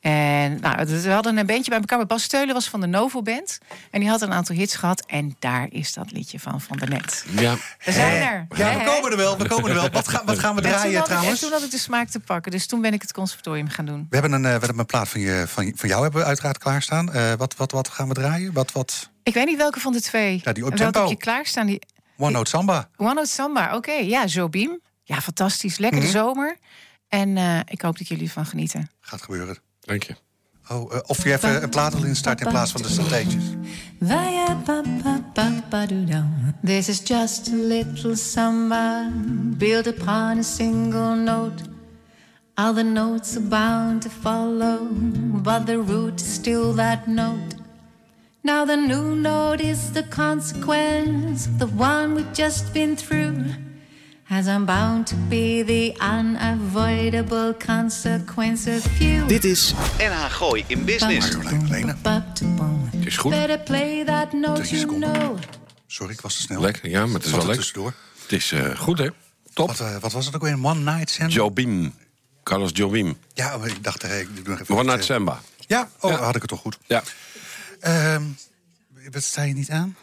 En 0.00 0.60
nou, 0.60 0.86
we 0.86 1.10
hadden 1.10 1.36
een 1.36 1.46
bandje 1.46 1.70
bij 1.70 1.78
elkaar. 1.78 1.98
Maar 1.98 2.06
Bas 2.06 2.26
Teulen 2.26 2.54
was 2.54 2.68
van 2.68 2.80
de 2.80 2.86
Novo 2.86 3.22
Band. 3.22 3.58
En 3.90 4.00
die 4.00 4.08
had 4.08 4.20
een 4.22 4.32
aantal 4.32 4.56
hits 4.56 4.74
gehad. 4.76 5.04
En 5.06 5.36
daar 5.38 5.66
is 5.70 5.92
dat 5.92 6.12
liedje 6.12 6.40
van, 6.40 6.60
van 6.60 6.76
daarnet. 6.76 7.24
Ja. 7.30 7.56
We 7.84 7.92
zijn 7.92 8.22
er. 8.22 8.46
Ja, 8.56 8.78
we 8.78 8.84
komen 8.84 9.10
er 9.10 9.16
wel. 9.16 9.38
We 9.38 9.48
komen 9.48 9.68
er 9.70 9.74
wel. 9.76 9.90
Wat, 9.90 10.08
gaan 10.08 10.26
wat 10.26 10.38
gaan 10.38 10.54
we 10.54 10.60
draaien 10.60 10.98
ik- 10.98 11.04
trouwens? 11.04 11.32
En 11.42 11.46
toen 11.48 11.52
had 11.58 11.62
ik 11.64 11.70
de 11.70 11.78
smaak 11.78 12.08
te 12.08 12.20
pakken. 12.20 12.52
Dus 12.52 12.66
toen 12.66 12.80
ben 12.80 12.92
ik 12.92 13.02
het 13.02 13.12
conservatorium 13.12 13.68
gaan 13.68 13.84
doen. 13.86 14.06
We 14.10 14.16
hebben 14.16 14.32
een, 14.32 14.44
eh, 14.44 14.52
we 14.52 14.58
hebben 14.58 14.78
een 14.78 14.86
plaat 14.86 15.08
van, 15.08 15.20
je, 15.20 15.44
van, 15.46 15.72
van 15.76 15.88
jou 15.88 16.02
hebben 16.02 16.20
we 16.20 16.26
uiteraard 16.26 16.58
klaarstaan. 16.58 17.12
Eh, 17.12 17.32
wat, 17.32 17.56
wat, 17.56 17.72
wat 17.72 17.88
gaan 17.88 18.08
we 18.08 18.14
draaien? 18.14 18.52
Wat, 18.52 18.72
wat? 18.72 19.10
Ik 19.22 19.34
weet 19.34 19.46
niet 19.46 19.56
welke 19.56 19.80
van 19.80 19.92
de 19.92 20.00
twee. 20.00 20.40
Ja, 20.44 20.52
die 20.52 20.64
op 20.64 20.68
welke 20.68 20.84
tempo. 20.84 21.00
heb 21.00 21.08
je 21.08 21.16
klaarstaan? 21.16 21.66
Die... 21.66 21.80
One 22.16 22.30
Note 22.30 22.50
Samba. 22.50 22.88
One 22.96 23.14
Note 23.14 23.28
Samba, 23.28 23.76
oké. 23.76 23.92
Ja, 23.92 24.24
Jobim. 24.24 24.80
Ja, 25.04 25.20
fantastisch. 25.20 25.78
Lekker 25.78 26.00
de 26.00 26.06
Mhm. 26.06 26.16
zomer. 26.16 26.56
En 27.08 27.36
eh, 27.36 27.58
ik 27.64 27.80
hoop 27.82 27.98
dat 27.98 28.08
jullie 28.08 28.24
ervan 28.26 28.46
genieten. 28.46 28.90
Gaat 29.00 29.22
gebeuren. 29.22 29.58
Dank 29.88 30.02
je. 30.02 30.14
Oh, 30.70 30.94
eh, 30.94 31.00
of 31.06 31.24
je 31.24 31.32
even 31.32 31.62
een 31.62 31.68
plaat 31.68 31.94
wil 31.94 32.04
instarten 32.04 32.46
in 32.46 32.52
plaats 32.52 32.72
van 32.72 32.82
de 32.82 32.88
strategies. 32.88 33.44
This 36.64 36.88
is 36.88 37.00
just 37.04 37.48
a 37.48 37.56
little 37.56 38.16
samba 38.16 39.10
built 39.56 39.86
upon 39.86 40.38
a 40.38 40.42
single 40.42 41.14
note. 41.16 41.62
All 42.54 42.74
the 42.74 42.82
notes 42.82 43.36
are 43.36 43.44
bound 43.44 44.02
to 44.02 44.10
follow, 44.10 44.78
but 45.42 45.66
the 45.66 45.76
root 45.76 46.20
is 46.20 46.34
still 46.34 46.74
that 46.74 47.06
note. 47.06 47.56
Now 48.42 48.66
the 48.66 48.76
new 48.76 49.14
note 49.14 49.62
is 49.62 49.92
the 49.92 50.02
consequence 50.02 51.46
of 51.46 51.58
the 51.58 51.66
one 51.66 52.14
we've 52.14 52.32
just 52.32 52.72
been 52.72 52.96
through. 52.96 53.44
As 54.30 54.46
I'm 54.46 54.64
bound 54.64 55.06
to 55.06 55.14
be 55.28 55.62
the 55.64 55.94
unavoidable 56.00 57.54
consequence 57.66 58.76
of 58.76 58.98
you. 59.00 59.26
Dit 59.26 59.44
is 59.44 59.72
NH 59.98 60.30
Gooi 60.30 60.64
in 60.66 60.84
Business. 60.84 61.34
Het 61.34 63.06
is 63.06 63.16
goed. 63.16 63.30
Better 63.30 63.58
play 63.58 64.04
that 64.04 64.32
note 64.32 64.76
you 64.76 64.86
know. 64.86 65.38
Sorry, 65.86 66.12
ik 66.12 66.20
was 66.20 66.34
te 66.34 66.40
snel. 66.40 66.60
Lekker, 66.60 66.88
ja, 66.88 67.06
maar 67.06 67.14
het 67.14 67.24
is 67.24 67.30
wel 67.30 67.40
er 67.40 67.46
lekker. 67.46 67.64
tussendoor. 67.64 67.94
Het 68.22 68.32
is 68.32 68.52
eh, 68.52 68.78
goed, 68.78 68.98
hè? 68.98 69.08
Top. 69.52 69.66
Wat, 69.66 69.80
eh, 69.80 69.96
wat 69.96 70.12
was 70.12 70.26
het 70.26 70.34
ook 70.34 70.42
weer? 70.42 70.64
One 70.64 70.80
Night 70.80 71.10
Samba? 71.10 71.32
Jobim. 71.32 71.94
Carlos 72.42 72.70
Jobim. 72.72 73.16
Ja, 73.34 73.56
maar 73.56 73.68
ik 73.68 73.84
dacht, 73.84 74.02
eh, 74.02 74.20
ik 74.20 74.28
doe 74.34 74.48
nog 74.48 74.60
even... 74.60 74.74
One 74.74 74.84
Night 74.84 75.04
Samba. 75.04 75.40
Ja, 75.66 75.88
oh, 76.00 76.20
had 76.20 76.34
ik 76.34 76.40
het 76.40 76.50
toch 76.50 76.60
goed. 76.60 76.78
Ja. 76.86 77.02
Ehm 77.80 78.22
wat 79.10 79.22
sta 79.22 79.42
je 79.42 79.54
niet 79.54 79.70
aan? 79.70 79.96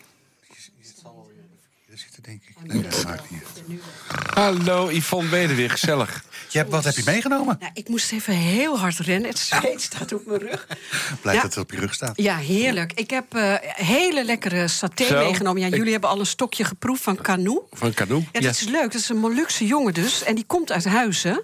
Je 1.96 2.02
zit 2.02 2.16
er 2.16 2.24
denk 2.24 2.42
ik. 2.48 2.74
Nee, 2.74 2.82
dat 2.82 3.04
maakt 3.06 3.30
niet 3.32 3.42
uit. 3.70 3.80
Hallo, 4.34 4.90
Yvonne, 4.92 5.30
ben 5.30 5.40
je 5.40 5.48
er 5.48 5.56
weer? 5.56 5.70
Gezellig. 5.70 6.24
Je 6.50 6.58
hebt, 6.58 6.72
wat 6.72 6.84
heb 6.84 6.96
je 6.96 7.02
meegenomen? 7.06 7.58
Nou, 7.60 7.72
ik 7.74 7.88
moest 7.88 8.12
even 8.12 8.34
heel 8.34 8.80
hard 8.80 8.98
rennen. 8.98 9.30
Het 9.30 9.40
zweet 9.40 9.82
staat 9.82 10.14
op 10.14 10.26
mijn 10.26 10.40
rug. 10.40 10.68
Blijkt 11.22 11.24
Ja. 11.24 11.48
dat 11.48 11.54
het 11.56 11.58
op 11.58 11.72
je 11.72 11.80
rug 11.80 11.94
staat. 11.94 12.14
Ja, 12.16 12.38
heerlijk. 12.38 12.94
Ik 12.94 13.10
heb 13.10 13.36
eh, 13.36 13.54
hele 13.62 14.26
lekkere 14.26 14.68
saté 14.68 15.06
Zo. 15.06 15.18
meegenomen. 15.18 15.62
Ja, 15.62 15.68
Ik- 15.68 15.76
jullie 15.76 15.92
hebben 15.92 16.10
al 16.10 16.20
een 16.20 16.26
stokje 16.26 16.64
geproefd 16.64 17.02
van 17.04 17.16
Canoe. 17.22 17.62
Van 17.72 17.94
Canoe. 17.94 18.24
Ja, 18.32 18.40
dat 18.40 18.52
is 18.56 18.62
leuk. 18.64 18.92
Dat 18.92 19.02
is 19.02 19.10
een 19.10 19.18
Molukse 19.18 19.66
jongen 19.66 19.94
dus. 19.94 20.24
En 20.24 20.36
die 20.36 20.46
komt 20.48 20.72
uit 20.72 20.86
Huizen. 20.86 21.44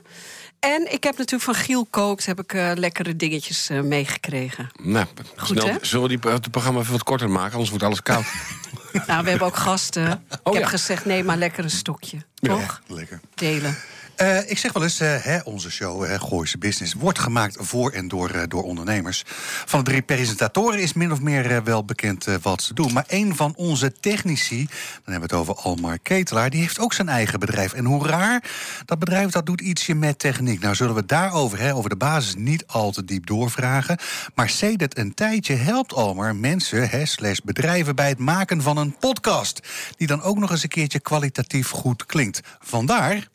En 0.60 0.94
ik 0.94 1.04
heb 1.04 1.18
natuurlijk 1.18 1.44
van 1.44 1.56
Giel 1.64 1.86
Kookt 1.90 2.26
heb 2.26 2.40
ik, 2.40 2.54
eh, 2.54 2.72
lekkere 2.76 3.16
dingetjes 3.16 3.70
eh, 3.70 3.82
meegekregen. 3.82 4.70
Nou, 4.82 5.06
Goed, 5.36 5.48
snel, 5.48 5.68
hè? 5.68 5.76
zullen 5.82 6.10
we 6.10 6.18
die, 6.20 6.32
het 6.32 6.52
programma 6.52 6.80
even 6.80 6.92
wat 6.92 7.04
korter 7.04 7.30
maken? 7.30 7.52
Anders 7.52 7.70
wordt 7.70 7.86
alles 7.86 8.02
koud. 8.04 8.26
Nou, 9.08 9.24
we 9.24 9.30
hebben 9.30 9.48
ook 9.48 9.56
gasten. 9.56 10.08
ik 10.30 10.40
Oh, 10.44 10.54
heb 10.54 10.62
ja. 10.64 10.68
gezegd, 10.70 11.06
nee, 11.06 11.24
maar 11.24 11.38
lekker 11.38 11.64
een 11.64 11.70
stokje. 11.70 12.18
Toch? 12.36 12.82
Ja, 12.88 12.96
lekker. 12.96 13.20
Delen. 13.36 13.76
Eh, 14.22 14.50
ik 14.50 14.58
zeg 14.58 14.74
wel 14.74 14.84
eens, 14.84 15.00
eh, 15.00 15.16
hè, 15.24 15.40
onze 15.44 15.72
show, 15.72 16.06
hè, 16.06 16.20
Gooise 16.20 16.58
Business, 16.58 16.94
wordt 16.94 17.20
gemaakt 17.20 17.58
voor 17.60 17.92
en 17.92 18.08
door, 18.08 18.30
eh, 18.30 18.42
door 18.48 18.64
ondernemers. 18.64 19.24
Van 19.66 19.84
de 19.84 19.90
drie 19.90 20.02
presentatoren 20.02 20.82
is 20.82 20.94
min 20.94 21.12
of 21.12 21.22
meer 21.22 21.64
wel 21.64 21.86
bekend 21.86 22.26
wat 22.42 22.62
ze 22.62 22.74
doen. 22.74 22.94
Maar 22.94 23.06
een 23.08 23.36
van 23.36 23.54
onze 23.56 23.92
technici, 24.00 24.66
dan 24.66 25.12
hebben 25.14 25.30
we 25.30 25.36
het 25.36 25.48
over 25.48 25.64
Almar 25.64 26.00
Ketelaar, 26.00 26.50
die 26.50 26.62
heeft 26.62 26.80
ook 26.80 26.94
zijn 26.94 27.10
eigen 27.10 27.40
bedrijf. 27.40 27.74
En 27.74 27.86
hoe 27.86 28.08
raar, 28.08 28.44
dat 28.86 29.00
bedrijf 29.00 29.32
dat 29.32 29.46
doet 29.46 29.62
ietsje 29.62 29.94
met 29.94 30.20
techniek. 30.20 30.62
Nou 30.62 30.76
zullen 30.76 30.96
we 30.96 31.06
daarover, 31.06 31.60
hè, 31.60 31.76
over 31.76 31.90
de 31.90 31.96
basis, 31.96 32.36
niet 32.36 32.68
al 32.68 32.92
te 32.92 33.06
diep 33.06 33.26
doorvragen. 33.26 33.98
Maar 34.36 34.50
sedert 34.50 34.98
een 34.98 35.14
tijdje 35.14 35.56
helpt 35.56 35.94
Almar 35.94 36.36
mensen, 36.36 36.90
hè, 36.90 37.06
slash 37.06 37.40
bedrijven, 37.40 37.96
bij 37.96 38.10
het 38.10 38.20
maken 38.20 38.62
van 38.62 38.78
een 38.78 38.96
podcast. 39.00 39.68
Die 39.98 40.08
dan 40.08 40.22
ook 40.22 40.38
nog 40.38 40.52
eens 40.52 40.64
een 40.64 40.70
keertje 40.70 41.00
kwalitatief 41.00 41.70
goed 41.70 42.06
klinkt. 42.06 42.42
Vandaar... 42.60 43.31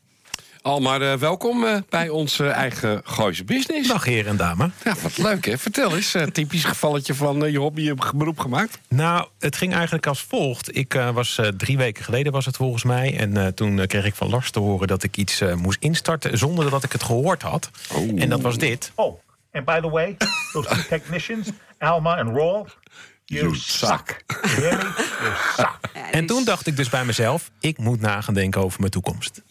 Almar, 0.66 1.02
eh, 1.02 1.14
welkom 1.14 1.64
eh, 1.64 1.76
bij 1.88 2.09
ons 2.09 2.38
eh, 2.38 2.50
eigen 2.50 3.00
Gooise 3.05 3.44
Business. 3.44 3.88
Dag 3.88 4.05
heren 4.05 4.31
en 4.31 4.37
dames. 4.37 4.70
Ja, 4.85 4.94
wat 5.02 5.18
leuk 5.18 5.46
hè. 5.46 5.59
Vertel 5.59 5.96
eens, 5.96 6.14
een 6.14 6.33
typisch 6.33 6.64
gevalletje 6.64 7.14
van 7.14 7.50
je 7.50 7.59
hobby, 7.59 7.83
je 7.83 7.94
beroep 8.14 8.38
gemaakt. 8.38 8.79
Nou, 8.88 9.29
het 9.38 9.57
ging 9.57 9.74
eigenlijk 9.74 10.07
als 10.07 10.22
volgt. 10.22 10.76
Ik 10.76 10.94
eh, 10.94 11.11
was 11.11 11.38
eh, 11.38 11.48
drie 11.48 11.76
weken 11.76 12.05
geleden 12.05 12.33
was 12.33 12.46
het 12.46 12.57
volgens 12.57 12.83
mij. 12.83 13.18
En 13.18 13.37
eh, 13.37 13.46
toen 13.46 13.87
kreeg 13.87 14.05
ik 14.05 14.14
van 14.14 14.31
Lars 14.31 14.50
te 14.50 14.59
horen 14.59 14.88
dat 14.88 15.02
ik 15.02 15.16
iets 15.16 15.40
eh, 15.40 15.55
moest 15.55 15.83
instarten... 15.83 16.38
zonder 16.38 16.70
dat 16.70 16.85
ik 16.85 16.92
het 16.92 17.02
gehoord 17.02 17.42
had. 17.42 17.70
En 18.16 18.29
dat 18.29 18.40
was 18.40 18.59
dit. 18.59 18.92
Oh, 18.94 19.20
and 19.52 19.64
by 19.64 19.81
the 19.81 19.90
way, 19.90 20.16
those 20.52 20.68
two 20.68 20.83
technicians, 20.88 21.48
Alma 21.79 22.16
and 22.16 22.37
Roll, 22.37 22.64
you, 23.26 23.54
suck. 23.54 24.24
Really? 24.42 24.70
You 25.20 25.32
suck. 25.56 25.78
En 26.10 26.26
toen 26.26 26.44
dacht 26.44 26.66
ik 26.66 26.76
dus 26.76 26.88
bij 26.88 27.04
mezelf... 27.04 27.50
ik 27.60 27.78
moet 27.78 28.00
na 28.00 28.20
gaan 28.20 28.34
denken 28.34 28.60
over 28.60 28.80
mijn 28.80 28.92
toekomst. 28.92 29.42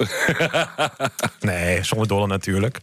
nee, 1.40 1.84
zonder 1.84 2.08
dolle 2.08 2.28
natuurlijk. 2.28 2.82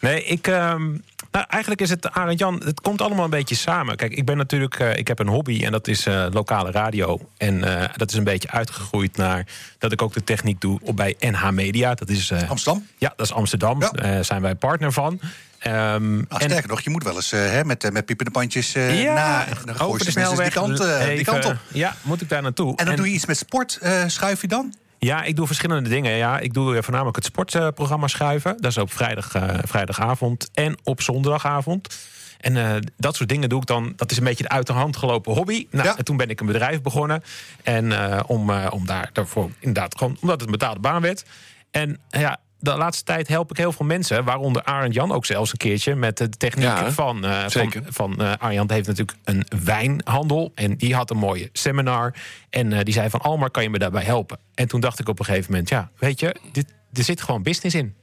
Nee, 0.00 0.24
ik... 0.24 0.46
ehm, 0.46 0.96
nou, 1.32 1.44
eigenlijk 1.48 1.80
is 1.80 1.90
het, 1.90 2.10
Arend 2.10 2.38
Jan, 2.38 2.62
het 2.64 2.80
komt 2.80 3.00
allemaal 3.00 3.24
een 3.24 3.30
beetje 3.30 3.54
samen. 3.54 3.96
Kijk, 3.96 4.12
ik 4.12 4.24
ben 4.24 4.36
natuurlijk, 4.36 4.78
eh, 4.78 4.96
ik 4.96 5.08
heb 5.08 5.18
een 5.18 5.28
hobby 5.28 5.64
en 5.64 5.72
dat 5.72 5.88
is 5.88 6.06
eh, 6.06 6.26
lokale 6.30 6.70
radio. 6.70 7.20
En 7.36 7.64
eh, 7.64 7.88
dat 7.96 8.10
is 8.10 8.16
een 8.16 8.24
beetje 8.24 8.50
uitgegroeid 8.50 9.16
naar 9.16 9.46
dat 9.78 9.92
ik 9.92 10.02
ook 10.02 10.12
de 10.12 10.24
techniek 10.24 10.60
doe 10.60 10.78
op 10.82 10.96
bij 10.96 11.16
NH 11.18 11.50
Media. 11.50 11.94
Dat 11.94 12.08
is 12.08 12.32
Amsterdam? 12.32 12.86
Ja, 12.98 13.12
dat 13.16 13.26
is 13.26 13.32
Amsterdam. 13.32 13.80
Daar 13.80 14.24
zijn 14.24 14.42
wij 14.42 14.54
partner 14.54 14.92
van. 14.92 15.20
Ehm, 15.62 16.22
Ah, 16.28 16.40
sterker 16.40 16.68
nog, 16.68 16.80
je 16.80 16.90
moet 16.90 17.04
wel 17.04 17.14
eens 17.14 17.32
eh, 17.32 17.40
hè, 17.40 17.64
met, 17.64 17.84
eh, 17.84 17.90
met 17.90 18.04
piepende 18.04 18.30
pandjes 18.30 18.74
eh 18.74 19.02
Ja, 19.02 19.14
na. 19.14 19.46
Dan 19.64 19.74
gooi 19.74 20.02
je. 20.04 20.36
Die 20.36 20.50
kant, 20.50 20.78
die 21.16 21.24
kant 21.24 21.44
op. 21.44 21.56
Ja, 21.72 21.96
moet 22.02 22.20
ik 22.20 22.28
daar 22.28 22.42
naartoe. 22.42 22.76
En 22.76 22.86
dan 22.86 22.96
doe 22.96 23.06
je 23.08 23.12
iets 23.12 23.26
met 23.26 23.36
sport. 23.36 23.78
schuif 24.06 24.40
je 24.40 24.48
dan? 24.48 24.74
Ja, 24.98 25.22
ik 25.22 25.36
doe 25.36 25.46
verschillende 25.46 25.88
dingen. 25.88 26.16
Ja, 26.16 26.38
ik 26.38 26.54
doe 26.54 26.82
voornamelijk 26.82 27.16
het 27.16 27.24
sportprogramma 27.24 28.06
schuiven. 28.06 28.56
Dat 28.60 28.70
is 28.70 28.78
op 28.78 28.92
vrijdag, 28.92 29.32
vrijdagavond 29.64 30.50
en 30.54 30.78
op 30.82 31.02
zondagavond. 31.02 31.98
En 32.40 32.84
dat 32.96 33.16
soort 33.16 33.28
dingen 33.28 33.48
doe 33.48 33.60
ik 33.60 33.66
dan. 33.66 33.92
Dat 33.96 34.10
is 34.10 34.16
een 34.16 34.24
beetje 34.24 34.42
de 34.42 34.48
uit 34.48 34.66
de 34.66 34.72
hand 34.72 34.96
gelopen 34.96 35.34
hobby. 35.34 35.66
Nou, 35.70 35.94
en 35.96 36.04
toen 36.04 36.16
ben 36.16 36.30
ik 36.30 36.40
een 36.40 36.46
bedrijf 36.46 36.80
begonnen. 36.82 37.22
En 37.62 37.92
om, 38.26 38.50
om 38.50 38.86
daar, 38.86 39.10
daarvoor 39.12 39.50
inderdaad 39.58 39.98
gewoon, 39.98 40.16
omdat 40.20 40.36
het 40.36 40.46
een 40.46 40.52
betaalde 40.58 40.80
baan 40.80 41.02
werd. 41.02 41.24
En 41.70 41.98
ja, 42.08 42.40
de 42.62 42.76
laatste 42.76 43.04
tijd 43.04 43.28
help 43.28 43.50
ik 43.50 43.56
heel 43.56 43.72
veel 43.72 43.86
mensen, 43.86 44.24
waaronder 44.24 44.62
Arend 44.64 44.94
Jan 44.94 45.12
ook 45.12 45.26
zelfs 45.26 45.52
een 45.52 45.58
keertje 45.58 45.94
met 45.94 46.18
de 46.18 46.28
techniek 46.28 46.64
Ja, 46.64 46.90
van, 46.90 47.24
zeker. 47.46 47.82
van, 47.88 48.14
van 48.16 48.38
Arjan 48.38 48.70
heeft 48.70 48.86
natuurlijk 48.86 49.18
een 49.24 49.44
wijnhandel. 49.64 50.52
En 50.54 50.76
die 50.76 50.94
had 50.94 51.10
een 51.10 51.16
mooie 51.16 51.48
seminar. 51.52 52.14
En 52.50 52.72
eh, 52.72 52.80
die 52.84 52.94
zei 52.94 53.10
van 53.10 53.20
Almar, 53.20 53.50
kan 53.50 53.62
je 53.62 53.70
me 53.70 53.78
daarbij 53.78 54.04
helpen? 54.04 54.38
En 54.54 54.68
toen 54.68 54.80
dacht 54.80 54.98
ik 54.98 55.08
op 55.08 55.18
een 55.18 55.24
gegeven 55.24 55.50
moment, 55.50 55.68
ja, 55.68 55.90
weet 55.98 56.20
je, 56.20 56.36
dit, 56.52 56.74
er 56.92 57.04
zit 57.04 57.22
gewoon 57.22 57.42
business 57.42 57.74
in. 57.74 57.94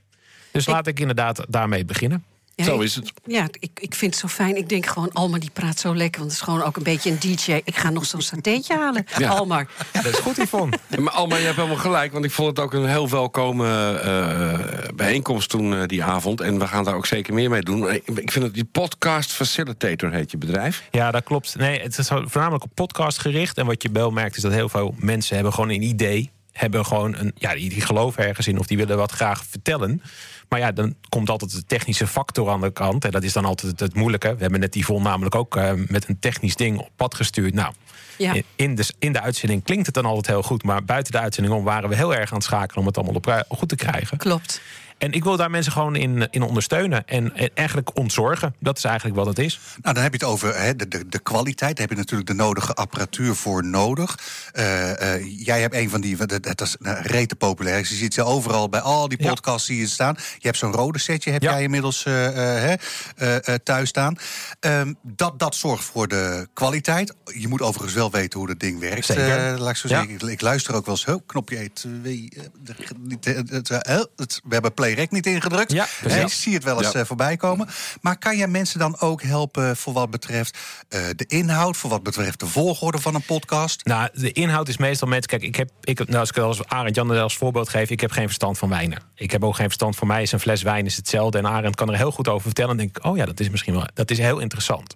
Dus 0.52 0.65
laat 0.65 0.88
ik 0.88 1.00
inderdaad 1.00 1.45
daarmee 1.50 1.86
beginnen. 1.86 2.24
Ja, 2.65 2.74
ik- 2.84 3.12
Ja, 3.26 3.48
ik, 3.60 3.69
ik 3.80 3.95
vind 3.95 4.12
het 4.12 4.22
zo 4.22 4.28
fijn. 4.28 4.58
Ik 4.58 4.69
denk 4.69 4.86
gewoon, 4.86 5.12
Alma 5.13 5.38
die 5.39 5.50
praat 5.54 5.80
zo 5.80 5.95
lekker. 5.95 6.19
Want 6.19 6.32
het 6.32 6.39
is 6.41 6.45
gewoon 6.48 6.63
ook 6.63 6.78
een 6.78 6.84
beetje 6.84 7.10
een 7.10 7.19
DJ. 7.19 7.52
Ik 7.63 7.78
ga 7.78 7.89
nog 7.89 8.06
zo'n 8.06 8.22
satéetje 8.22 8.78
halen, 8.84 9.06
Ja. 9.17 9.30
Almar. 9.30 9.67
Dat 9.93 10.06
is 10.06 10.17
goed, 10.17 10.38
Yvonne. 10.38 10.78
Maar 11.00 11.13
Alma, 11.13 11.36
je 11.36 11.43
hebt 11.43 11.56
helemaal 11.56 11.78
gelijk. 11.78 12.12
Want 12.12 12.26
ik 12.26 12.32
vond 12.32 12.48
het 12.50 12.60
ook 12.60 12.74
een 12.74 12.86
heel 12.89 13.10
welkome 13.10 13.98
eh, 13.98 14.89
bijeenkomst 14.95 15.50
toen 15.50 15.74
eh, 15.76 15.86
die 15.86 16.04
avond. 16.04 16.41
En 16.41 16.60
we 16.60 16.67
gaan 16.67 16.84
daar 16.84 16.95
ook 16.95 17.06
zeker 17.06 17.34
meer 17.34 17.50
mee 17.50 17.62
doen. 17.62 17.91
Ik 17.91 18.08
ik 18.08 18.32
vind 18.32 18.45
het 18.45 18.54
die 18.54 18.65
podcast 18.65 19.32
facilitator 19.32 20.12
heet 20.12 20.32
je 20.32 20.38
bedrijf. 20.38 20.84
Ja, 20.91 21.12
dat 21.12 21.24
klopt. 21.24 21.56
Nee, 21.58 21.80
het 21.82 21.98
is 21.98 22.08
voornamelijk 22.08 22.63
op 22.63 22.72
podcast 22.74 23.17
gericht. 23.19 23.58
En 23.58 23.65
wat 23.65 23.82
je 23.84 23.89
wel 23.93 24.12
merkt 24.12 24.36
is 24.36 24.41
dat 24.41 24.52
heel 24.52 24.69
veel 24.69 24.95
mensen 24.98 25.36
hebben 25.36 25.54
gewoon 25.54 25.69
een 25.69 25.82
idee. 25.82 26.30
Hebben 26.52 26.86
gewoon 26.86 27.15
een, 27.15 27.32
ja, 27.36 27.54
die, 27.54 27.69
die 27.69 27.82
geloven 27.82 28.28
ergens 28.28 28.48
in 28.48 28.60
of 28.60 28.67
die 28.67 28.78
willen 28.78 28.98
wat 28.98 29.12
graag 29.12 29.43
vertellen. 29.50 30.02
Maar 30.49 30.59
ja, 30.59 30.71
dan 30.71 30.95
komt 31.09 31.29
altijd 31.29 31.51
de 31.51 31.65
technische 31.65 32.07
factor 32.07 32.49
aan 32.49 32.62
de 32.62 32.71
kant. 32.71 33.05
En 33.05 33.12
dat 33.12 33.23
is 33.23 33.33
dan 33.33 33.45
altijd 33.45 33.71
het, 33.71 33.79
het 33.79 33.95
moeilijke. 33.95 34.33
We 34.35 34.41
hebben 34.41 34.59
net 34.59 34.73
die 34.73 34.85
vol 34.85 35.01
namelijk 35.01 35.35
ook 35.35 35.55
eh, 35.55 35.71
met 35.88 36.07
een 36.09 36.19
technisch 36.19 36.55
ding 36.55 36.77
op 36.79 36.89
pad 36.95 37.15
gestuurd. 37.15 37.53
Nou, 37.53 37.73
Ja. 38.17 38.33
in, 38.55 38.75
de, 38.75 38.93
in 38.99 39.13
de 39.13 39.21
uitzending 39.21 39.63
klinkt 39.63 39.85
het 39.85 39.95
dan 39.95 40.05
altijd 40.05 40.27
heel 40.27 40.43
goed. 40.43 40.63
Maar 40.63 40.83
buiten 40.85 41.12
de 41.12 41.19
uitzending 41.19 41.55
om 41.55 41.63
waren 41.63 41.89
we 41.89 41.95
heel 41.95 42.15
erg 42.15 42.29
aan 42.31 42.38
het 42.38 42.45
schakelen 42.47 42.79
om 42.79 42.85
het 42.85 42.97
allemaal 42.97 43.15
op, 43.15 43.57
goed 43.57 43.69
te 43.69 43.75
krijgen. 43.75 44.17
Klopt. 44.17 44.62
En 44.97 45.12
ik 45.12 45.23
wil 45.23 45.38
daar 45.38 45.49
mensen 45.49 45.71
gewoon 45.71 45.95
in, 45.95 46.27
in 46.31 46.41
ondersteunen. 46.41 47.07
En, 47.07 47.35
en 47.35 47.49
eigenlijk 47.53 47.97
ontzorgen. 47.97 48.55
Dat 48.59 48.77
is 48.77 48.83
eigenlijk 48.83 49.15
wat 49.17 49.25
het 49.25 49.39
is. 49.39 49.59
Nou, 49.81 49.93
dan 49.93 50.03
heb 50.03 50.13
je 50.13 50.19
het 50.19 50.27
over 50.33 50.62
hè, 50.62 50.75
de, 50.75 50.88
de, 50.88 51.07
de 51.09 51.19
kwaliteit. 51.19 51.77
Daar 51.77 51.88
heb 51.88 51.97
je 51.97 52.01
natuurlijk 52.03 52.29
de 52.29 52.35
nodige 52.35 52.73
apparatuur 52.73 53.35
voor 53.35 53.65
nodig. 53.65 54.17
Eh, 54.51 55.15
eh, 55.15 55.45
jij 55.45 55.62
hebt 55.62 55.73
een 55.75 55.89
van 55.89 56.01
die, 56.01 56.15
dat, 56.25 56.43
dat 56.43 56.62
is 56.62 56.75
nou, 56.79 56.97
rete 57.01 57.35
populair. 57.35 57.77
Je 57.77 57.85
ziet 57.85 58.13
ze 58.13 58.23
overal 58.23 58.69
bij 58.69 58.79
al 58.79 59.07
die 59.07 59.17
podcasts 59.17 59.67
die 59.67 59.77
hier 59.77 59.88
staan. 59.88 60.17
Je 60.41 60.47
hebt 60.47 60.58
zo'n 60.58 60.71
rode 60.71 60.99
setje, 60.99 61.32
heb 61.32 61.41
jij 61.41 61.62
inmiddels 61.63 62.06
eh, 62.06 62.71
eh, 62.73 62.80
eh, 63.17 63.56
thuis 63.63 63.89
staan. 63.89 64.15
Ehm, 64.60 64.93
dat, 65.04 65.39
dat 65.39 65.56
zorgt 65.56 65.84
voor 65.84 66.08
de 66.08 66.47
kwaliteit. 66.54 67.13
Je 67.25 67.47
moet 67.47 67.62
overigens 67.62 67.93
wel 67.93 68.12
weten 68.12 68.39
hoe 68.39 68.47
dat 68.47 68.60
ding 68.60 68.80
werkt. 68.80 69.06
Zeker. 69.06 69.60
laat 69.60 69.69
ik 69.69 69.75
zo 69.75 69.88
Ja. 69.88 69.95
zeggen. 69.99 70.15
Ik, 70.15 70.21
ik 70.21 70.41
luister 70.41 70.75
ook 70.75 70.86
wel 70.86 70.95
eens. 71.06 71.21
Knopje 71.25 71.58
1, 71.58 71.73
2, 71.73 72.30
eh, 72.36 72.43
de- 72.63 72.75
niet, 72.99 73.25
eh, 73.25 73.36
het, 73.36 73.69
eh, 73.69 73.95
eh, 73.95 74.04
het- 74.15 74.41
we 74.43 74.54
hebben 74.54 74.73
play 74.73 74.93
rec 74.93 75.12
niet 75.12 75.25
ingedrukt. 75.25 75.71
Ja, 75.71 75.88
ik 76.04 76.28
zie 76.28 76.54
het 76.54 76.63
wel 76.63 76.84
eens 76.84 77.08
voorbij 77.08 77.38
komen. 77.38 77.67
Maar 78.02 78.17
kan 78.17 78.38
jij 78.38 78.47
mensen 78.47 78.80
dan 78.80 78.99
ook 78.99 79.21
helpen 79.21 79.78
voor 79.78 79.93
wat 79.93 80.10
betreft 80.10 80.58
de 80.89 81.25
inhoud, 81.28 81.78
voor 81.78 81.89
wat 81.89 82.04
betreft 82.04 82.39
de 82.39 82.47
volgorde 82.47 82.99
van 82.99 83.15
een 83.15 83.25
podcast? 83.25 83.86
Nou, 83.86 84.10
de 84.13 84.32
inhoud 84.32 84.67
is 84.67 84.78
meestal 84.78 85.08
met. 85.08 85.25
Kijk, 85.25 85.41
ik 85.41 85.56
heb. 85.56 85.69
Ik, 85.84 85.97
nou, 86.08 86.19
als 86.19 86.30
ik 86.30 86.38
als 86.38 86.65
Arend 86.65 86.95
Jan 86.95 87.12
als 87.12 87.38
voorbeeld 87.38 87.69
geef, 87.69 87.89
ik 87.89 87.99
heb 87.99 88.12
geen 88.12 88.25
verstand 88.25 88.58
van 88.58 88.69
wijnen. 88.69 89.02
Ik 89.15 89.32
heb 89.32 89.43
ook 89.43 89.56
geen 89.56 89.65
verstand. 89.65 89.95
Voor 89.95 90.08
mij 90.08 90.21
is 90.29 90.35
een 90.35 90.39
fles 90.39 90.61
wijn 90.61 90.85
is 90.85 90.95
hetzelfde. 90.95 91.37
En 91.37 91.47
Arend 91.47 91.75
kan 91.75 91.89
er 91.89 91.97
heel 91.97 92.11
goed 92.11 92.27
over 92.27 92.41
vertellen. 92.45 92.71
En 92.71 92.77
denk 92.77 92.97
ik, 92.97 93.05
oh 93.05 93.17
ja, 93.17 93.25
dat 93.25 93.39
is 93.39 93.49
misschien 93.49 93.73
wel. 93.73 93.87
Dat 93.93 94.11
is 94.11 94.17
heel 94.17 94.39
interessant. 94.39 94.95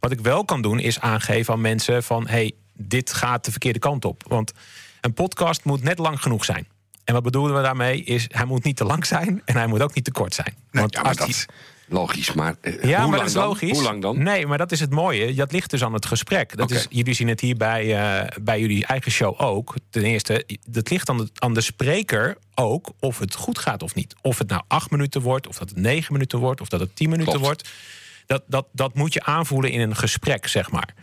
Wat 0.00 0.10
ik 0.10 0.20
wel 0.20 0.44
kan 0.44 0.62
doen, 0.62 0.78
is 0.78 1.00
aangeven 1.00 1.54
aan 1.54 1.60
mensen 1.60 2.02
van 2.02 2.26
hey, 2.28 2.52
dit 2.74 3.12
gaat 3.12 3.44
de 3.44 3.50
verkeerde 3.50 3.78
kant 3.78 4.04
op. 4.04 4.22
Want 4.28 4.52
een 5.00 5.12
podcast 5.14 5.64
moet 5.64 5.82
net 5.82 5.98
lang 5.98 6.22
genoeg 6.22 6.44
zijn. 6.44 6.66
En 7.04 7.14
wat 7.14 7.22
bedoelen 7.22 7.56
we 7.56 7.62
daarmee? 7.62 8.02
Is 8.04 8.26
hij 8.28 8.44
moet 8.44 8.64
niet 8.64 8.76
te 8.76 8.84
lang 8.84 9.06
zijn 9.06 9.42
en 9.44 9.56
hij 9.56 9.66
moet 9.66 9.82
ook 9.82 9.94
niet 9.94 10.04
te 10.04 10.12
kort 10.12 10.34
zijn. 10.34 10.54
Want 10.70 10.94
ja, 10.94 11.00
als 11.00 11.16
dat 11.16 11.26
die- 11.26 11.36
logisch. 11.92 12.32
Maar, 12.32 12.54
eh, 12.60 12.72
ja, 12.72 12.78
hoe 12.80 12.88
maar 12.90 13.00
lang 13.00 13.16
dat 13.16 13.26
is 13.26 13.32
dan? 13.32 13.46
logisch. 13.46 13.70
Hoe 13.70 13.82
lang 13.82 14.02
dan? 14.02 14.22
Nee, 14.22 14.46
maar 14.46 14.58
dat 14.58 14.72
is 14.72 14.80
het 14.80 14.90
mooie. 14.90 15.34
Dat 15.34 15.52
ligt 15.52 15.70
dus 15.70 15.84
aan 15.84 15.92
het 15.92 16.06
gesprek. 16.06 16.56
Dat 16.56 16.70
is, 16.70 16.86
jullie 16.90 17.14
zien 17.14 17.28
het 17.28 17.40
hier 17.40 17.56
bij, 17.56 17.96
eh, 17.96 18.26
bij 18.42 18.60
jullie 18.60 18.86
eigen 18.86 19.10
show 19.10 19.40
ook. 19.40 19.74
Ten 19.90 20.02
eerste, 20.02 20.46
dat 20.66 20.90
ligt 20.90 21.08
aan 21.08 21.16
de, 21.16 21.28
aan 21.34 21.54
de 21.54 21.60
spreker 21.60 22.36
ook 22.54 22.92
of 23.00 23.18
het 23.18 23.34
goed 23.34 23.58
gaat 23.58 23.82
of 23.82 23.94
niet. 23.94 24.14
Of 24.20 24.38
het 24.38 24.48
nou 24.48 24.62
acht 24.68 24.90
minuten 24.90 25.20
wordt, 25.20 25.46
of 25.46 25.58
dat 25.58 25.68
het 25.68 25.78
negen 25.78 26.12
minuten 26.12 26.38
wordt, 26.38 26.60
of 26.60 26.68
dat 26.68 26.80
het 26.80 26.96
tien 26.96 27.10
minuten 27.10 27.32
Klopt. 27.32 27.46
wordt. 27.46 27.70
Dat, 28.26 28.42
dat, 28.46 28.66
dat 28.72 28.94
moet 28.94 29.12
je 29.12 29.22
aanvoelen 29.22 29.70
in 29.70 29.80
een 29.80 29.96
gesprek, 29.96 30.46
zeg 30.46 30.70
maar. 30.70 30.94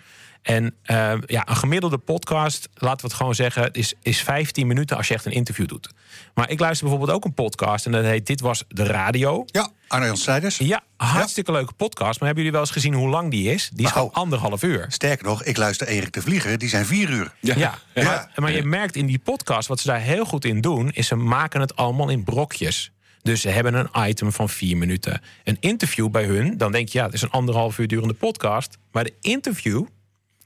En 0.41 0.75
eh, 0.83 1.13
ja, 1.25 1.47
een 1.49 1.55
gemiddelde 1.55 1.97
podcast, 1.97 2.69
laten 2.73 3.01
we 3.01 3.07
het 3.07 3.13
gewoon 3.13 3.35
zeggen, 3.35 3.71
is, 3.71 3.93
is 4.01 4.21
15 4.21 4.67
minuten 4.67 4.97
als 4.97 5.07
je 5.07 5.13
echt 5.13 5.25
een 5.25 5.31
interview 5.31 5.67
doet. 5.67 5.89
Maar 6.33 6.49
ik 6.49 6.59
luister 6.59 6.87
bijvoorbeeld 6.87 7.17
ook 7.17 7.25
een 7.25 7.33
podcast 7.33 7.85
en 7.85 7.91
dat 7.91 8.03
heet 8.03 8.25
Dit 8.25 8.41
was 8.41 8.63
de 8.67 8.83
radio. 8.83 9.43
Ja, 9.45 9.69
Arno-Jan 9.87 10.17
Snijders. 10.17 10.57
Ja, 10.57 10.81
hartstikke 10.97 11.51
leuke 11.51 11.73
podcast. 11.73 12.19
Maar 12.19 12.27
hebben 12.27 12.37
jullie 12.37 12.51
wel 12.51 12.61
eens 12.61 12.71
gezien 12.71 12.93
hoe 12.93 13.09
lang 13.09 13.31
die 13.31 13.51
is? 13.53 13.69
Die 13.73 13.85
is 13.85 13.91
gewoon 13.91 14.13
anderhalf 14.13 14.63
uur. 14.63 14.85
Sterker 14.89 15.25
nog, 15.25 15.43
ik 15.43 15.57
luister 15.57 15.87
Erik 15.87 16.13
de 16.13 16.21
Vlieger, 16.21 16.57
die 16.57 16.69
zijn 16.69 16.85
vier 16.85 17.09
uur. 17.09 17.33
Ja, 17.39 17.77
Maar, 17.93 18.31
maar 18.35 18.51
je 18.51 18.63
merkt 18.63 18.95
in 18.95 19.05
die 19.05 19.19
podcast, 19.19 19.67
wat 19.67 19.79
ze 19.79 19.87
daar 19.87 19.99
heel 19.99 20.25
goed 20.25 20.45
in 20.45 20.61
doen... 20.61 20.89
is 20.91 21.07
ze 21.07 21.15
maken 21.15 21.61
het 21.61 21.75
allemaal 21.75 22.09
in 22.09 22.23
brokjes. 22.23 22.91
Dus 23.21 23.41
ze 23.41 23.49
hebben 23.49 23.73
een 23.73 23.89
item 24.07 24.31
van 24.31 24.49
vier 24.49 24.77
minuten. 24.77 25.21
Een 25.43 25.57
interview 25.59 26.09
bij 26.09 26.25
hun, 26.25 26.57
dan 26.57 26.71
denk 26.71 26.89
je... 26.89 26.97
ja, 26.97 27.05
het 27.05 27.13
is 27.13 27.21
een 27.21 27.29
anderhalf 27.29 27.77
uur 27.77 27.87
durende 27.87 28.13
podcast. 28.13 28.77
Maar 28.91 29.03
de 29.03 29.13
interview, 29.21 29.85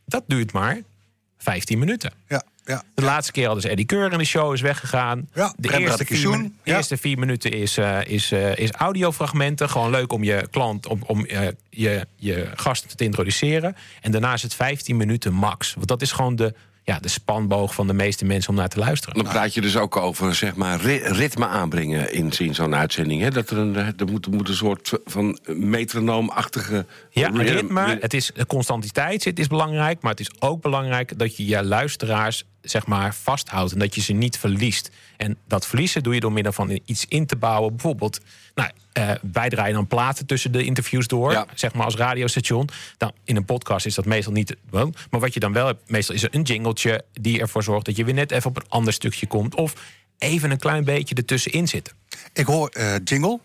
dat 0.06 0.24
duurt 0.28 0.52
maar 0.52 0.82
15 1.38 1.80
minuten. 1.80 2.12
Ja, 2.28 2.44
ja. 2.66 2.84
De 2.96 3.02
laatste 3.04 3.32
keer 3.32 3.46
hadden 3.46 3.64
ze 3.64 3.70
Eddie 3.70 3.86
Keur 3.86 4.12
in 4.12 4.18
de 4.18 4.24
show, 4.24 4.54
is 4.54 4.62
weggegaan. 4.62 5.30
Ja, 5.34 5.54
de 5.58 5.78
eerste 5.80 6.06
vier, 6.06 6.30
minu- 6.30 6.54
eerste 6.64 6.98
vier 6.98 7.20
minuten 7.20 7.52
is, 7.52 7.78
eh, 7.78 8.00
is, 8.06 8.32
eh, 8.32 8.58
is 8.58 8.72
audiofragmenten. 8.72 9.70
Gewoon 9.70 9.90
leuk 9.92 10.14
om 10.14 10.24
je 10.24 10.48
klant, 10.52 10.88
om, 10.88 11.00
om 11.06 11.26
eh, 11.26 11.48
je, 11.70 12.08
je 12.16 12.50
gasten 12.56 12.98
te 12.98 13.04
introduceren. 13.04 13.76
En 14.02 14.12
daarna 14.12 14.34
is 14.34 14.42
het 14.42 14.54
15 14.54 14.98
minuten 14.98 15.34
max. 15.34 15.74
Want 15.74 15.88
dat 15.88 16.02
is 16.02 16.12
gewoon 16.12 16.36
de, 16.36 16.54
ja, 16.84 17.00
de 17.00 17.08
spanboog 17.08 17.74
van 17.74 17.88
de 17.88 17.94
meeste 17.94 18.26
mensen 18.26 18.50
om 18.50 18.56
naar 18.56 18.70
te 18.70 18.80
luisteren. 18.80 19.16
Dan 19.24 19.32
praat 19.32 19.54
je 19.54 19.62
dus 19.62 19.78
ook 19.78 19.98
over 19.98 20.36
zeg 20.36 20.56
maar, 20.56 20.82
ri- 20.82 21.04
ritme 21.04 21.48
aanbrengen 21.48 22.14
in, 22.14 22.32
in 22.38 22.56
zo'n 22.56 22.76
uitzending. 22.76 23.22
Hè? 23.22 23.30
Dat 23.30 23.50
er, 23.50 23.58
een, 23.58 23.76
er 23.76 23.94
moet, 24.12 24.28
moet 24.28 24.50
een 24.50 24.56
soort 24.56 24.92
van 25.06 25.40
metronoomachtige... 25.46 26.86
Ja, 27.10 27.28
ri- 27.30 27.50
ritme. 27.50 27.86
ri- 27.86 27.98
Het 28.00 28.14
is 28.14 28.32
de 28.36 28.46
constantiteit 28.46 29.24
het 29.24 29.40
is 29.40 29.48
belangrijk, 29.48 30.02
maar 30.02 30.12
het 30.12 30.20
is 30.20 30.32
ook 30.40 30.62
belangrijk 30.62 31.20
dat 31.20 31.38
je 31.38 31.46
je 31.46 31.64
luisteraars 31.64 32.44
zeg 32.64 32.86
maar 32.86 33.16
vasthoudt 33.16 33.72
en 33.72 33.80
dat 33.80 33.96
je 33.96 34.02
ze 34.02 34.14
niet 34.14 34.38
verliest. 34.38 34.90
En 35.18 35.38
dat 35.48 35.68
verliezen 35.68 36.04
doe 36.04 36.14
je 36.14 36.20
door 36.20 36.32
middel 36.32 36.52
van 36.52 36.80
iets 36.86 37.06
in 37.08 37.26
te 37.26 37.36
bouwen. 37.36 37.72
Bijvoorbeeld, 37.72 38.20
nou, 38.56 38.70
eh, 38.94 39.12
wij 39.32 39.50
draaien 39.50 39.74
dan 39.74 39.88
platen 39.88 40.26
tussen 40.26 40.52
de 40.52 40.64
interviews 40.64 41.08
door, 41.08 41.46
zeg 41.54 41.74
maar 41.74 41.86
als 41.86 41.96
radiostation. 41.96 42.70
Dan 42.98 43.12
in 43.24 43.36
een 43.36 43.46
podcast 43.46 43.86
is 43.86 43.96
dat 43.96 44.06
meestal 44.06 44.34
niet. 44.34 44.56
Wel, 44.70 44.94
maar 45.10 45.20
wat 45.20 45.34
je 45.34 45.40
dan 45.40 45.54
wel 45.54 45.66
hebt, 45.66 45.90
meestal 45.90 46.16
is 46.16 46.24
er 46.24 46.36
een 46.36 46.42
jingletje 46.42 47.06
die 47.14 47.40
ervoor 47.40 47.64
zorgt 47.64 47.86
dat 47.86 47.96
je 47.96 48.06
weer 48.06 48.14
net 48.14 48.32
even 48.32 48.50
op 48.50 48.56
een 48.56 48.70
ander 48.70 48.94
stukje 48.94 49.28
komt. 49.28 49.56
Of 49.56 49.74
even 50.18 50.52
een 50.52 50.60
klein 50.60 50.84
beetje 50.84 51.16
ertussenin 51.16 51.68
zitten. 51.68 51.94
Ik 52.34 52.46
hoor 52.46 52.70
eh, 52.70 52.96
jingle. 53.04 53.40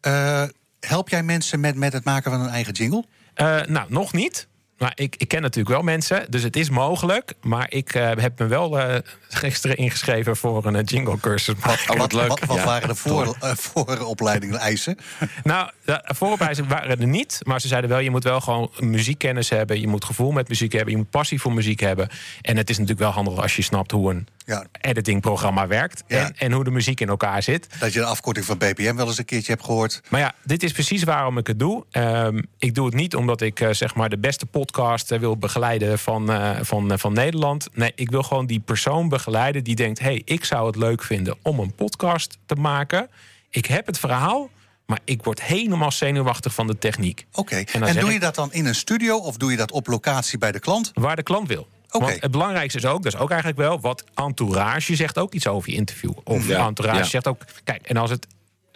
Eh, 0.00 0.44
help 0.80 1.08
jij 1.08 1.22
mensen 1.22 1.60
met, 1.60 1.76
met 1.76 1.92
het 1.92 2.04
maken 2.04 2.30
van 2.30 2.40
een 2.40 2.48
eigen 2.48 2.72
jingle? 2.72 3.04
Nou, 3.66 3.86
nog 3.88 4.12
niet. 4.12 4.46
Maar 4.78 4.92
ik, 4.94 5.16
ik 5.16 5.28
ken 5.28 5.42
natuurlijk 5.42 5.74
wel 5.74 5.82
mensen, 5.82 6.26
dus 6.28 6.42
het 6.42 6.56
is 6.56 6.70
mogelijk. 6.70 7.32
Maar 7.42 7.66
ik 7.70 7.94
eh, 7.94 8.10
heb 8.16 8.38
me 8.38 8.46
wel 8.46 8.78
eh, 8.78 8.98
gisteren 9.28 9.76
ingeschreven 9.76 10.36
voor 10.36 10.66
een 10.66 10.76
eh, 10.76 10.82
jingle 10.84 11.20
cursus. 11.20 11.54
Oh, 11.54 11.96
wat, 11.96 12.12
wat, 12.12 12.44
wat 12.46 12.64
waren 12.64 12.88
de 12.88 12.94
voor, 12.94 13.36
eh, 13.40 13.50
vooropleidingen 13.54 14.58
eisen? 14.58 14.96
Nou, 15.44 15.70
de 15.84 16.02
vooropleidingen 16.04 16.70
waren 16.70 17.00
er 17.00 17.06
niet. 17.06 17.40
Maar 17.42 17.60
ze 17.60 17.68
zeiden 17.68 17.90
wel, 17.90 17.98
je 17.98 18.10
moet 18.10 18.24
wel 18.24 18.40
gewoon 18.40 18.70
muziekkennis 18.78 19.48
hebben. 19.48 19.80
Je 19.80 19.88
moet 19.88 20.04
gevoel 20.04 20.32
met 20.32 20.48
muziek 20.48 20.72
hebben. 20.72 20.90
Je 20.90 20.96
moet 20.96 21.10
passie 21.10 21.40
voor 21.40 21.52
muziek 21.52 21.80
hebben. 21.80 22.08
En 22.40 22.56
het 22.56 22.70
is 22.70 22.78
natuurlijk 22.78 23.04
wel 23.04 23.10
handig 23.10 23.42
als 23.42 23.56
je 23.56 23.62
snapt 23.62 23.90
hoe 23.90 24.10
een 24.10 24.26
Ja. 24.44 24.64
editingprogramma 24.80 25.66
werkt. 25.66 26.02
Ja. 26.06 26.18
En, 26.26 26.34
en 26.38 26.52
hoe 26.52 26.64
de 26.64 26.70
muziek 26.70 27.00
in 27.00 27.08
elkaar 27.08 27.42
zit. 27.42 27.66
Dat 27.78 27.92
je 27.92 27.98
de 27.98 28.04
afkorting 28.04 28.46
van 28.46 28.58
BPM 28.58 28.94
wel 28.94 29.06
eens 29.06 29.18
een 29.18 29.24
keertje 29.24 29.52
hebt 29.52 29.64
gehoord. 29.64 30.00
Maar 30.08 30.20
ja, 30.20 30.34
dit 30.44 30.62
is 30.62 30.72
precies 30.72 31.02
waarom 31.02 31.38
ik 31.38 31.46
het 31.46 31.58
doe. 31.58 31.84
Ehm, 31.90 32.42
ik 32.58 32.74
doe 32.74 32.86
het 32.86 32.94
niet 32.94 33.14
omdat 33.16 33.40
ik 33.40 33.60
eh, 33.60 33.70
zeg 33.70 33.94
maar 33.94 34.08
de 34.08 34.18
beste 34.18 34.46
podcast 34.46 35.10
eh, 35.12 35.18
wil 35.18 35.36
begeleiden 35.36 35.98
van, 35.98 36.32
eh, 36.32 36.58
van, 36.60 36.98
van 36.98 37.12
Nederland. 37.12 37.68
Nee, 37.72 37.92
ik 37.94 38.10
wil 38.10 38.22
gewoon 38.22 38.46
die 38.46 38.60
persoon 38.60 39.08
begeleiden 39.08 39.64
die 39.64 39.74
denkt: 39.74 39.98
hey, 39.98 40.22
ik 40.24 40.44
zou 40.44 40.66
het 40.66 40.76
leuk 40.76 41.02
vinden 41.02 41.36
om 41.42 41.58
een 41.58 41.74
podcast 41.74 42.38
te 42.46 42.54
maken. 42.54 43.08
Ik 43.50 43.66
heb 43.66 43.86
het 43.86 43.98
verhaal, 43.98 44.50
maar 44.86 44.98
ik 45.04 45.22
word 45.24 45.42
helemaal 45.42 45.92
zenuwachtig 45.92 46.54
van 46.54 46.66
de 46.66 46.78
techniek. 46.78 47.26
Oké, 47.32 47.56
en, 47.56 47.80
doe 47.80 48.06
ik- 48.06 48.12
je 48.12 48.20
dat 48.20 48.34
dan 48.34 48.52
in 48.52 48.66
een 48.66 48.74
studio 48.74 49.16
of 49.16 49.36
doe 49.36 49.50
je 49.50 49.56
dat 49.56 49.72
op 49.72 49.86
locatie 49.86 50.38
bij 50.38 50.52
de 50.52 50.58
klant? 50.58 50.90
Waar 50.94 51.16
de 51.16 51.22
klant 51.22 51.48
wil. 51.48 51.68
Want 51.98 52.20
het 52.20 52.30
belangrijkste 52.30 52.78
is 52.78 52.86
ook, 52.86 53.02
dat 53.02 53.14
is 53.14 53.18
ook 53.20 53.30
eigenlijk 53.30 53.60
wel 53.60 53.80
wat 53.80 54.04
entourage 54.14 54.96
zegt 54.96 55.18
ook 55.18 55.34
iets 55.34 55.46
over 55.46 55.70
je 55.70 55.76
interview. 55.76 56.12
Of 56.24 56.48
Ja, 56.48 56.66
entourage 56.66 56.98
ja. 56.98 57.04
zegt 57.04 57.28
ook. 57.28 57.44
Kijk, 57.64 57.86
en 57.86 57.96
als 57.96 58.10
het 58.10 58.26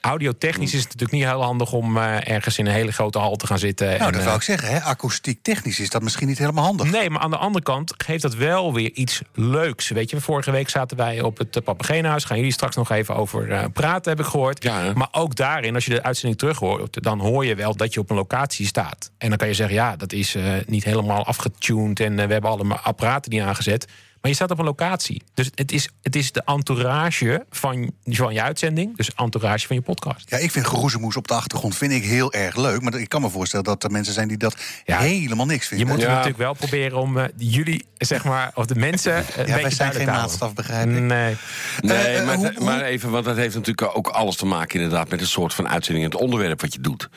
audiotechnisch 0.00 0.72
is 0.74 0.80
het 0.80 0.92
natuurlijk 0.92 1.12
niet 1.12 1.24
heel 1.24 1.42
handig 1.42 1.72
om 1.72 1.96
eh, 1.96 2.28
ergens 2.28 2.58
in 2.58 2.66
een 2.66 2.72
hele 2.72 2.92
grote 2.92 3.18
hal 3.18 3.36
te 3.36 3.46
gaan 3.46 3.58
zitten. 3.58 3.86
Nou, 3.86 3.98
en, 4.00 4.06
dat 4.06 4.20
eh, 4.20 4.24
wou 4.24 4.36
ik 4.36 4.42
zeggen. 4.42 4.68
Hè? 4.68 4.80
Akoestiek 4.80 5.42
technisch 5.42 5.80
is 5.80 5.90
dat 5.90 6.02
misschien 6.02 6.26
niet 6.26 6.38
helemaal 6.38 6.64
handig. 6.64 6.90
Nee, 6.90 7.10
maar 7.10 7.20
aan 7.20 7.30
de 7.30 7.36
andere 7.36 7.64
kant 7.64 7.94
geeft 7.96 8.22
dat 8.22 8.34
wel 8.34 8.74
weer 8.74 8.92
iets 8.92 9.22
leuks. 9.34 9.88
Weet 9.88 10.10
je, 10.10 10.20
vorige 10.20 10.50
week 10.50 10.68
zaten 10.68 10.96
wij 10.96 11.20
op 11.20 11.38
het 11.38 11.64
Papageenhuis. 11.64 12.24
Gaan 12.24 12.36
jullie 12.36 12.52
straks 12.52 12.76
nog 12.76 12.90
even 12.90 13.16
over 13.16 13.50
eh, 13.50 13.64
praten, 13.72 14.10
heb 14.10 14.20
ik 14.20 14.26
gehoord. 14.26 14.64
maar 14.94 15.08
ook 15.12 15.36
daarin, 15.36 15.74
als 15.74 15.84
je 15.84 15.90
de 15.90 16.02
uitzending 16.02 16.38
terug 16.38 16.58
hoort... 16.58 17.02
dan 17.02 17.20
hoor 17.20 17.46
je 17.46 17.54
wel 17.54 17.76
dat 17.76 17.94
je 17.94 18.00
op 18.00 18.10
een 18.10 18.16
locatie 18.16 18.66
staat. 18.66 19.10
En 19.18 19.28
dan 19.28 19.38
kan 19.38 19.48
je 19.48 19.54
zeggen, 19.54 19.76
ja, 19.76 19.96
dat 19.96 20.12
is 20.12 20.34
eh, 20.34 20.52
niet 20.66 20.84
helemaal 20.84 21.24
afgetuned... 21.24 22.00
en 22.00 22.18
eh, 22.18 22.26
we 22.26 22.32
hebben 22.32 22.50
allemaal 22.50 22.78
apparaten 22.78 23.30
die 23.30 23.42
aangezet. 23.42 23.86
Maar 24.20 24.30
je 24.30 24.34
staat 24.36 24.50
op 24.50 24.58
een 24.58 24.64
locatie. 24.64 25.22
Dus 25.34 25.50
het 25.54 25.72
is, 25.72 25.88
het 26.02 26.16
is 26.16 26.32
de 26.32 26.42
entourage 26.44 27.44
van, 27.50 27.92
van 28.04 28.32
je 28.34 28.42
uitzending. 28.42 28.96
Dus 28.96 29.14
entourage 29.14 29.66
van 29.66 29.76
je 29.76 29.82
podcast. 29.82 30.30
Ja, 30.30 30.36
ik 30.36 30.50
vind 30.50 30.66
geroezemoes 30.66 31.16
op 31.16 31.28
de 31.28 31.34
achtergrond 31.34 31.76
vind 31.76 31.92
ik 31.92 32.04
heel 32.04 32.32
erg 32.32 32.56
leuk. 32.56 32.82
Maar 32.82 32.94
ik 32.94 33.08
kan 33.08 33.20
me 33.20 33.30
voorstellen 33.30 33.64
dat 33.64 33.84
er 33.84 33.90
mensen 33.90 34.14
zijn 34.14 34.28
die 34.28 34.36
dat 34.36 34.56
helemaal 34.84 35.46
niks 35.46 35.68
Je 35.68 35.76
vinden. 35.76 35.86
moet 35.96 36.06
natuurlijk 36.06 36.36
wel 36.38 36.54
proberen 36.54 36.98
om 36.98 37.18
eh, 37.18 37.24
jullie, 37.36 37.84
zeg 37.98 38.24
maar, 38.24 38.50
of 38.54 38.66
de 38.66 38.74
mensen... 38.74 39.14
eh, 39.16 39.24
een 39.36 39.46
wij 39.46 39.70
zijn 39.70 39.92
geen 39.92 40.06
maatstaf, 40.06 40.54
begrijp 40.54 40.88
ik. 40.88 41.00
Nee. 41.02 41.36
Nee, 41.80 41.96
Eh, 41.96 42.26
maar, 42.26 42.36
hoe- 42.36 42.54
maar 42.60 42.82
even, 42.82 43.10
want 43.10 43.24
dat 43.24 43.36
heeft 43.36 43.54
natuurlijk 43.54 43.96
ook 43.96 44.08
alles 44.08 44.36
te 44.36 44.46
maken 44.46 44.80
inderdaad 44.80 45.08
met 45.08 45.20
een 45.20 45.26
soort 45.26 45.54
van 45.54 45.68
uitzending 45.68 46.04
en 46.06 46.12
het 46.12 46.20
onderwerp 46.20 46.60
wat 46.60 46.72
je 46.72 46.80
doet. 46.80 47.08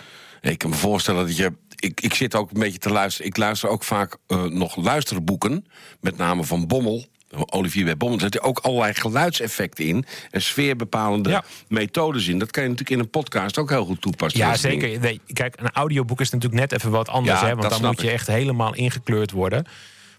Ik 0.41 0.57
kan 0.57 0.69
me 0.69 0.75
voorstellen 0.75 1.25
dat 1.25 1.37
je. 1.37 1.53
Ik, 1.81 2.01
ik 2.01 2.13
zit 2.13 2.35
ook 2.35 2.51
een 2.51 2.59
beetje 2.59 2.79
te 2.79 2.89
luisteren. 2.89 3.27
Ik 3.27 3.37
luister 3.37 3.69
ook 3.69 3.83
vaak 3.83 4.17
eh, 4.27 4.43
nog 4.43 4.75
luisterboeken, 4.75 5.65
met 5.99 6.17
name 6.17 6.43
van 6.43 6.67
Bommel. 6.67 7.05
Olivier 7.45 7.85
bij 7.85 7.97
Bommel, 7.97 8.17
er 8.17 8.23
zitten 8.23 8.41
ook 8.41 8.59
allerlei 8.59 8.93
geluidseffecten 8.93 9.85
in 9.85 10.05
en 10.31 10.41
sfeerbepalende 10.41 11.43
methodes 11.67 12.27
in. 12.27 12.39
Dat 12.39 12.51
kan 12.51 12.63
je 12.63 12.69
natuurlijk 12.69 12.97
in 12.97 13.03
een 13.03 13.09
podcast 13.09 13.57
ook 13.57 13.69
heel 13.69 13.85
goed 13.85 14.01
toepassen. 14.01 14.39
Ja, 14.39 14.55
zeker. 14.55 14.99
Nee, 14.99 15.21
kijk, 15.33 15.59
een 15.59 15.71
audioboek 15.71 16.21
is 16.21 16.29
natuurlijk 16.29 16.61
net 16.61 16.71
even 16.71 16.91
wat 16.91 17.09
anders. 17.09 17.39
Ja, 17.39 17.47
hè, 17.47 17.55
want 17.55 17.69
dan 17.69 17.85
moet 17.85 18.01
je 18.01 18.09
echt 18.09 18.27
helemaal 18.27 18.75
ingekleurd 18.75 19.31
worden. 19.31 19.65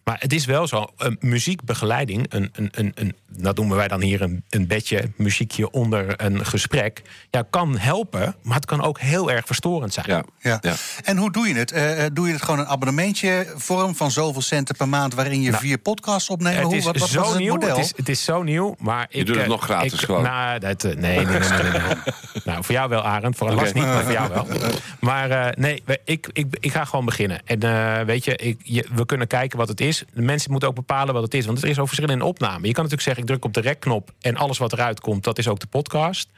Maar 0.04 0.16
het 0.20 0.32
is 0.32 0.44
wel 0.44 0.66
zo, 0.66 0.86
een 0.96 1.16
muziekbegeleiding, 1.20 2.26
een, 2.28 2.50
een, 2.52 2.68
een, 2.72 2.92
een, 2.94 3.14
dat 3.26 3.56
noemen 3.56 3.76
wij 3.76 3.88
dan 3.88 4.00
hier 4.00 4.22
een, 4.22 4.44
een 4.50 4.66
bedje 4.66 5.10
muziekje 5.16 5.70
onder 5.70 6.22
een 6.24 6.46
gesprek, 6.46 7.02
ja, 7.30 7.44
kan 7.50 7.78
helpen, 7.78 8.34
maar 8.42 8.56
het 8.56 8.64
kan 8.64 8.82
ook 8.82 9.00
heel 9.00 9.30
erg 9.30 9.46
verstorend 9.46 9.92
zijn. 9.92 10.06
Ja. 10.38 10.58
Ja. 10.60 10.74
En 11.04 11.16
hoe 11.16 11.32
doe 11.32 11.48
je 11.48 11.54
het? 11.54 11.72
Eh, 11.72 12.04
eh, 12.04 12.10
doe 12.12 12.26
je 12.26 12.32
het 12.32 12.42
gewoon 12.42 12.60
een 12.60 12.66
abonnementje 12.66 13.46
vorm 13.56 13.94
van 13.96 14.10
zoveel 14.10 14.42
centen 14.42 14.76
per 14.76 14.88
maand 14.88 15.14
waarin 15.14 15.42
je 15.42 15.50
Nou, 15.50 15.62
vier 15.62 15.78
podcasts 15.78 16.30
opneemt? 16.30 16.56
Het 16.56 16.64
Hoe, 16.64 16.76
is 16.76 16.84
wat, 16.84 16.96
wat, 16.96 17.08
zo 17.08 17.18
wat 17.18 17.26
is 17.26 17.32
het 17.32 17.42
nieuw. 17.42 17.52
model? 17.52 17.68
Het 17.76 17.84
is, 17.84 17.92
het 17.96 18.08
is 18.08 18.24
zo 18.24 18.42
nieuw, 18.42 18.74
maar 18.78 19.06
ik. 19.08 19.26
doet 19.26 19.34
het 19.34 19.44
eh, 19.44 19.50
nog 19.50 19.64
gratis 19.64 19.92
ik, 19.92 20.00
gewoon. 20.00 20.22
Nou, 20.22 20.58
dat, 20.58 20.82
nee, 20.82 20.94
nee, 20.94 21.26
nee, 21.26 21.38
nee, 21.38 21.48
nee, 21.62 21.70
nee. 21.70 21.94
nou, 22.44 22.64
voor 22.64 22.74
jou 22.74 22.88
wel, 22.88 23.02
Arend. 23.02 23.36
Voor 23.36 23.52
Lars 23.52 23.70
Oké. 23.70 23.78
niet, 23.78 23.88
maar 23.88 24.02
voor 24.02 24.12
jou 24.12 24.28
wel. 24.32 24.46
Maar 25.00 25.30
eh, 25.30 25.46
nee, 25.56 25.82
ik, 26.04 26.28
ik, 26.32 26.46
ik 26.60 26.72
ga 26.72 26.84
gewoon 26.84 27.04
beginnen. 27.04 27.40
En 27.44 27.60
eh, 27.62 28.04
weet 28.04 28.24
je, 28.24 28.36
ik, 28.36 28.60
je, 28.62 28.86
we 28.94 29.06
kunnen 29.06 29.26
kijken 29.26 29.58
wat 29.58 29.68
het 29.68 29.80
is. 29.80 29.91
De 29.98 30.22
mensen 30.22 30.50
moeten 30.50 30.68
ook 30.68 30.74
bepalen 30.74 31.14
wat 31.14 31.22
het 31.22 31.34
is. 31.34 31.46
Want 31.46 31.62
er 31.62 31.68
is 31.68 31.78
ook 31.78 31.86
verschil 31.86 32.10
in 32.10 32.22
opname. 32.22 32.66
Je 32.66 32.72
kan 32.72 32.84
natuurlijk 32.84 33.02
zeggen, 33.02 33.22
ik 33.22 33.28
druk 33.28 33.44
op 33.44 33.54
de 33.54 33.60
rekknop 33.60 34.12
en 34.20 34.36
alles 34.36 34.58
wat 34.58 34.72
eruit 34.72 35.00
komt, 35.00 35.24
dat 35.24 35.38
is 35.38 35.48
ook 35.48 35.60
de 35.60 35.66
podcast. 35.66 36.28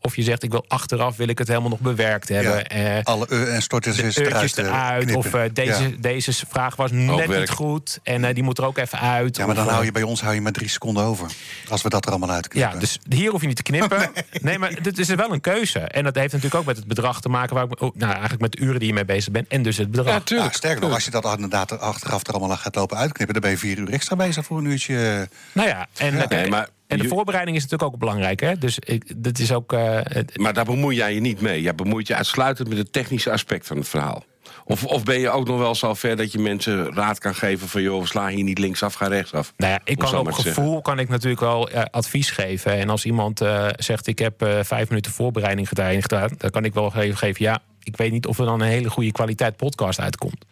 Of 0.00 0.16
je 0.16 0.22
zegt, 0.22 0.42
ik 0.42 0.50
wil 0.50 0.64
achteraf 0.68 1.16
wil 1.16 1.28
ik 1.28 1.38
het 1.38 1.48
helemaal 1.48 1.68
nog 1.68 1.80
bewerkt 1.80 2.28
hebben. 2.28 2.66
Eh, 2.66 3.02
Alle 3.02 3.26
uh, 3.30 3.48
en 3.48 3.54
eens 3.54 3.68
eurtjes 3.68 4.16
eruit, 4.16 4.58
eh, 4.58 4.64
eruit. 4.64 5.14
Of 5.14 5.34
eh, 5.34 5.42
deze, 5.52 5.82
Ja. 5.82 5.96
deze 5.98 6.32
vraag 6.48 6.76
was 6.76 6.90
net 6.90 7.28
niet 7.28 7.50
goed. 7.50 7.98
En 8.02 8.24
eh, 8.24 8.34
die 8.34 8.42
moet 8.42 8.58
er 8.58 8.64
ook 8.64 8.78
even 8.78 9.00
uit. 9.00 9.36
Ja, 9.36 9.46
maar 9.46 9.54
dan 9.54 9.64
Of, 9.66 9.70
hou 9.70 9.84
je 9.84 9.92
bij 9.92 10.02
ons 10.02 10.20
hou 10.20 10.34
je 10.34 10.40
maar 10.40 10.52
drie 10.52 10.68
seconden 10.68 11.04
over. 11.04 11.30
Als 11.68 11.82
we 11.82 11.88
dat 11.88 12.04
er 12.04 12.10
allemaal 12.10 12.30
uitknippen. 12.30 12.72
ja, 12.72 12.78
dus 12.78 12.98
hier 13.08 13.30
hoef 13.30 13.40
je 13.40 13.46
niet 13.46 13.56
te 13.56 13.62
knippen. 13.62 14.10
nee. 14.40 14.58
maar 14.58 14.82
dit 14.82 14.98
is 14.98 15.08
wel 15.08 15.32
een 15.32 15.40
keuze. 15.40 15.78
En 15.78 16.04
dat 16.04 16.14
heeft 16.14 16.32
natuurlijk 16.32 16.60
ook 16.60 16.66
met 16.66 16.76
het 16.76 16.86
bedrag 16.86 17.20
te 17.20 17.28
maken... 17.28 17.54
Waar 17.54 17.64
ik, 17.64 17.80
oh, 17.80 17.94
nou, 17.94 18.10
eigenlijk 18.10 18.40
met 18.40 18.52
de 18.52 18.58
uren 18.58 18.78
die 18.78 18.88
je 18.88 18.94
mee 18.94 19.04
bezig 19.04 19.32
bent. 19.32 19.48
En 19.48 19.62
dus 19.62 19.76
het 19.76 19.90
bedrag. 19.90 20.22
Ja, 20.24 20.50
sterker 20.50 20.80
nog, 20.80 20.94
als 20.94 21.04
je 21.04 21.10
dat 21.10 21.24
inderdaad 21.24 21.80
achteraf 21.80 22.26
er 22.26 22.34
allemaal 22.34 22.56
gaat 22.56 22.74
lopen 22.74 22.96
uitknippen... 22.96 23.34
dan 23.34 23.42
ben 23.42 23.50
je 23.50 23.58
vier 23.58 23.78
uur 23.78 23.90
extra 23.90 24.16
bezig 24.16 24.44
voor 24.44 24.58
een 24.58 24.64
uurtje. 24.64 25.28
Nou 25.52 25.68
ja, 25.68 25.86
en, 25.96 26.28
Nee, 26.28 26.48
maar 26.48 26.68
en 26.88 26.98
de 26.98 27.08
voorbereiding 27.08 27.56
is 27.56 27.62
natuurlijk 27.62 27.92
ook 27.92 27.98
belangrijk. 27.98 28.40
Hè? 28.40 28.58
Dus 28.58 28.78
ik, 28.78 29.22
dat 29.24 29.38
is 29.38 29.52
ook... 29.52 29.72
eh, 29.72 30.00
Maar 30.34 30.52
daar 30.52 30.64
bemoei 30.64 30.96
jij 30.96 31.14
je 31.14 31.20
niet 31.20 31.40
mee. 31.40 31.62
Jij 31.62 31.74
bemoeit 31.74 32.06
je 32.06 32.14
uitsluitend 32.14 32.68
met 32.68 32.78
het 32.78 32.92
technische 32.92 33.32
aspect 33.32 33.66
van 33.66 33.76
het 33.76 33.88
verhaal. 33.88 34.24
Of, 34.64 34.84
of 34.84 35.04
ben 35.04 35.20
je 35.20 35.30
ook 35.30 35.46
nog 35.46 35.58
wel 35.58 35.74
zo 35.74 35.94
ver 35.94 36.16
dat 36.16 36.32
je 36.32 36.38
mensen 36.38 36.94
raad 36.94 37.18
kan 37.18 37.34
geven 37.34 37.68
van... 37.68 37.82
joh, 37.82 38.04
sla 38.04 38.28
hier 38.28 38.44
niet 38.44 38.58
linksaf, 38.58 38.94
ga 38.94 39.06
rechtsaf. 39.06 39.52
Nou 39.56 39.72
ja, 39.72 39.80
ik 39.84 39.98
kan 39.98 40.18
op 40.18 40.26
zeggen. 40.26 40.44
gevoel 40.44 40.82
kan 40.82 40.98
ik 40.98 41.08
natuurlijk 41.08 41.40
wel 41.40 41.70
eh, 41.70 41.82
advies 41.90 42.30
geven. 42.30 42.72
En 42.72 42.90
als 42.90 43.04
iemand 43.04 43.40
eh, 43.40 43.66
zegt, 43.76 44.06
ik 44.06 44.18
heb 44.18 44.46
vijf 44.62 44.88
minuten 44.88 45.12
voorbereiding 45.12 45.68
gedaan, 45.68 46.02
gedaan... 46.02 46.30
dan 46.38 46.50
kan 46.50 46.64
ik 46.64 46.74
wel 46.74 46.94
even 46.96 47.16
geven, 47.16 47.44
ja, 47.44 47.58
ik 47.82 47.96
weet 47.96 48.12
niet 48.12 48.26
of 48.26 48.38
er 48.38 48.44
dan 48.44 48.60
een 48.60 48.68
hele 48.68 48.90
goede 48.90 49.12
kwaliteit 49.12 49.56
podcast 49.56 50.00
uitkomt. 50.00 50.44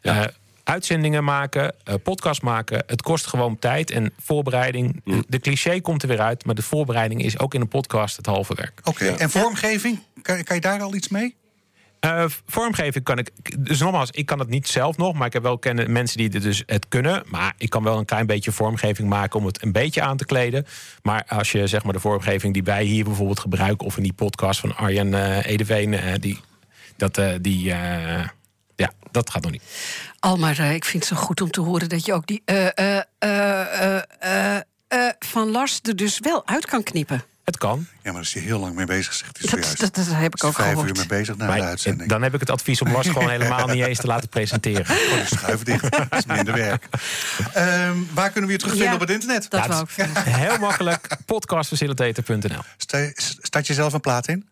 Eh, 0.00 0.22
uitzendingen 0.64 1.24
maken, 1.24 1.74
eh, 1.84 1.94
podcast 2.02 2.42
maken, 2.42 2.84
het 2.86 3.02
kost 3.02 3.26
gewoon 3.26 3.58
tijd 3.58 3.90
en 3.90 4.12
voorbereiding. 4.22 5.00
Mm. 5.04 5.24
De, 5.28 5.38
cliché 5.38 5.80
komt 5.80 6.02
er 6.02 6.08
weer 6.08 6.20
uit, 6.20 6.44
maar 6.44 6.54
de 6.54 6.62
voorbereiding 6.62 7.22
is 7.22 7.38
ook 7.38 7.54
in 7.54 7.60
een 7.60 7.68
podcast 7.68 8.16
het 8.16 8.26
halve 8.26 8.54
werk. 8.54 8.80
Oké, 8.84 9.06
en 9.06 9.30
vormgeving? 9.30 9.98
Kan, 10.22 10.44
kan 10.44 10.56
je 10.56 10.62
daar 10.62 10.80
al 10.80 10.94
iets 10.94 11.08
mee? 11.08 11.36
Eh, 12.00 12.24
vormgeving 12.46 13.04
kan 13.04 13.18
ik. 13.18 13.30
Dus 13.58 13.78
nogmaals, 13.78 14.10
ik 14.10 14.26
kan 14.26 14.38
het 14.38 14.48
niet 14.48 14.68
zelf 14.68 14.96
nog, 14.96 15.14
maar 15.14 15.26
ik 15.26 15.32
heb 15.32 15.42
wel 15.42 15.58
kennen 15.58 15.92
mensen 15.92 16.16
die 16.16 16.28
het 16.32 16.42
dus 16.42 16.62
het 16.66 16.88
kunnen. 16.88 17.22
Maar 17.26 17.54
ik 17.58 17.70
kan 17.70 17.82
wel 17.82 17.98
een 17.98 18.04
klein 18.04 18.26
beetje 18.26 18.52
vormgeving 18.52 19.08
maken 19.08 19.38
om 19.38 19.46
het 19.46 19.62
een 19.62 19.72
beetje 19.72 20.02
aan 20.02 20.16
te 20.16 20.24
kleden. 20.24 20.66
Maar 21.02 21.24
als 21.28 21.52
je 21.52 21.66
zeg 21.66 21.84
maar 21.84 21.92
de 21.92 22.00
vormgeving 22.00 22.54
die 22.54 22.62
wij 22.62 22.84
hier 22.84 23.04
bijvoorbeeld 23.04 23.40
gebruiken, 23.40 23.86
of 23.86 23.96
in 23.96 24.02
die 24.02 24.12
podcast 24.12 24.60
van 24.60 24.76
Arjen 24.76 25.14
eh, 25.14 25.52
Edeveen, 25.52 25.96
die, 26.20 26.40
dat, 26.96 27.18
eh, 27.18 27.34
die, 27.40 27.72
eh, 27.72 28.28
ja, 28.82 28.92
dat 29.10 29.30
gaat 29.30 29.42
nog 29.42 29.50
niet. 29.52 29.62
Almar, 30.18 30.58
eh, 30.58 30.74
ik 30.74 30.84
vind 30.84 31.08
het 31.08 31.18
zo 31.18 31.24
goed 31.24 31.40
om 31.40 31.50
te 31.50 31.60
horen 31.60 31.88
dat 31.88 32.04
je 32.06 32.12
ook 32.12 32.26
die 32.26 32.42
eh, 32.44 32.66
eh, 32.66 32.96
eh, 33.18 33.96
eh, 33.98 34.02
eh, 34.20 34.56
eh, 34.88 35.08
van 35.18 35.50
Lars 35.50 35.78
er 35.82 35.96
dus 35.96 36.18
wel 36.18 36.46
uit 36.46 36.66
kan 36.66 36.82
knippen. 36.82 37.24
Het 37.44 37.58
kan. 37.58 37.86
Ja, 38.02 38.12
maar 38.12 38.20
is 38.22 38.32
hij 38.34 38.42
heel 38.42 38.58
lang 38.58 38.74
mee 38.74 38.86
bezig, 38.86 39.12
zegt 39.12 39.38
hij 39.38 39.50
Dat, 39.50 39.50
zojuist. 39.50 39.80
dat, 39.80 39.94
dat 39.94 40.06
heb 40.14 40.26
ik 40.34 40.42
Is 40.42 40.48
ook 40.48 40.54
vijf 40.54 40.68
gehoord. 40.68 40.88
uur 40.88 40.94
mee 40.96 41.06
bezig 41.06 41.36
na 41.36 41.46
Maar 41.46 41.56
de 41.56 41.62
uitzending. 41.62 42.08
dan 42.08 42.22
heb 42.22 42.34
ik 42.34 42.40
het 42.40 42.50
advies 42.50 42.82
om 42.82 42.92
Lars 42.92 43.06
gewoon 43.08 43.30
helemaal 43.30 43.66
niet 43.66 43.84
eens 43.84 43.98
te 43.98 44.06
laten 44.06 44.28
presenteren. 44.28 44.86
Gewoon 44.86 45.18
de 45.28 45.36
schuif 45.36 45.62
dicht. 45.62 45.90
Dat 45.90 46.06
is 46.18 46.24
minder 46.26 46.54
werk. 46.54 46.84
Ehm, 47.52 47.96
waar 48.14 48.30
kunnen 48.30 48.46
we 48.46 48.52
je 48.52 48.58
terugvinden 48.62 48.88
Ja, 48.88 48.94
op 48.94 49.00
het 49.00 49.10
internet? 49.10 49.50
dat 49.50 49.60
Ja, 49.60 49.68
wou 49.68 49.86
het 49.96 50.06
ik 50.08 50.16
is 50.26 50.32
Heel 50.32 50.58
makkelijk. 50.58 51.16
Podcastfacilitator.nl. 51.26 52.60
Sta- 52.76 53.10
Start 53.42 53.66
je 53.66 53.74
zelf 53.74 53.92
een 53.92 54.00
plaat 54.00 54.28
in? 54.28 54.48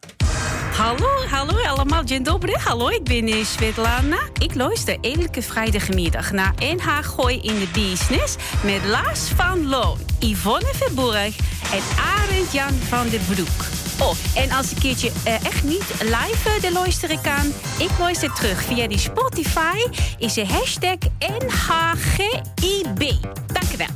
Hallo, 0.80 1.08
hallo 1.30 1.58
allemaal, 1.62 2.04
dzień. 2.04 2.24
Hallo, 2.64 2.88
ik 2.88 3.04
ben 3.04 3.26
eh, 3.26 3.44
Svetlana. 3.44 4.18
Ik 4.38 4.54
luister 4.54 4.98
elke 5.00 5.42
vrijdagmiddag 5.42 6.32
naar 6.32 6.54
NH 6.58 6.88
Gooi 7.02 7.40
in 7.40 7.58
de 7.58 7.68
Business... 7.72 8.36
met 8.64 8.84
Lars 8.84 9.20
van 9.20 9.68
Loon, 9.68 9.98
Yvonne 10.18 10.70
Verburg 10.74 11.36
en 11.72 11.82
Arend 12.18 12.52
Jan 12.52 12.72
van 12.88 13.08
der 13.08 13.20
Broek. 13.20 13.64
Oh, 13.98 14.14
en 14.34 14.50
als 14.50 14.70
een 14.70 14.78
keertje 14.78 15.10
eh, 15.24 15.44
echt 15.44 15.62
niet 15.64 15.84
live 16.00 16.48
eh, 16.48 16.60
de 16.60 16.72
luisteren 16.72 17.20
kan... 17.20 17.52
ik 17.78 17.90
luister 17.98 18.32
terug 18.32 18.62
via 18.62 18.88
die 18.88 18.98
Spotify, 18.98 19.86
is 20.18 20.34
de 20.34 20.46
hashtag 20.46 20.98
NHGIB. 21.18 23.12
Dank 23.46 23.72
u 23.72 23.76
wel. 23.76 23.88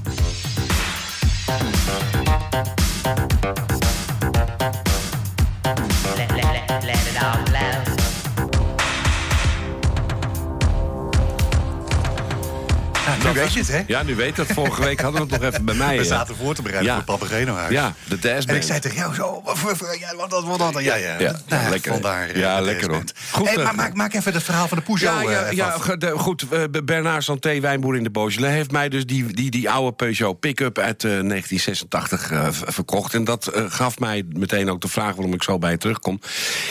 Weet 13.45 13.53
je 13.53 13.59
het, 13.61 13.69
hè? 13.69 13.83
Ja, 13.87 14.03
nu 14.03 14.15
weet 14.15 14.37
je 14.37 14.43
het. 14.43 14.53
Vorige 14.53 14.83
week 14.83 15.01
hadden 15.01 15.27
we 15.27 15.33
het 15.33 15.41
nog 15.43 15.51
even 15.53 15.65
bij 15.65 15.75
mij. 15.75 15.97
We 15.97 16.03
eh. 16.03 16.09
zaten 16.09 16.37
voor 16.37 16.55
te 16.55 16.63
bereiden 16.63 16.93
Ja. 16.95 17.03
voor 17.05 17.13
het 17.13 17.21
Papageno-huis. 17.21 17.73
Ja, 17.73 17.95
de 18.09 18.19
Dash 18.19 18.45
En 18.45 18.57
ik 18.57 18.63
zei 18.63 18.81
tegen 18.81 18.97
jou 18.97 19.15
zo, 19.15 19.43
wat 19.45 19.59
ja, 19.99 20.27
dat, 20.29 20.45
wat 20.45 20.59
dat. 20.59 20.83
Ja, 20.83 20.95
ja. 20.95 21.19
Ja, 21.19 21.41
Nou, 21.49 21.69
lekker. 21.71 21.93
Vandaar, 21.93 22.29
eh, 22.29 22.41
Ja, 22.41 22.59
de 22.59 22.65
lekker, 22.65 22.91
hoor. 22.91 23.03
Goed, 23.31 23.47
Hey, 23.49 23.57
eh, 23.57 23.65
maar 23.65 23.75
maak, 23.75 23.95
maak 23.95 24.15
even 24.15 24.33
het 24.33 24.43
verhaal 24.43 24.69
van 24.69 24.79
de 24.79 24.85
Peugeot 24.85 25.25
Ja, 25.25 25.31
ja, 25.31 25.51
ja 25.51 25.97
de- 25.97 26.11
goed. 26.19 26.45
eh, 26.51 26.61
Bernard 26.85 27.25
Santé, 27.25 27.61
wijnboer 27.61 27.97
in 27.97 28.03
de 28.03 28.11
Beaujolais... 28.11 28.55
heeft 28.55 28.71
mij 28.71 28.89
dus 28.89 29.07
die, 29.07 29.27
die, 29.35 29.51
die 29.51 29.71
oude 29.71 29.93
Peugeot 29.97 30.41
pick-up 30.41 30.79
uit 30.79 31.05
eh, 31.05 31.11
1986 31.11 32.31
eh, 32.31 32.47
v- 32.51 32.63
verkocht. 32.75 33.15
En 33.15 33.25
dat 33.25 33.51
gaf 33.69 33.99
mij 33.99 34.23
meteen 34.29 34.71
ook 34.71 34.81
de 34.81 34.89
vraag 34.89 35.15
waarom 35.15 35.35
ik 35.35 35.43
zo 35.43 35.59
bij 35.59 35.71
je 35.71 35.79
terugkom. 35.79 36.21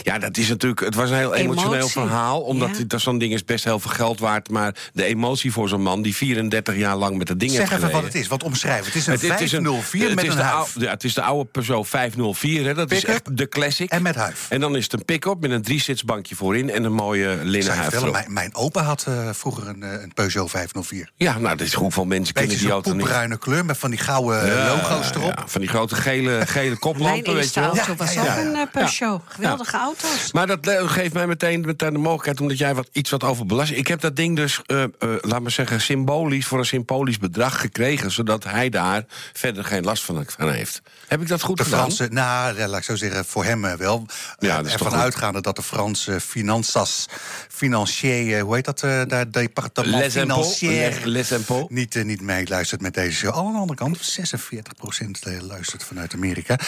Ja, 0.04 0.20
dat 0.20 0.38
is 0.38 0.48
natuurlijk... 0.48 0.80
Het 0.80 0.96
was 0.96 1.10
een 1.10 1.16
heel 1.18 1.36
emotioneel 1.36 1.74
Emotie. 1.74 1.92
verhaal. 2.02 2.42
Omdat 2.42 2.78
Ja. 2.78 2.84
dat 2.88 3.02
zo'n 3.02 3.18
ding 3.18 3.34
is 3.34 3.46
best 3.46 3.64
heel 3.64 3.80
veel 3.80 3.92
geld 3.92 4.20
waard. 4.20 4.50
Maar 4.50 4.76
de 4.94 5.04
emotie 5.04 5.52
voor 5.52 5.70
zo'n 5.70 5.82
man 5.82 6.02
die 6.02 6.16
34 6.16 6.62
jaar 6.72 6.96
lang 6.96 7.18
met 7.18 7.28
dat 7.28 7.40
ding 7.40 7.52
Zeg 7.52 7.60
heeft 7.70 7.82
even 7.82 7.92
wat 7.94 8.04
het 8.04 8.16
is, 8.16 8.28
wat 8.28 8.44
omschrijven. 8.44 8.86
Het 8.86 8.96
is 8.96 9.06
een 9.08 9.14
Het- 9.14 9.22
het 9.22 9.42
is 9.42 9.50
504 9.52 10.06
het 10.06 10.16
met 10.16 10.24
is 10.24 10.30
een 10.30 10.36
de 10.38 10.42
huif. 10.44 10.56
oude- 10.74 10.86
ja, 10.86 10.92
het 10.92 11.04
is 11.04 11.14
de 11.14 11.22
oude 11.22 11.50
Peugeot 11.50 11.88
504, 11.88 12.66
hè, 12.66 12.74
dat 12.74 12.92
is 12.92 13.06
echt 13.06 13.38
de 13.38 13.50
classic. 13.50 13.90
En 13.90 14.02
met 14.02 14.16
huif. 14.16 14.46
En 14.50 14.60
dan 14.60 14.76
is 14.76 14.84
het 14.84 14.94
een 14.94 15.06
pick-up 15.06 15.40
met 15.40 15.52
een 15.52 15.62
driezitsbankje 15.62 16.36
voorin... 16.36 16.70
en 16.70 16.84
een 16.84 16.94
mooie 16.94 17.32
Ik 17.32 17.44
linnen 17.44 17.74
huif 17.74 17.84
vertellen, 17.90 18.12
mijn, 18.12 18.34
mijn 18.34 18.56
opa 18.56 18.82
had 18.84 19.06
eh, 19.08 19.30
vroeger 19.34 19.68
een, 19.68 19.84
eh, 19.84 20.02
een 20.02 20.14
Peugeot 20.14 20.50
504. 20.50 21.10
Ja, 21.16 21.38
nou, 21.40 21.58
dat 21.58 21.68
is 21.68 21.74
hoeveel 21.74 22.06
mensen 22.06 22.34
Beetje 22.34 22.40
kennen 22.48 22.58
die 22.66 22.74
auto 22.74 22.90
niet. 22.92 23.00
poepbruine 23.00 23.38
kleur 23.38 23.66
met 23.66 23.78
van 23.78 23.90
die 23.90 24.00
gouden 24.00 24.42
eh, 24.42 24.48
Ja, 24.48 24.68
logo's 24.68 25.10
erop. 25.10 25.34
ja, 25.38 25.44
van 25.48 25.62
die 25.62 25.70
grote 25.70 25.96
gele, 25.96 26.42
gele 26.46 26.66
Mijn 26.66 26.80
koplampen, 26.80 27.34
weet 27.34 27.42
eerste 27.44 27.60
je 27.60 27.66
wel. 27.66 27.76
auto 27.78 27.96
was 27.96 28.18
ook 28.18 28.26
een 28.28 28.68
Peugeot. 28.72 29.22
Geweldige 29.28 29.78
auto's. 29.78 30.32
Maar 30.32 30.48
dat 30.48 30.60
geeft 30.86 31.14
mij 31.14 31.28
meteen, 31.28 31.62
meteen 31.62 31.94
de 31.94 32.00
mogelijkheid, 32.00 32.42
omdat 32.42 32.58
jij 32.58 32.76
wat, 32.76 32.90
iets 32.92 33.10
wat 33.10 33.24
over 33.24 33.46
belasting... 33.46 33.80
Ik 33.80 33.88
heb 33.88 34.02
dat 34.02 34.16
ding 34.16 34.36
dus, 34.36 34.62
eh, 34.66 34.84
eh, 34.84 34.90
laat 35.22 35.42
maar 35.42 35.52
zeggen, 35.52 35.82
symbolisch... 35.82 36.43
voor 36.48 36.60
een 36.60 36.66
symbolisch 36.66 37.18
bedrag 37.18 37.60
gekregen... 37.60 38.12
zodat 38.12 38.44
hij 38.44 38.70
daar 38.70 39.04
verder 39.34 39.64
geen 39.64 39.84
last 39.84 40.04
van, 40.04 40.26
heeft. 40.38 40.82
Heb 41.08 41.22
ik 41.22 41.28
dat 41.28 41.42
goed 41.42 41.58
De 41.58 41.64
gedaan? 41.64 41.80
Franse, 41.80 42.08
nou, 42.14 42.68
laat 42.68 42.78
ik 42.78 42.84
zo 42.84 42.96
zeggen, 42.96 43.26
voor 43.26 43.44
hem 43.44 43.66
eh, 43.66 43.74
wel. 43.74 44.06
Ja, 44.40 44.50
Eh, 44.50 44.56
dat 44.56 44.66
is 44.66 44.74
ervan 44.74 44.96
uitgaande 44.96 45.42
dat 45.42 45.56
de 45.56 45.64
Franse 45.64 46.20
finanças, 46.20 47.06
financier, 47.50 48.38
eh, 48.38 48.42
hoe 48.44 48.56
heet 48.56 48.66
dat, 48.66 48.80
daar, 49.10 49.32
departement 49.32 49.96
Les 50.04 50.14
financier, 50.14 51.02
les- 51.04 51.32
niet, 51.68 52.04
niet 52.04 52.22
meeluistert 52.22 52.82
met 52.82 52.94
deze 52.94 53.18
show. 53.18 53.32
Al 53.34 53.46
aan 53.46 53.54
de 53.54 53.60
andere 53.60 53.80
kant, 53.80 53.98
46% 54.02 55.42
luistert 55.42 55.84
vanuit 55.84 56.14
Amerika. 56.14 56.60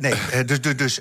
Nee, 0.00 0.44
dus, 0.44 0.60
dus, 0.60 0.76
dus 0.76 0.98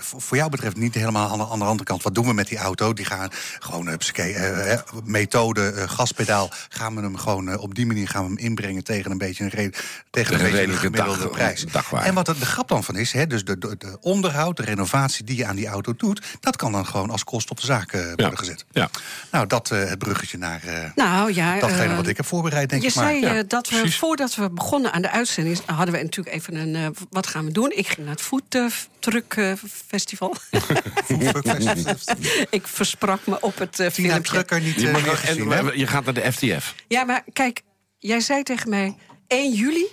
voor 0.00 0.36
jou 0.36 0.50
betreft 0.50 0.76
niet 0.76 0.94
helemaal 0.94 1.30
aan 1.30 1.38
de, 1.38 1.48
aan 1.48 1.58
de 1.58 1.64
andere 1.64 1.84
kant. 1.84 2.02
Wat 2.02 2.14
doen 2.14 2.26
we 2.26 2.32
met 2.32 2.48
die 2.48 2.58
auto? 2.58 2.92
Die 2.92 3.04
gaan 3.04 3.30
gewoon, 3.58 3.88
eh, 3.88 4.78
methode, 5.04 5.88
gaspedaal, 5.88 6.50
gaan 6.68 6.94
we 6.94 7.00
hem 7.00 7.16
gewoon 7.22 7.48
eh, 7.48 7.60
op 7.62 7.74
die 7.74 7.86
manier 7.86 8.08
gaan 8.08 8.22
we 8.22 8.28
hem 8.28 8.38
inbrengen 8.38 8.84
tegen 8.84 9.10
een 9.10 9.18
beetje 9.18 9.44
een, 9.44 9.50
re- 9.50 9.70
tegen 9.70 9.74
een, 9.74 10.10
Tegen 10.10 10.32
een 10.34 10.38
beetje 10.38 10.48
een 10.48 10.54
redelijke 10.58 10.86
gemiddelde 10.86 11.18
dag- 11.22 11.30
prijs. 11.30 11.64
En 12.04 12.14
wat 12.14 12.28
er 12.28 12.38
de 12.38 12.46
grap 12.46 12.68
dan 12.68 12.84
van 12.84 12.96
is, 12.96 13.12
hè, 13.12 13.26
dus 13.26 13.44
de, 13.44 13.58
de, 13.58 13.74
de 13.78 13.96
onderhoud, 14.00 14.56
de 14.56 14.62
renovatie 14.62 15.24
die 15.24 15.36
je 15.36 15.46
aan 15.46 15.56
die 15.56 15.66
auto 15.66 15.94
doet, 15.96 16.22
dat 16.40 16.56
kan 16.56 16.72
dan 16.72 16.86
gewoon 16.86 17.10
als 17.10 17.24
kost 17.24 17.50
op 17.50 17.60
de 17.60 17.66
zaak 17.66 17.92
eh, 17.92 18.04
worden 18.16 18.38
gezet. 18.38 18.64
Ja. 18.72 18.90
Nou, 19.30 19.46
dat 19.46 19.70
eh, 19.70 19.84
het 19.88 19.98
bruggetje 19.98 20.38
naar 20.38 20.62
eh, 20.64 20.90
Nou 20.94 21.32
ja, 21.34 21.58
datgene 21.58 21.82
eh, 21.84 21.96
wat 21.96 22.06
ik 22.06 22.16
heb 22.16 22.26
voorbereid, 22.26 22.68
denk 22.70 22.82
je 22.82 22.88
ik 22.88 22.94
maar. 22.94 23.04
zei 23.04 23.20
Ja, 23.20 23.34
eh, 23.36 23.42
dat 23.48 23.68
we 23.68 23.76
precies. 23.78 23.98
voordat 23.98 24.34
we 24.34 24.50
begonnen 24.50 24.92
aan 24.92 25.02
de 25.02 25.10
uitzending 25.10 25.60
hadden 25.66 25.94
we 25.94 26.02
natuurlijk 26.02 26.36
even 26.36 26.54
een 26.54 26.74
eh, 26.76 26.86
wat 27.10 27.26
gaan 27.26 27.44
we 27.44 27.52
doen? 27.52 27.72
Ik 27.76 27.86
ging 27.88 28.06
naar 28.06 28.14
het 28.14 28.22
eh, 29.36 29.52
Festival. 29.86 30.36
ik 32.50 32.66
versprak 32.66 33.26
me 33.26 33.40
op 33.40 33.58
het 33.58 33.80
eh, 33.80 33.90
filmpje. 33.90 34.10
Niet 34.60 34.80
Je, 34.80 34.86
eh, 34.86 34.92
mag- 34.92 35.24
en, 35.24 35.78
je 35.78 35.86
gaat 35.86 36.04
naar 36.04 36.14
de 36.14 36.32
FTF. 36.32 36.74
Ja, 36.88 37.04
maar 37.12 37.24
kijk, 37.32 37.62
jij 37.98 38.20
zei 38.20 38.42
tegen 38.42 38.70
mij 38.70 38.96
1 39.26 39.52
juli. 39.52 39.86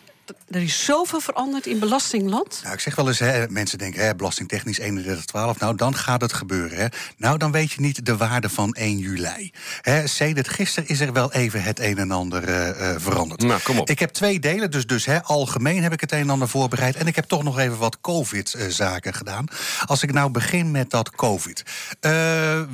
Er 0.49 0.61
is 0.61 0.85
zoveel 0.85 1.19
veranderd 1.19 1.65
in 1.65 1.79
belastingland. 1.79 2.59
Nou, 2.63 2.73
ik 2.73 2.79
zeg 2.79 2.95
wel 2.95 3.07
eens, 3.07 3.19
hè, 3.19 3.49
mensen 3.49 3.77
denken, 3.77 4.05
hè, 4.05 4.15
belastingtechnisch 4.15 4.75
3112, 4.75 5.59
nou 5.59 5.75
dan 5.75 5.95
gaat 5.95 6.21
het 6.21 6.33
gebeuren. 6.33 6.77
Hè. 6.77 6.87
Nou, 7.17 7.37
dan 7.37 7.51
weet 7.51 7.71
je 7.71 7.81
niet 7.81 8.05
de 8.05 8.17
waarde 8.17 8.49
van 8.49 8.73
1 8.73 8.97
juli. 8.97 9.51
Hè, 9.81 10.07
sedert 10.07 10.49
gisteren 10.49 10.89
is 10.89 10.99
er 10.99 11.13
wel 11.13 11.33
even 11.33 11.63
het 11.63 11.79
een 11.79 11.97
en 11.97 12.11
ander 12.11 12.43
eh, 12.43 12.69
eh, 12.69 13.01
veranderd. 13.01 13.41
Nou, 13.41 13.61
kom 13.61 13.79
op. 13.79 13.89
Ik 13.89 13.99
heb 13.99 14.09
twee 14.09 14.39
delen, 14.39 14.71
dus, 14.71 14.87
dus 14.87 15.05
hè, 15.05 15.23
algemeen 15.23 15.83
heb 15.83 15.93
ik 15.93 16.01
het 16.01 16.11
een 16.11 16.19
en 16.19 16.29
ander 16.29 16.49
voorbereid. 16.49 16.95
En 16.95 17.07
ik 17.07 17.15
heb 17.15 17.25
toch 17.25 17.43
nog 17.43 17.59
even 17.59 17.77
wat 17.77 18.01
COVID-zaken 18.01 19.13
gedaan. 19.13 19.45
Als 19.85 20.03
ik 20.03 20.13
nou 20.13 20.31
begin 20.31 20.71
met 20.71 20.89
dat 20.89 21.11
COVID. 21.11 21.63
Eh, 21.99 22.11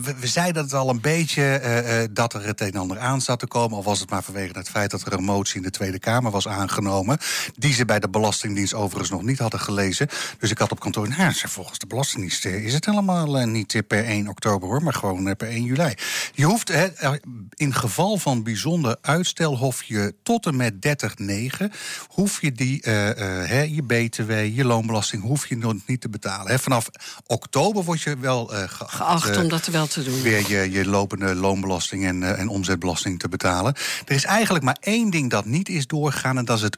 we, 0.02 0.16
we 0.20 0.28
zeiden 0.28 0.64
het 0.64 0.74
al 0.74 0.90
een 0.90 1.02
beetje 1.02 1.42
eh, 1.42 2.04
eh, 2.04 2.10
dat 2.12 2.34
er 2.34 2.46
het 2.46 2.62
een 2.62 2.72
en 2.72 2.80
ander 2.80 3.00
aan 3.00 3.22
zat 3.22 3.40
te 3.40 3.48
komen. 3.48 3.78
Al 3.78 3.84
was 3.84 4.00
het 4.00 4.10
maar 4.10 4.24
vanwege 4.24 4.58
het 4.58 4.70
feit 4.70 4.92
dat 4.92 5.02
er 5.02 5.14
een 5.14 5.24
motie 5.24 5.56
in 5.56 5.62
de 5.62 5.70
Tweede 5.70 6.00
Kamer 6.00 6.32
was 6.32 6.48
aangenomen. 6.48 7.18
Die 7.56 7.74
ze 7.74 7.86
bij 7.86 8.00
de 8.00 8.10
Belastingdienst 8.10 8.74
overigens 8.74 9.10
nog 9.10 9.22
niet 9.22 9.40
hadden 9.40 9.60
gelezen. 9.60 10.08
Dus 10.40 10.52
ik 10.52 10.58
had 10.58 10.72
op 10.72 10.80
kantoor, 10.80 11.08
nou, 11.10 11.32
ze- 11.34 11.48
volgens 11.48 11.80
de 11.80 11.88
Belastingdienst 11.88 12.46
eh, 12.46 12.66
is 12.66 12.74
het 12.74 12.86
helemaal 12.86 13.38
eh, 13.38 13.46
niet 13.48 13.74
eh, 13.76 13.82
per 13.88 14.04
1 14.06 14.28
oktober 14.28 14.68
hoor, 14.68 14.84
maar 14.84 14.94
gewoon 14.94 15.36
per 15.36 15.48
1 15.48 15.64
juli. 15.64 15.94
Je 16.34 16.46
hoeft 16.46 16.68
hè, 16.68 16.88
in 17.54 17.74
geval 17.74 18.18
van 18.18 18.44
bijzonder 18.44 18.98
uitstel, 19.02 19.58
hoef 19.58 19.84
je 19.84 20.16
tot 20.24 20.46
en 20.46 20.56
met 20.56 20.74
30-9, 20.74 21.66
hoef 22.08 22.42
je 22.42 22.52
die, 22.52 22.80
hè, 22.84 23.62
je 23.62 23.84
BTW, 23.84 24.32
je 24.56 24.66
loonbelasting, 24.66 25.22
hoef 25.24 25.48
je 25.48 25.58
nog 25.58 25.74
niet 25.86 26.02
te 26.02 26.10
betalen. 26.10 26.52
Hè. 26.52 26.60
Vanaf 26.60 26.90
oktober 27.26 27.84
word 27.84 28.02
je 28.02 28.18
wel 28.18 28.54
eh, 28.54 28.64
geacht, 28.68 28.94
Geacht 28.96 29.38
om 29.38 29.48
dat 29.50 29.66
wel 29.68 29.88
te 29.88 30.04
doen. 30.04 30.22
weer 30.22 30.50
je, 30.50 30.72
je 30.72 30.86
lopende 30.86 31.36
loonbelasting 31.36 32.06
en, 32.06 32.38
en 32.38 32.48
omzetbelasting 32.48 33.20
te 33.20 33.30
betalen. 33.30 33.74
Er 34.06 34.16
is 34.16 34.24
eigenlijk 34.26 34.64
maar 34.66 34.78
één 34.80 35.10
ding 35.10 35.30
dat 35.30 35.46
niet 35.46 35.70
is 35.70 35.88
doorgegaan... 35.88 36.38
en 36.38 36.46
dat 36.46 36.58
is 36.58 36.64
het 36.64 36.78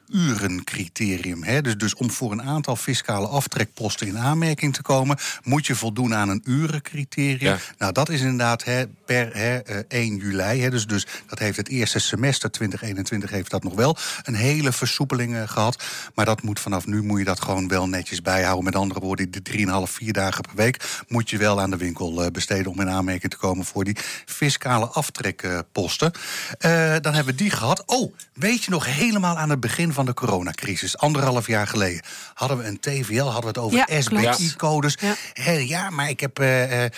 urencriterium. 0.58 1.44
Hè? 1.44 1.62
Dus, 1.62 1.78
dus 1.78 1.96
om 1.96 2.12
voor 2.12 2.32
een 2.32 2.42
aantal 2.42 2.76
fiscale 2.76 3.28
aftrekposten 3.28 4.08
in 4.08 4.18
aanmerking 4.18 4.74
te 4.74 4.82
komen... 4.82 5.18
moet 5.44 5.66
je 5.66 5.76
voldoen 5.76 6.14
aan 6.14 6.30
een 6.30 6.42
urencriterium. 6.46 7.52
Ja. 7.52 7.58
Nou, 7.78 7.94
dat 7.94 8.10
is 8.10 8.22
inderdaad 8.22 8.64
hè, 8.64 8.88
per 9.06 9.30
hè, 9.34 9.58
eh, 9.58 9.78
1 9.88 10.18
juli. 10.18 10.62
Hè? 10.62 10.70
Dus, 10.70 10.88
dus 10.88 11.08
dat 11.28 11.40
heeft 11.40 11.58
het 11.58 11.70
eerste 11.70 12.00
semester 12.00 12.52
2021 12.52 13.30
heeft 13.30 13.52
dat 13.52 13.64
nog 13.64 13.74
wel 13.74 13.98
een 14.24 14.36
hele 14.36 14.72
versoepeling 14.72 15.36
eh, 15.36 15.48
gehad. 15.48 15.84
Maar 16.14 16.26
dat 16.26 16.42
moet 16.42 16.60
vanaf 16.60 16.86
nu 16.86 17.04
moet 17.04 17.20
je 17.20 17.26
dat 17.26 17.42
gewoon 17.42 17.68
wel 17.68 17.88
netjes 17.88 18.22
bijhouden. 18.22 18.64
Met 18.64 18.76
andere 18.76 19.00
woorden, 19.00 19.32
die 19.32 19.68
3,5, 19.68 19.74
4 19.84 20.14
dagen 20.14 20.42
per 20.42 20.56
week... 20.56 21.04
moet 21.08 21.30
je 21.30 21.38
wel 21.38 21.62
aan 21.62 21.70
de 21.70 21.78
winkel 21.78 22.24
eh, 22.24 22.32
besteden 22.32 22.72
om 22.72 22.82
in 22.82 22.90
aanmerking 22.90 23.32
te 23.32 23.38
komen... 23.38 23.66
voor 23.66 23.84
die 23.84 23.98
fiscale 24.26 24.86
aftrekposten. 24.86 26.12
Eh, 26.60 26.96
dan 27.02 27.14
hebben 27.14 27.36
we 27.36 27.44
die 27.44 27.52
gehad. 27.52 27.84
Oh, 27.86 28.14
weet 28.34 28.64
je 28.64 28.72
nog 28.72 28.86
helemaal 28.86 29.38
aan 29.38 29.50
het 29.50 29.60
begin 29.60 29.94
van 29.94 30.06
de 30.06 30.14
coronacrisis... 30.52 30.98
anderhalf 30.98 31.48
jaar 31.48 31.68
geleden, 31.68 32.02
hadden 32.34 32.58
we 32.58 32.64
een 32.64 32.80
TVL, 32.80 33.24
hadden 33.24 33.42
we 33.42 33.48
het 33.48 33.58
over 33.58 33.78
Ja. 33.78 34.02
SBI-codes. 34.02 34.98
Ja. 35.34 35.52
ja, 35.52 35.90
maar 35.90 36.10
ik 36.10 36.20
heb... 36.20 36.40
eh, 36.40 36.84
eh, 36.86 36.92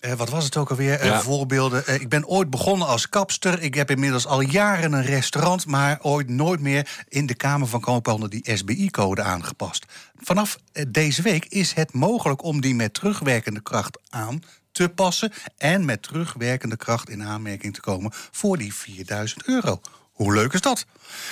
eh, 0.00 0.12
wat 0.12 0.28
was 0.28 0.44
het 0.44 0.56
ook 0.56 0.70
alweer? 0.70 0.98
Eh, 1.00 1.06
Ja. 1.06 1.20
voorbeelden. 1.20 2.00
Ik 2.00 2.08
ben 2.08 2.26
ooit 2.26 2.50
begonnen 2.50 2.86
als 2.88 3.08
kapster. 3.08 3.60
Ik 3.62 3.74
heb 3.74 3.90
inmiddels 3.90 4.26
al 4.26 4.40
jaren 4.40 4.92
een 4.92 5.04
restaurant, 5.04 5.66
maar 5.66 5.98
ooit 6.02 6.28
nooit 6.28 6.60
meer 6.60 6.88
in 7.08 7.26
de 7.26 7.34
Kamer 7.34 7.66
van 7.68 7.80
Koophandel 7.80 8.28
die 8.28 8.56
SBI-code 8.56 9.22
aangepast. 9.22 9.84
Vanaf 10.20 10.58
deze 10.88 11.22
week 11.22 11.44
is 11.44 11.72
het 11.72 11.92
mogelijk 11.92 12.42
om 12.42 12.60
die 12.60 12.74
met 12.74 12.94
terugwerkende 12.94 13.60
kracht 13.62 13.98
aan 14.10 14.42
te 14.72 14.88
passen 14.88 15.32
en 15.58 15.84
met 15.84 16.02
terugwerkende 16.02 16.76
kracht 16.76 17.08
in 17.10 17.22
aanmerking 17.24 17.74
te 17.74 17.80
komen 17.80 18.12
voor 18.30 18.58
die 18.58 18.74
4000 18.74 19.46
euro. 19.46 19.80
Hoe 20.12 20.34
leuk 20.34 20.52
is 20.52 20.60
dat? 20.60 20.84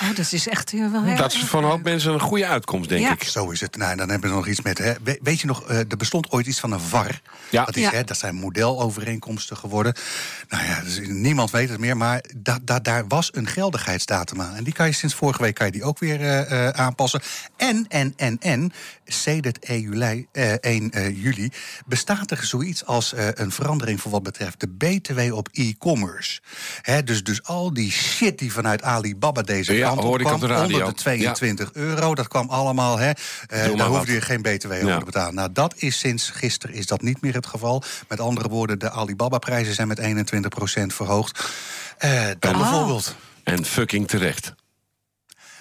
Oh, 0.02 0.16
dat 0.16 0.32
is 0.32 0.48
echt 0.48 0.72
eh, 0.72 0.90
wel 0.92 1.02
heel 1.04 1.16
Dat 1.16 1.32
is 1.32 1.44
voor 1.44 1.62
een 1.62 1.68
hoop 1.68 1.82
mensen 1.82 2.12
een 2.12 2.20
goede 2.20 2.46
uitkomst, 2.46 2.88
denk 2.88 3.02
Ja. 3.02 3.12
ik. 3.12 3.22
Zo 3.22 3.50
is 3.50 3.60
het. 3.60 3.76
Nou, 3.76 3.96
dan 3.96 4.08
hebben 4.10 4.30
we 4.30 4.36
nog 4.36 4.46
iets 4.46 4.62
met. 4.62 4.78
Hè. 4.78 4.92
We- 5.02 5.18
Weet 5.22 5.40
je 5.40 5.46
nog, 5.46 5.62
eh, 5.68 5.78
er 5.78 5.96
bestond 5.96 6.30
ooit 6.30 6.46
iets 6.46 6.60
van 6.60 6.72
een 6.72 6.80
VAR. 6.80 7.20
Ja. 7.50 7.64
Dat, 7.64 7.76
is, 7.76 7.82
Ja. 7.82 7.90
hè, 7.90 8.04
dat 8.04 8.18
zijn 8.18 8.34
modelovereenkomsten 8.34 9.56
geworden. 9.56 9.94
Nou 10.48 10.64
ja, 10.64 10.80
dus 10.80 11.00
niemand 11.08 11.50
weet 11.50 11.68
het 11.68 11.78
meer, 11.78 11.96
maar 11.96 12.24
da, 12.36 12.58
da- 12.62 12.78
daar 12.80 13.06
was 13.08 13.30
een 13.34 13.46
geldigheidsdatum 13.46 14.40
aan. 14.40 14.54
En 14.54 14.64
die 14.64 14.72
kan 14.72 14.86
je 14.86 14.92
sinds 14.92 15.14
vorige 15.14 15.42
week 15.42 15.54
kan 15.54 15.66
je 15.66 15.72
die 15.72 15.84
ook 15.84 15.98
weer 15.98 16.20
eh, 16.20 16.66
eh, 16.68 16.74
aanpassen. 16.74 17.20
En, 17.56 17.84
en, 17.88 18.12
en, 18.16 18.36
en, 18.40 18.72
sedert 19.04 19.58
1 19.64 19.80
juli, 19.80 20.26
eh, 20.32 20.52
1 20.52 20.90
eh, 20.90 21.22
juli 21.22 21.50
bestaat 21.86 22.30
er 22.30 22.44
zoiets 22.44 22.84
als 22.86 23.12
eh, 23.12 23.28
een 23.34 23.52
verandering 23.52 24.00
voor 24.00 24.10
wat 24.10 24.22
betreft 24.22 24.60
de 24.60 24.68
BTW 24.68 25.32
op 25.34 25.48
e-commerce. 25.52 26.40
Hè, 26.82 27.02
dus, 27.04 27.24
dus 27.24 27.42
al 27.42 27.74
die 27.74 27.90
shit 27.92 28.38
die 28.38 28.52
vanuit 28.52 28.82
Alibaba 28.82 29.42
deze 29.42 29.69
Ja, 29.76 29.88
kant 29.88 30.04
op 30.04 30.14
ik 30.14 30.20
op 30.20 30.26
kwam, 30.26 30.40
de 30.40 30.46
radio. 30.46 30.78
onder 30.78 30.94
de 30.94 31.02
22 31.02 31.70
euro, 31.72 32.14
dat 32.14 32.28
kwam 32.28 32.48
allemaal, 32.48 32.98
hè, 32.98 33.10
eh, 33.10 33.76
daar 33.76 33.86
hoefde 33.86 34.12
je 34.12 34.20
geen 34.20 34.42
BTW 34.42 34.72
over 34.72 34.98
te 34.98 35.04
betalen. 35.04 35.34
Nou, 35.34 35.48
dat 35.52 35.74
is 35.76 35.98
sinds 35.98 36.30
gisteren 36.30 36.76
is 36.76 36.86
dat 36.86 37.02
niet 37.02 37.20
meer 37.20 37.34
het 37.34 37.46
geval. 37.46 37.82
Met 38.08 38.20
andere 38.20 38.48
woorden, 38.48 38.78
de 38.78 38.90
Alibaba-prijzen 38.90 39.74
zijn 39.74 39.88
met 39.88 39.98
21% 39.98 40.94
verhoogd. 40.94 41.50
Eh, 41.98 42.10
dan 42.38 42.52
En- 42.52 42.58
bijvoorbeeld. 42.58 43.14
En 43.44 43.64
fucking 43.64 44.08
terecht. 44.08 44.54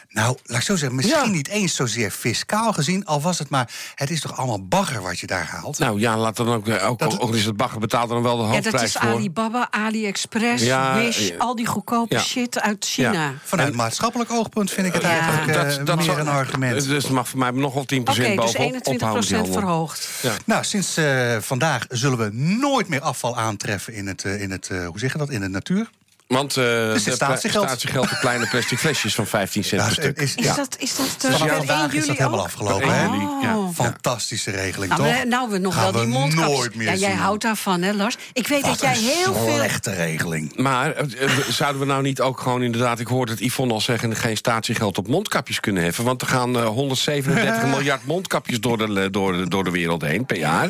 Nou, 0.10 0.38
laat 0.44 0.58
ik 0.60 0.64
zo 0.66 0.76
zeggen, 0.76 0.96
misschien 0.96 1.32
niet 1.32 1.48
eens 1.48 1.76
zozeer 1.76 2.12
fiscaal 2.12 2.74
gezien, 2.74 3.06
al 3.06 3.22
was 3.22 3.40
het 3.40 3.50
maar, 3.50 3.72
het 3.96 4.10
is 4.10 4.22
toch 4.22 4.38
allemaal 4.38 4.68
bagger 4.68 5.02
wat 5.02 5.20
je 5.20 5.28
daar 5.28 5.46
haalt? 5.46 5.80
Nou 5.80 6.00
ja, 6.00 6.18
laat 6.18 6.36
dan 6.36 6.48
ook, 6.54 6.68
eh, 6.68 6.90
ook, 6.90 7.02
ook 7.20 7.34
is 7.36 7.46
het 7.46 7.58
bagger 7.58 7.80
betaalt 7.80 8.10
dan 8.10 8.22
wel 8.24 8.38
de 8.38 8.44
Ja, 8.44 8.50
hoofdprijs 8.50 8.74
dat 8.74 8.84
is 9.04 9.08
voor. 9.10 9.18
AliBaba, 9.18 9.68
AliExpress, 9.72 10.64
Ja, 10.64 10.96
Wish, 10.98 11.28
ja. 11.30 11.36
al 11.38 11.56
die 11.56 11.66
goedkope 11.66 12.16
Ja. 12.16 12.22
shit 12.22 12.60
uit 12.60 12.86
China. 12.86 13.12
Ja. 13.12 13.34
Vanuit 13.44 13.74
maatschappelijk 13.76 14.32
oogpunt 14.32 14.72
vind 14.72 14.88
ik 14.88 14.94
het 14.94 15.04
eigenlijk 15.04 15.48
eh, 15.58 15.96
meer 15.96 16.04
zal- 16.06 16.18
een 16.18 16.28
argument. 16.28 16.84
Dus 16.88 17.04
het 17.04 17.12
mag 17.12 17.30
voor 17.30 17.40
mij 17.40 17.52
nog 17.52 17.74
wel 17.74 17.86
10% 17.86 18.28
Oké, 18.28 18.42
dus 18.42 18.52
bovenop 18.52 18.86
21% 18.88 19.28
die 19.28 19.38
handel. 19.38 19.54
verhoogd. 19.54 20.10
Ja. 20.22 20.34
Nou, 20.46 20.64
sinds 20.64 20.98
eh, 20.98 21.38
vandaag 21.40 21.86
zullen 21.90 22.18
we 22.18 22.30
nooit 22.34 22.88
meer 22.88 23.02
afval 23.02 23.38
aantreffen 23.38 23.94
in 23.94 24.08
het, 24.08 24.24
eh, 24.26 24.42
in 24.42 24.52
het 24.52 24.68
eh, 24.70 24.88
hoe 24.88 25.00
zeg 25.00 25.12
je 25.12 25.18
dat, 25.18 25.30
in 25.30 25.42
de 25.42 25.48
natuur. 25.50 25.90
Want 26.30 26.58
eh 26.58 26.64
Dus 26.64 26.94
het 26.94 27.04
de 27.04 27.12
statiegeld. 27.12 27.66
statiegeld 27.68 28.12
op 28.12 28.18
kleine 28.20 28.48
plastic 28.48 28.80
flesjes 28.80 29.16
van 29.16 29.28
15 29.28 29.64
cent 29.64 29.82
per 29.84 29.92
stuk. 29.92 30.18
is- 30.18 30.36
Is 30.36 30.46
Ja. 30.46 30.56
dat, 30.56 30.76
is 30.80 30.96
dat 30.96 31.32
eh, 31.32 31.38
Vanaf 31.38 31.56
vandaag 31.58 31.92
1 31.94 32.00
is 32.02 32.08
dat 32.08 32.18
helemaal 32.18 32.40
ook? 32.40 32.46
afgelopen. 32.46 32.88
Per 32.88 32.96
hè? 32.96 33.04
1 33.04 33.12
juli, 33.12 33.26
ja. 33.42 33.70
Fantastische 33.74 34.52
regeling, 34.52 34.92
Nou, 34.98 35.04
toch? 35.10 35.20
we, 35.22 35.28
nou, 35.28 35.50
we 35.50 35.58
nog 35.58 35.74
Gaan 35.74 35.84
wel 35.84 35.92
die 35.92 36.02
we 36.02 36.08
mondkapjes. 36.08 36.58
nooit 36.58 36.76
meer 36.76 36.88
ja, 36.88 36.94
jij 36.96 37.14
houdt 37.14 37.42
daarvan, 37.44 37.82
hè, 37.82 37.92
Lars? 37.94 38.18
Ik 38.34 38.48
weet 38.48 38.62
Wat 38.62 38.70
dat 38.72 38.80
jij 38.82 38.98
heel 38.98 39.34
veel... 39.34 39.54
slechte 39.56 39.94
regeling. 39.94 40.58
Maar 40.58 40.92
eh, 40.96 41.30
zouden 41.50 41.82
we 41.82 41.88
nou 41.88 42.02
niet 42.02 42.22
ook 42.22 42.40
gewoon 42.40 42.62
inderdaad... 42.64 43.00
ik 43.00 43.08
hoorde 43.08 43.32
het 43.32 43.42
Yvonne 43.42 43.74
al 43.74 43.82
zeggen... 43.82 44.16
geen 44.16 44.38
statiegeld 44.38 44.98
op 44.98 45.08
mondkapjes 45.08 45.60
kunnen 45.60 45.84
heffen? 45.84 46.04
Want 46.04 46.22
er 46.22 46.28
gaan 46.28 46.56
eh, 46.58 46.66
137 46.66 47.64
miljard 47.76 48.06
mondkapjes 48.06 48.60
door 48.60 48.78
de, 48.78 49.10
door, 49.12 49.34
de, 49.38 49.48
door 49.48 49.64
de 49.64 49.72
wereld 49.72 50.02
heen 50.02 50.26
per 50.26 50.38
jaar. 50.38 50.70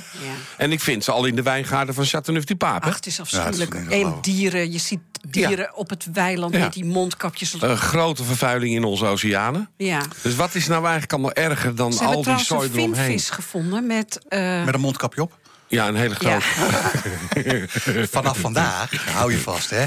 En 0.58 0.72
ik 0.72 0.80
vind 0.80 1.04
ze 1.04 1.12
al 1.12 1.26
in 1.26 1.36
de 1.36 1.42
wijngaarden 1.44 1.96
van 1.96 2.06
Chateauneuf-du-Pape. 2.06 2.88
Ach, 2.88 2.96
het 2.96 3.06
is 3.06 3.20
afschuwelijk. 3.20 3.74
en 3.76 4.16
dieren, 4.22 4.72
je 4.72 4.78
ziet 4.80 5.00
dieren 5.30 5.76
op 5.76 5.90
het 5.90 6.08
weiland 6.14 6.54
Ja. 6.54 6.60
met 6.60 6.74
die 6.74 6.86
mondkapjes. 6.86 7.56
Een 7.60 7.78
grote 7.78 8.24
vervuiling 8.24 8.76
in 8.76 8.84
onze 8.84 9.06
oceanen. 9.06 9.70
ja. 9.78 10.02
Dus 10.22 10.36
wat 10.36 10.56
is 10.56 10.68
nou 10.68 10.82
eigenlijk 10.82 11.12
allemaal 11.14 11.34
erger 11.34 11.76
dan 11.76 11.94
Ze 11.94 12.04
al 12.04 12.24
die 12.24 12.38
zooi 12.38 12.70
een 12.70 12.76
eromheen? 12.78 12.96
vinvis 13.06 13.30
gevonden 13.30 13.88
met... 13.88 14.20
eh, 14.30 14.64
Met 14.66 14.74
een 14.74 14.80
mondkapje 14.80 15.22
op? 15.22 15.38
Ja, 15.68 15.88
een 15.88 15.96
hele 15.96 16.16
Ja. 16.20 16.40
grote. 16.40 17.68
Vanaf 18.12 18.38
vandaag, 18.40 19.06
hou 19.14 19.32
je 19.32 19.40
vast, 19.40 19.70
hè, 19.70 19.86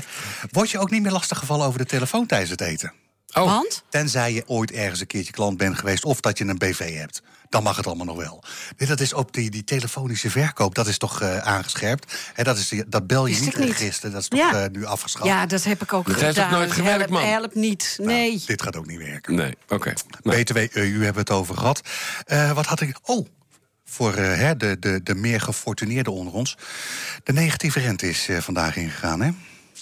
word 0.51 0.71
je 0.71 0.79
ook 0.79 0.91
niet 0.91 1.03
meer 1.03 1.13
lastiggevallen 1.13 1.67
over 1.67 1.79
de 1.79 1.85
telefoon 1.87 2.27
tijdens 2.27 2.51
het 2.51 2.61
eten. 2.61 2.93
Oh. 3.35 3.45
Want? 3.45 3.83
Tenzij 3.89 4.33
je 4.33 4.43
ooit 4.47 4.71
ergens 4.73 5.01
een 5.01 5.07
keertje 5.07 5.33
klant 5.33 5.57
bent 5.57 5.79
geweest 5.79 6.05
of 6.05 6.21
dat 6.21 6.39
je 6.39 6.45
een 6.45 6.59
BV 6.59 6.97
hebt. 6.99 7.23
Dan 7.53 7.63
mag 7.63 7.77
het 7.77 7.87
allemaal 7.87 8.07
nog 8.07 8.17
wel. 8.17 8.45
Nee, 8.77 8.89
dat 8.89 9.01
is 9.01 9.15
ook 9.15 9.33
die, 9.33 9.51
die 9.51 9.65
telefonische 9.65 10.31
verkoop, 10.31 10.75
dat 10.75 10.87
is 10.87 10.99
toch 10.99 11.21
eh, 11.21 11.39
aangescherpt. 11.39 12.15
Hè, 12.35 12.43
dat, 12.43 12.59
is 12.59 12.69
die, 12.69 12.85
dat 12.89 13.07
bel 13.07 13.27
je 13.27 13.41
niet 13.41 13.55
register, 13.55 14.11
dat 14.11 14.21
is 14.21 14.29
toch 14.29 14.41
Ja. 14.41 14.63
eh, 14.65 14.71
nu 14.71 14.85
afgeschaft. 14.85 15.27
Ja, 15.27 15.47
dat 15.47 15.65
heb 15.65 15.83
ik 15.83 15.93
ook 15.93 16.07
Dat 16.07 16.21
heeft 16.21 16.35
gedaan. 16.35 16.53
ook 16.53 16.59
nooit 16.59 16.73
gewerkt, 16.73 17.11
man. 17.11 17.23
helpt 17.23 17.55
niet. 17.55 17.97
Nee. 18.01 18.43
Dit 18.47 18.63
gaat 18.63 18.77
ook 18.77 18.87
niet 18.87 18.99
werken. 18.99 19.35
Nee, 19.35 19.57
oké. 19.69 19.93
BTW, 20.23 20.57
eh, 20.57 20.69
u 20.75 21.05
hebben 21.05 21.23
het 21.23 21.31
over 21.31 21.57
gehad. 21.57 21.81
Eh, 22.25 22.51
wat 22.53 22.67
had 22.67 22.81
ik... 22.81 22.97
Oh, 23.03 23.27
voor 23.85 24.15
eh, 24.15 24.37
hè, 24.39 24.57
de, 24.57 24.77
de, 24.79 25.01
de 25.03 25.15
meer 25.15 25.41
gefortuneerden 25.41 26.13
onder 26.13 26.33
ons. 26.35 26.57
De 27.25 27.33
negatieve 27.33 27.81
rente 27.81 28.09
is 28.09 28.29
eh, 28.29 28.39
vandaag 28.39 28.77
ingegaan, 28.77 29.21
hè? 29.21 29.31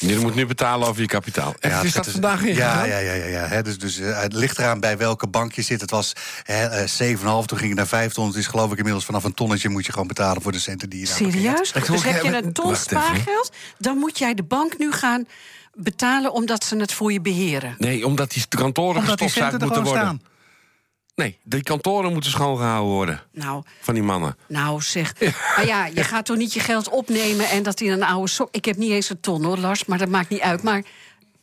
Je 0.09 0.19
moet 0.19 0.35
nu 0.35 0.47
betalen 0.47 0.89
over 0.89 1.01
je 1.01 1.07
kapitaal. 1.07 1.55
Echt, 1.59 1.85
is 1.85 1.93
dat 1.93 2.09
vandaag 2.09 2.41
ja, 2.43 2.49
ingegaan? 2.49 2.89
ja, 2.89 2.99
ja, 2.99 3.13
ja, 3.13 3.27
ja. 3.27 3.47
Hè, 3.47 3.63
dus, 3.63 3.79
dus 3.79 3.99
eh, 3.99 4.21
het 4.21 4.33
ligt 4.33 4.59
eraan 4.59 4.81
bij 4.81 4.97
welke 4.97 5.27
bank 5.27 5.53
je 5.53 5.63
zit. 5.63 5.81
Het 5.81 5.91
was 5.91 6.13
hè, 6.43 6.67
eh, 6.67 6.87
7,5, 6.87 7.47
toen 7.47 7.59
ging 7.59 7.69
het 7.69 7.75
naar 7.75 7.87
5 7.87 8.13
ton. 8.13 8.27
Het 8.27 8.37
is 8.37 8.47
geloof 8.47 8.73
ik 8.73 8.77
inmiddels 8.77 9.05
vanaf 9.05 9.25
een 9.25 9.35
tonnetje 9.35 9.69
moet 9.69 9.87
je 9.87 9.93
gewoon 9.93 10.07
betalen 10.07 10.43
voor 10.43 10.53
de 10.53 10.59
centen 10.59 10.91
die 10.91 11.01
je 11.01 11.07
daar 11.07 11.17
Serieus? 11.17 11.73
Dus 11.73 12.05
heb 12.05 12.23
je 12.23 12.37
een 12.37 12.53
ton 12.53 12.77
spaargeld, 12.77 13.53
dan 13.79 13.97
moet 13.97 14.19
jij 14.19 14.35
de 14.35 14.43
bank 14.43 14.79
nu 14.79 14.93
gaan 14.93 15.27
betalen 15.75 16.33
omdat 16.33 16.65
ze 16.65 16.77
het 16.77 16.93
voor 16.93 17.13
je 17.13 17.21
beheren. 17.21 17.75
Nee, 17.79 18.07
omdat 18.07 18.31
die 18.31 18.45
kantoren 18.49 19.01
Omdat 19.01 19.21
er 19.21 19.57
moeten 19.59 19.83
worden. 19.83 20.23
Nee, 21.21 21.39
die 21.43 21.63
kantoren 21.63 22.13
moeten 22.13 22.31
schoongehouden 22.31 22.93
worden. 22.93 23.21
Nou, 23.33 23.63
Van 23.81 23.95
die 23.95 24.03
mannen. 24.03 24.37
nou 24.49 24.81
zeg. 24.83 25.15
Maar 25.57 25.67
ja, 25.67 25.87
je 25.87 26.05
gaat 26.05 26.25
toch 26.27 26.37
niet 26.37 26.53
je 26.53 26.61
geld 26.61 26.89
opnemen 26.89 27.49
en 27.49 27.63
dat 27.63 27.81
in 27.81 27.91
een 27.93 28.03
oude 28.03 28.29
sok. 28.31 28.49
Ik 28.53 28.65
heb 28.65 28.77
niet 28.77 28.91
eens 28.91 29.11
een 29.11 29.21
ton 29.21 29.45
hoor, 29.45 29.59
Lars, 29.59 29.85
maar 29.85 29.99
dat 29.99 30.09
maakt 30.09 30.29
niet 30.29 30.41
uit. 30.41 30.63
Maar 30.63 30.83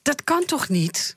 dat 0.02 0.24
kan 0.24 0.46
toch 0.46 0.70
niet? 0.70 1.16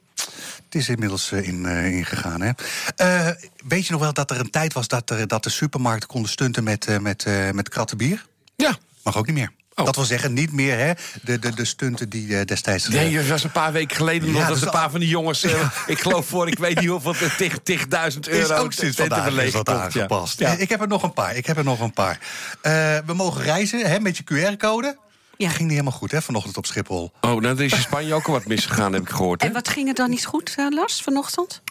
Het 0.64 0.74
is 0.74 0.88
inmiddels 0.88 1.32
eh, 1.32 1.48
in, 1.48 1.66
eh, 1.66 1.86
ingegaan. 1.96 2.40
Hè? 2.40 2.50
Eh, 2.96 3.30
weet 3.68 3.86
je 3.86 3.92
nog 3.92 4.00
wel 4.00 4.12
dat 4.12 4.30
er 4.30 4.40
een 4.40 4.50
tijd 4.50 4.72
was 4.72 4.88
dat, 4.88 5.10
er, 5.10 5.26
dat 5.28 5.42
de 5.42 5.50
supermarkten 5.50 6.08
konden 6.08 6.30
stunten 6.30 6.64
met, 6.64 6.86
eh, 6.86 6.98
met, 6.98 7.24
eh, 7.24 7.50
met 7.50 7.68
kratten 7.68 7.96
bier? 7.96 8.26
Ja. 8.56 8.76
Mag 9.02 9.16
ook 9.16 9.26
niet 9.26 9.34
meer. 9.36 9.52
Dat 9.74 9.96
wil 9.96 10.04
zeggen, 10.04 10.32
niet 10.32 10.52
meer 10.52 10.78
hè, 10.78 10.92
de, 11.22 11.38
de, 11.38 11.54
de 11.54 11.64
stunten 11.64 12.08
die 12.08 12.36
eh, 12.38 12.44
destijds... 12.44 12.84
eh, 12.86 12.92
Nee, 12.92 13.16
dat 13.16 13.26
was 13.26 13.44
een 13.44 13.50
paar 13.52 13.72
weken 13.72 13.96
geleden. 13.96 14.28
Ja, 14.28 14.32
nog 14.34 14.42
dat 14.42 14.52
dus 14.54 14.62
een 14.62 14.70
paar 14.70 14.90
van 14.90 15.00
die 15.00 15.08
jongens... 15.08 15.42
eh, 15.42 15.70
ik 15.86 15.98
geloof 16.00 16.26
voor, 16.26 16.48
ik 16.48 16.58
weet 16.58 16.80
niet 16.80 16.88
hoeveel, 16.88 17.14
tig, 17.38 17.58
tig 17.62 17.86
duizend 17.88 18.28
euro... 18.28 18.54
is 18.54 18.60
ook 18.60 18.72
sinds 18.72 18.96
vandaag 18.96 19.32
is 19.36 19.52
dat 19.52 19.68
aangepast. 19.68 20.38
Ja. 20.38 20.50
Ik 20.52 20.68
heb 20.68 20.80
er 20.80 20.88
nog 20.88 21.02
een 21.02 21.12
paar. 21.12 21.36
Ik 21.36 21.46
heb 21.46 21.56
er 21.56 21.64
nog 21.64 21.80
een 21.80 21.92
paar. 21.92 22.18
Eh, 22.60 22.72
we 23.06 23.14
mogen 23.14 23.42
reizen 23.42 23.80
hè, 23.90 24.00
met 24.00 24.16
je 24.16 24.22
QR-code. 24.24 24.96
Ja. 25.36 25.48
Ging 25.48 25.60
niet 25.60 25.70
helemaal 25.70 25.92
goed 25.92 26.10
hè, 26.10 26.22
vanochtend 26.22 26.56
op 26.56 26.66
Schiphol. 26.66 27.12
Oh, 27.20 27.30
nou, 27.40 27.46
er 27.46 27.60
is 27.62 27.72
in 27.72 27.80
Spanje 27.80 28.14
ook 28.14 28.26
al 28.26 28.32
wat 28.32 28.46
misgegaan, 28.46 28.92
heb 28.92 29.02
ik 29.02 29.08
gehoord. 29.08 29.40
Hè? 29.40 29.46
En 29.46 29.52
wat 29.54 29.68
ging 29.68 29.88
er 29.88 29.94
dan 29.94 30.10
niet 30.10 30.26
goed, 30.26 30.54
eh, 30.56 30.66
Lars, 30.70 31.00
vanochtend? 31.02 31.62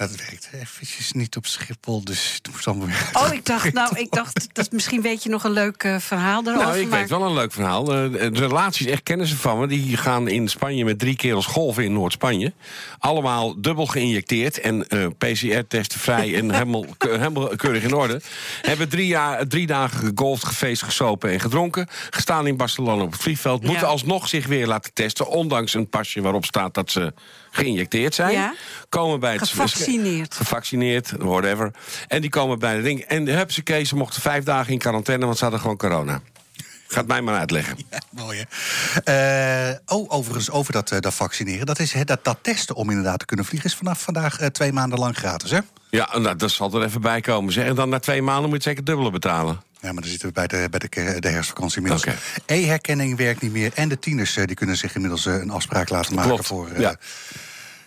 Dat 0.00 0.16
werkt 0.16 0.48
eventjes 0.52 1.12
niet 1.12 1.36
op 1.36 1.46
Schiphol, 1.46 2.04
dus 2.04 2.32
het 2.34 2.52
moest 2.52 2.66
allemaal 2.66 2.86
weer... 2.86 3.10
Oh, 3.12 3.32
ik 3.32 3.46
dacht, 3.46 3.72
nou, 3.72 3.98
ik 3.98 4.10
dacht, 4.10 4.48
dat 4.52 4.72
misschien 4.72 5.02
weet 5.02 5.22
je 5.22 5.28
nog 5.28 5.44
een 5.44 5.52
leuk 5.52 5.82
eh, 5.82 5.98
verhaal 5.98 6.42
daarover. 6.42 6.68
Nou, 6.68 6.80
ik 6.80 6.88
maar... 6.88 6.98
weet 6.98 7.08
wel 7.08 7.22
een 7.22 7.34
leuk 7.34 7.52
verhaal. 7.52 7.94
Eh, 7.94 8.10
de 8.10 8.30
relaties, 8.32 8.86
echt 8.86 9.02
kennissen 9.02 9.38
van 9.38 9.58
me, 9.58 9.66
die 9.66 9.96
gaan 9.96 10.28
in 10.28 10.48
Spanje 10.48 10.84
met 10.84 10.98
drie 10.98 11.16
kerels 11.16 11.46
golven 11.46 11.84
in 11.84 11.92
Noord-Spanje. 11.92 12.52
Allemaal 12.98 13.60
dubbel 13.60 13.86
geïnjecteerd 13.86 14.60
en 14.60 14.88
eh, 14.88 15.06
PCR-testen 15.18 16.00
vrij 16.00 16.34
en 16.34 16.50
helemaal, 16.58 16.84
helemaal 16.98 17.56
keurig 17.56 17.82
in 17.82 17.94
orde. 17.94 18.20
Hebben 18.62 18.88
drie, 18.88 19.06
jaar, 19.06 19.46
drie 19.46 19.66
dagen 19.66 19.98
gegolfd, 19.98 20.44
gefeest, 20.44 20.82
gesopen 20.82 21.30
en 21.30 21.40
gedronken. 21.40 21.86
Gestaan 22.10 22.46
in 22.46 22.56
Barcelona 22.56 23.02
op 23.02 23.12
het 23.12 23.22
vliegveld. 23.22 23.64
Moeten 23.64 23.86
alsnog 23.86 24.28
zich 24.28 24.46
weer 24.46 24.66
laten 24.66 24.92
testen, 24.92 25.28
ondanks 25.28 25.74
een 25.74 25.88
pasje 25.88 26.20
waarop 26.20 26.44
staat 26.44 26.74
dat 26.74 26.90
ze 26.90 27.12
geïnjecteerd 27.50 28.14
zijn. 28.14 28.32
Ja. 28.32 28.54
Komen 28.88 29.20
bij 29.20 29.32
het 29.32 29.50
Gevaccineerd. 29.98 30.34
Gevaccineerd, 30.34 31.12
whatever. 31.18 31.70
En 32.08 32.20
die 32.20 32.30
komen 32.30 32.58
bij 32.58 32.76
de 32.76 32.82
ding. 32.82 33.00
En 33.00 33.24
de 33.24 33.32
hupsakee, 33.32 33.84
ze 33.84 33.96
mochten 33.96 34.22
vijf 34.22 34.44
dagen 34.44 34.72
in 34.72 34.78
quarantaine, 34.78 35.24
want 35.24 35.36
ze 35.36 35.42
hadden 35.42 35.60
gewoon 35.60 35.76
corona. 35.76 36.20
Gaat 36.88 37.06
mij 37.06 37.20
maar 37.22 37.38
uitleggen. 37.38 37.76
Mooi, 38.10 38.44
hè? 39.02 39.70
Eh, 39.70 39.76
oh, 39.86 40.12
overigens, 40.12 40.50
over 40.50 40.72
dat, 40.72 40.90
eh, 40.90 41.00
dat 41.00 41.14
vaccineren. 41.14 41.66
Dat, 41.66 41.78
is, 41.78 41.92
hè, 41.92 42.04
dat, 42.04 42.24
dat 42.24 42.38
testen 42.42 42.74
om 42.74 42.88
inderdaad 42.90 43.18
te 43.18 43.24
kunnen 43.24 43.44
vliegen... 43.46 43.70
is 43.70 43.76
vanaf 43.76 44.00
vandaag 44.02 44.38
eh, 44.40 44.46
twee 44.46 44.72
maanden 44.72 44.98
lang 44.98 45.16
gratis, 45.16 45.50
hè? 45.50 45.58
Ja, 45.90 46.18
nou, 46.18 46.36
dat 46.36 46.50
zal 46.50 46.74
er 46.74 46.86
even 46.86 47.00
bij 47.00 47.20
komen. 47.20 47.52
Zeg. 47.52 47.66
En 47.66 47.74
dan 47.74 47.88
na 47.88 47.98
twee 47.98 48.22
maanden 48.22 48.48
moet 48.50 48.62
je 48.62 48.68
zeker 48.68 48.84
dubbele 48.84 49.10
betalen. 49.10 49.60
Ja, 49.80 49.92
maar 49.92 50.02
dan 50.02 50.10
zitten 50.10 50.28
we 50.28 50.34
bij 50.34 50.46
de, 50.46 50.66
bij 50.70 50.78
de, 50.78 51.20
de 51.20 51.28
herfstvakantie 51.28 51.76
inmiddels. 51.76 52.16
E-herkenning 52.46 53.16
werkt 53.16 53.40
niet 53.42 53.52
meer. 53.52 53.72
En 53.74 53.88
de 53.88 53.98
tieners 53.98 54.34
die 54.34 54.54
kunnen 54.54 54.76
zich 54.76 54.94
inmiddels 54.94 55.24
een 55.24 55.50
afspraak 55.50 55.88
laten 55.88 56.14
maken 56.14 56.30
Klopt, 56.30 56.46
voor... 56.46 56.68
eh, 56.68 56.80
ja. 56.80 56.96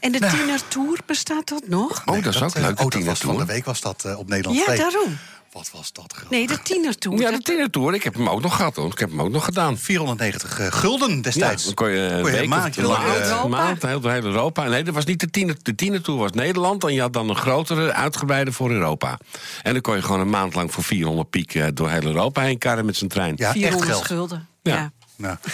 En 0.03 0.11
de 0.11 0.19
tienertour, 0.19 0.99
bestaat 1.05 1.47
dat 1.47 1.63
nog? 1.67 2.05
nee, 2.05 2.17
Oh, 2.17 2.23
dat 2.23 2.33
is 2.35 2.41
ook 2.41 2.53
eh, 2.55 2.61
leuk, 2.61 2.77
de 2.77 2.83
Oh, 2.83 2.89
dat 2.89 3.03
was 3.03 3.19
van 3.19 3.37
de 3.37 3.45
week 3.45 3.65
was 3.65 3.81
dat 3.81 4.03
eh, 4.05 4.17
op 4.19 4.27
Nederland 4.27 4.57
Ja, 4.59 4.65
2. 4.65 4.77
daarom. 4.77 5.17
Wat 5.51 5.69
was 5.73 5.91
dat 5.93 6.13
grappig. 6.13 6.29
Nee, 6.29 6.47
de 6.47 6.61
tienertour. 6.61 7.19
Ja, 7.19 7.31
de 7.31 7.37
tienertour. 7.41 7.93
Ik 7.93 8.03
heb 8.03 8.13
hem 8.13 8.29
ook 8.29 8.41
nog 8.41 8.55
gehad, 8.55 8.75
hoor. 8.75 8.91
Ik 8.91 8.99
heb 8.99 9.09
hem 9.09 9.21
ook 9.21 9.29
nog 9.29 9.45
gedaan. 9.45 9.77
490 9.77 10.59
eh, 10.59 10.67
gulden 10.71 11.21
destijds. 11.21 11.61
Ja, 11.61 11.65
dan 11.65 11.73
kon 11.75 11.89
je 11.89 11.99
een 11.99 12.09
Kon 12.09 12.17
je 12.17 12.23
week 12.23 12.35
een 12.35 12.51
of 12.51 12.57
maandje 12.57 12.81
een 12.81 12.87
lang, 12.87 13.03
maand, 13.03 13.19
eh, 13.19 13.41
een 13.43 13.49
maand, 13.49 13.81
heel, 13.81 14.01
heel 14.09 14.23
Europa. 14.23 14.63
Nee, 14.63 14.83
dat 14.83 14.93
was 14.93 15.05
niet 15.05 15.19
de 15.19 15.29
tiener. 15.29 15.55
De 15.61 15.75
tienertour 15.75 16.19
was 16.19 16.31
Nederland. 16.31 16.83
En 16.83 16.93
je 16.93 17.01
had 17.01 17.13
dan 17.13 17.29
een 17.29 17.35
grotere, 17.35 17.93
uitgebreide 17.93 18.51
voor 18.51 18.71
Europa. 18.71 19.17
En 19.61 19.73
dan 19.73 19.81
kon 19.81 19.95
je 19.95 20.01
gewoon 20.01 20.19
een 20.19 20.29
maand 20.29 20.55
lang 20.55 20.71
voor 20.73 20.83
400 20.83 21.29
piek 21.29 21.55
eh, 21.55 21.65
door 21.73 21.89
heel 21.89 22.03
Europa 22.03 22.41
heen 22.41 22.57
karren 22.57 22.85
met 22.85 22.95
zijn 22.95 23.09
trein. 23.09 23.33
Ja, 23.37 23.43
echt 23.45 23.53
400 23.53 23.91
geld. 23.91 24.03
schulden. 24.03 24.47
Ja. 24.61 24.75
Ja. 24.75 24.91
Nou, 25.15 25.35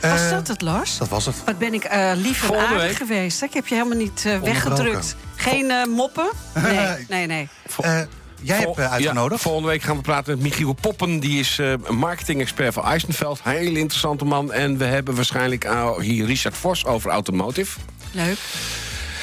Was 0.00 0.20
Eh, 0.20 0.30
dat 0.30 0.48
het, 0.48 0.60
Lars? 0.62 0.98
dat 0.98 1.08
was 1.08 1.26
het. 1.26 1.34
Wat 1.44 1.58
ben 1.58 1.74
ik 1.74 1.84
eh, 1.84 2.10
lief 2.14 2.40
en 2.42 2.46
Volgende 2.46 2.70
aardig 2.74 2.82
week. 2.86 2.96
geweest. 2.96 3.40
hè? 3.40 3.46
Ik 3.46 3.52
heb 3.54 3.66
je 3.66 3.74
helemaal 3.74 3.98
niet 3.98 4.22
eh, 4.26 4.40
weggedrukt. 4.40 5.16
Geen 5.36 5.70
eh, 5.70 5.84
moppen? 5.86 6.28
Nee, 6.54 7.06
nee, 7.08 7.26
nee. 7.26 7.48
Eh, 7.80 8.00
jij 8.42 8.58
hebt 8.58 8.76
Ja, 8.76 8.88
uitgenodigd. 8.88 9.42
volgende 9.42 9.68
week 9.68 9.82
gaan 9.82 9.96
we 9.96 10.02
praten 10.02 10.32
met 10.34 10.42
Michiel 10.42 10.72
Poppen. 10.72 11.20
Die 11.20 11.40
is 11.40 11.58
eh, 11.58 11.72
marketing-expert 11.88 12.74
van 12.74 12.84
Eisenveld. 12.84 13.40
Heel 13.42 13.74
interessante 13.76 14.24
man. 14.24 14.52
En 14.52 14.78
we 14.78 14.84
hebben 14.84 15.14
waarschijnlijk 15.14 15.68
hier 16.00 16.26
Richard 16.26 16.56
Vos 16.56 16.84
over 16.84 17.10
automotive. 17.10 17.78
Leuk. 18.12 18.38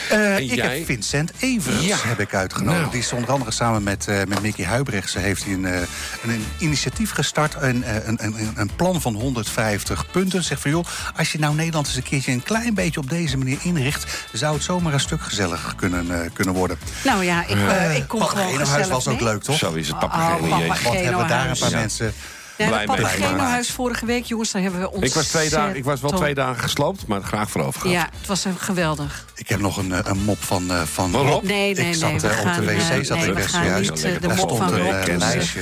Eh, 0.09 0.35
En 0.35 0.43
ik 0.43 0.55
jij? 0.55 0.77
heb 0.77 0.85
Vincent 0.85 1.31
Evers 1.39 1.85
Ja. 1.85 1.97
heb 1.99 2.19
ik 2.19 2.33
uitgenodigd. 2.33 2.79
Nou. 2.79 2.91
Die 2.91 2.99
is 2.99 3.11
onder 3.13 3.31
andere 3.31 3.51
samen 3.51 3.83
met, 3.83 4.07
eh 4.07 4.17
met 4.27 4.41
Mickey 4.41 4.65
Huibrechtse 4.65 5.19
heeft 5.19 5.43
hij 5.43 5.53
een, 5.53 5.65
eh, 5.65 5.79
een, 6.23 6.29
een 6.29 6.45
initiatief 6.57 7.11
gestart. 7.11 7.55
Een, 7.59 7.83
eh, 7.83 7.95
een, 8.05 8.35
een, 8.55 8.69
plan 8.75 9.01
van 9.01 9.13
150 9.13 10.11
punten. 10.11 10.43
Zeg 10.43 10.59
van 10.59 10.71
joh, 10.71 10.85
als 11.17 11.31
je 11.31 11.39
nou 11.39 11.55
Nederland 11.55 11.87
eens 11.87 11.95
een 11.95 12.03
keertje 12.03 12.31
een 12.31 12.43
klein 12.43 12.73
beetje 12.73 12.99
op 12.99 13.09
deze 13.09 13.37
manier 13.37 13.57
inricht... 13.61 14.27
zou 14.31 14.53
het 14.53 14.63
zomaar 14.63 14.93
een 14.93 14.99
stuk 14.99 15.21
gezelliger 15.21 15.75
kunnen, 15.75 16.21
eh, 16.23 16.29
kunnen 16.33 16.53
worden. 16.53 16.77
Nou 17.03 17.23
ja, 17.23 17.41
ik, 17.47 17.57
eh, 17.69 17.95
ik 17.95 18.07
kom 18.07 18.21
gewoon 18.21 18.57
gezellig 18.57 18.87
was 18.87 19.07
ook 19.07 19.21
leuk, 19.21 19.43
toch? 19.43 19.57
Zo 19.57 19.73
is 19.73 19.87
het, 19.87 19.95
Oh, 19.95 20.01
papageno. 20.01 20.47
papageno. 20.57 20.89
Wat 20.93 21.01
hebben 21.03 21.27
daar 21.27 21.49
een 21.49 21.57
paar 21.57 21.69
Ja. 21.69 21.77
mensen 21.77 22.13
Ja, 22.57 22.67
blij 22.67 22.79
het 22.79 22.87
mee. 22.87 22.97
Papageno-huis 22.97 23.71
vorige 23.71 24.05
week, 24.05 24.23
jongens, 24.25 24.51
daar 24.51 24.61
hebben 24.61 24.79
we 24.79 24.91
ons. 24.91 25.03
Ik 25.03 25.13
was, 25.13 25.27
twee 25.27 25.49
dagen, 25.49 25.75
ik 25.75 25.83
was 25.83 26.01
wel 26.01 26.11
twee 26.11 26.33
dagen 26.33 26.61
gesloopt, 26.61 27.07
maar 27.07 27.21
graag 27.21 27.49
voor 27.49 27.61
over 27.61 27.81
gehad. 27.81 27.95
Ja, 27.95 28.09
het 28.17 28.27
was 28.27 28.45
eh, 28.45 28.51
geweldig. 28.57 29.25
Ik 29.35 29.49
heb 29.49 29.59
nog 29.59 29.77
een, 29.77 29.91
eh, 29.91 29.99
een 30.03 30.23
mop 30.23 30.43
van, 30.43 30.71
eh, 30.71 30.81
van 30.81 31.11
Rob? 31.11 31.27
Rob. 31.27 31.43
Nee, 31.43 31.73
nee, 31.73 31.87
ik 31.87 31.95
zat 31.95 32.09
nee, 32.09 32.19
we 32.19 32.27
op 32.27 32.55
de 32.55 32.65
wc, 32.65 33.05
zat 33.05 33.17
nee, 33.17 33.27
ik 33.27 33.33
best 33.33 33.53
juist. 33.53 34.01
de 34.01 34.19
Daar 34.19 34.35
mop 34.35 34.49
stond 34.49 34.57
van 34.57 34.77
Rob 34.77 35.17
lijstje. 35.17 35.59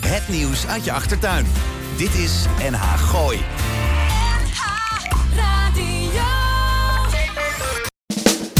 Het 0.00 0.28
nieuws 0.28 0.66
uit 0.66 0.84
je 0.84 0.92
achtertuin. 0.92 1.46
Dit 1.96 2.14
is 2.14 2.32
NH 2.70 2.98
Gooi. 2.98 3.44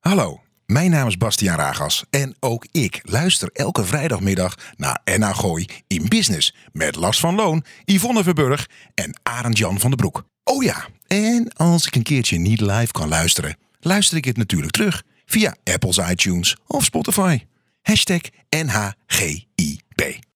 Hallo, 0.00 0.40
mijn 0.66 0.90
naam 0.90 1.06
is 1.06 1.16
Bastiaan 1.16 1.58
Ragas 1.58 2.04
en 2.10 2.34
ook 2.38 2.66
ik 2.70 3.00
luister 3.02 3.50
elke 3.52 3.84
vrijdagmiddag 3.84 4.54
naar 4.76 5.00
NH 5.04 5.38
Gooi 5.38 5.66
in 5.86 6.08
Business 6.08 6.54
met 6.72 6.96
Lars 6.96 7.20
van 7.20 7.34
Loon, 7.34 7.64
Yvonne 7.84 8.22
Verburg 8.22 8.68
en 8.94 9.20
Arend 9.22 9.58
Jan 9.58 9.80
van 9.80 9.90
den 9.90 9.98
Broek. 9.98 10.24
Oh 10.44 10.62
ja, 10.62 10.86
en 11.06 11.52
als 11.52 11.86
ik 11.86 11.94
een 11.96 12.02
keertje 12.02 12.38
niet 12.38 12.60
live 12.60 12.92
kan 12.92 13.08
luisteren, 13.08 13.56
luister 13.80 14.16
ik 14.16 14.24
het 14.24 14.36
natuurlijk 14.36 14.72
terug 14.72 15.02
via 15.26 15.56
Apple's 15.64 15.96
iTunes 15.96 16.56
of 16.66 16.84
Spotify. 16.84 17.38
Hashtag 17.82 18.20
NHGIP. 18.50 20.28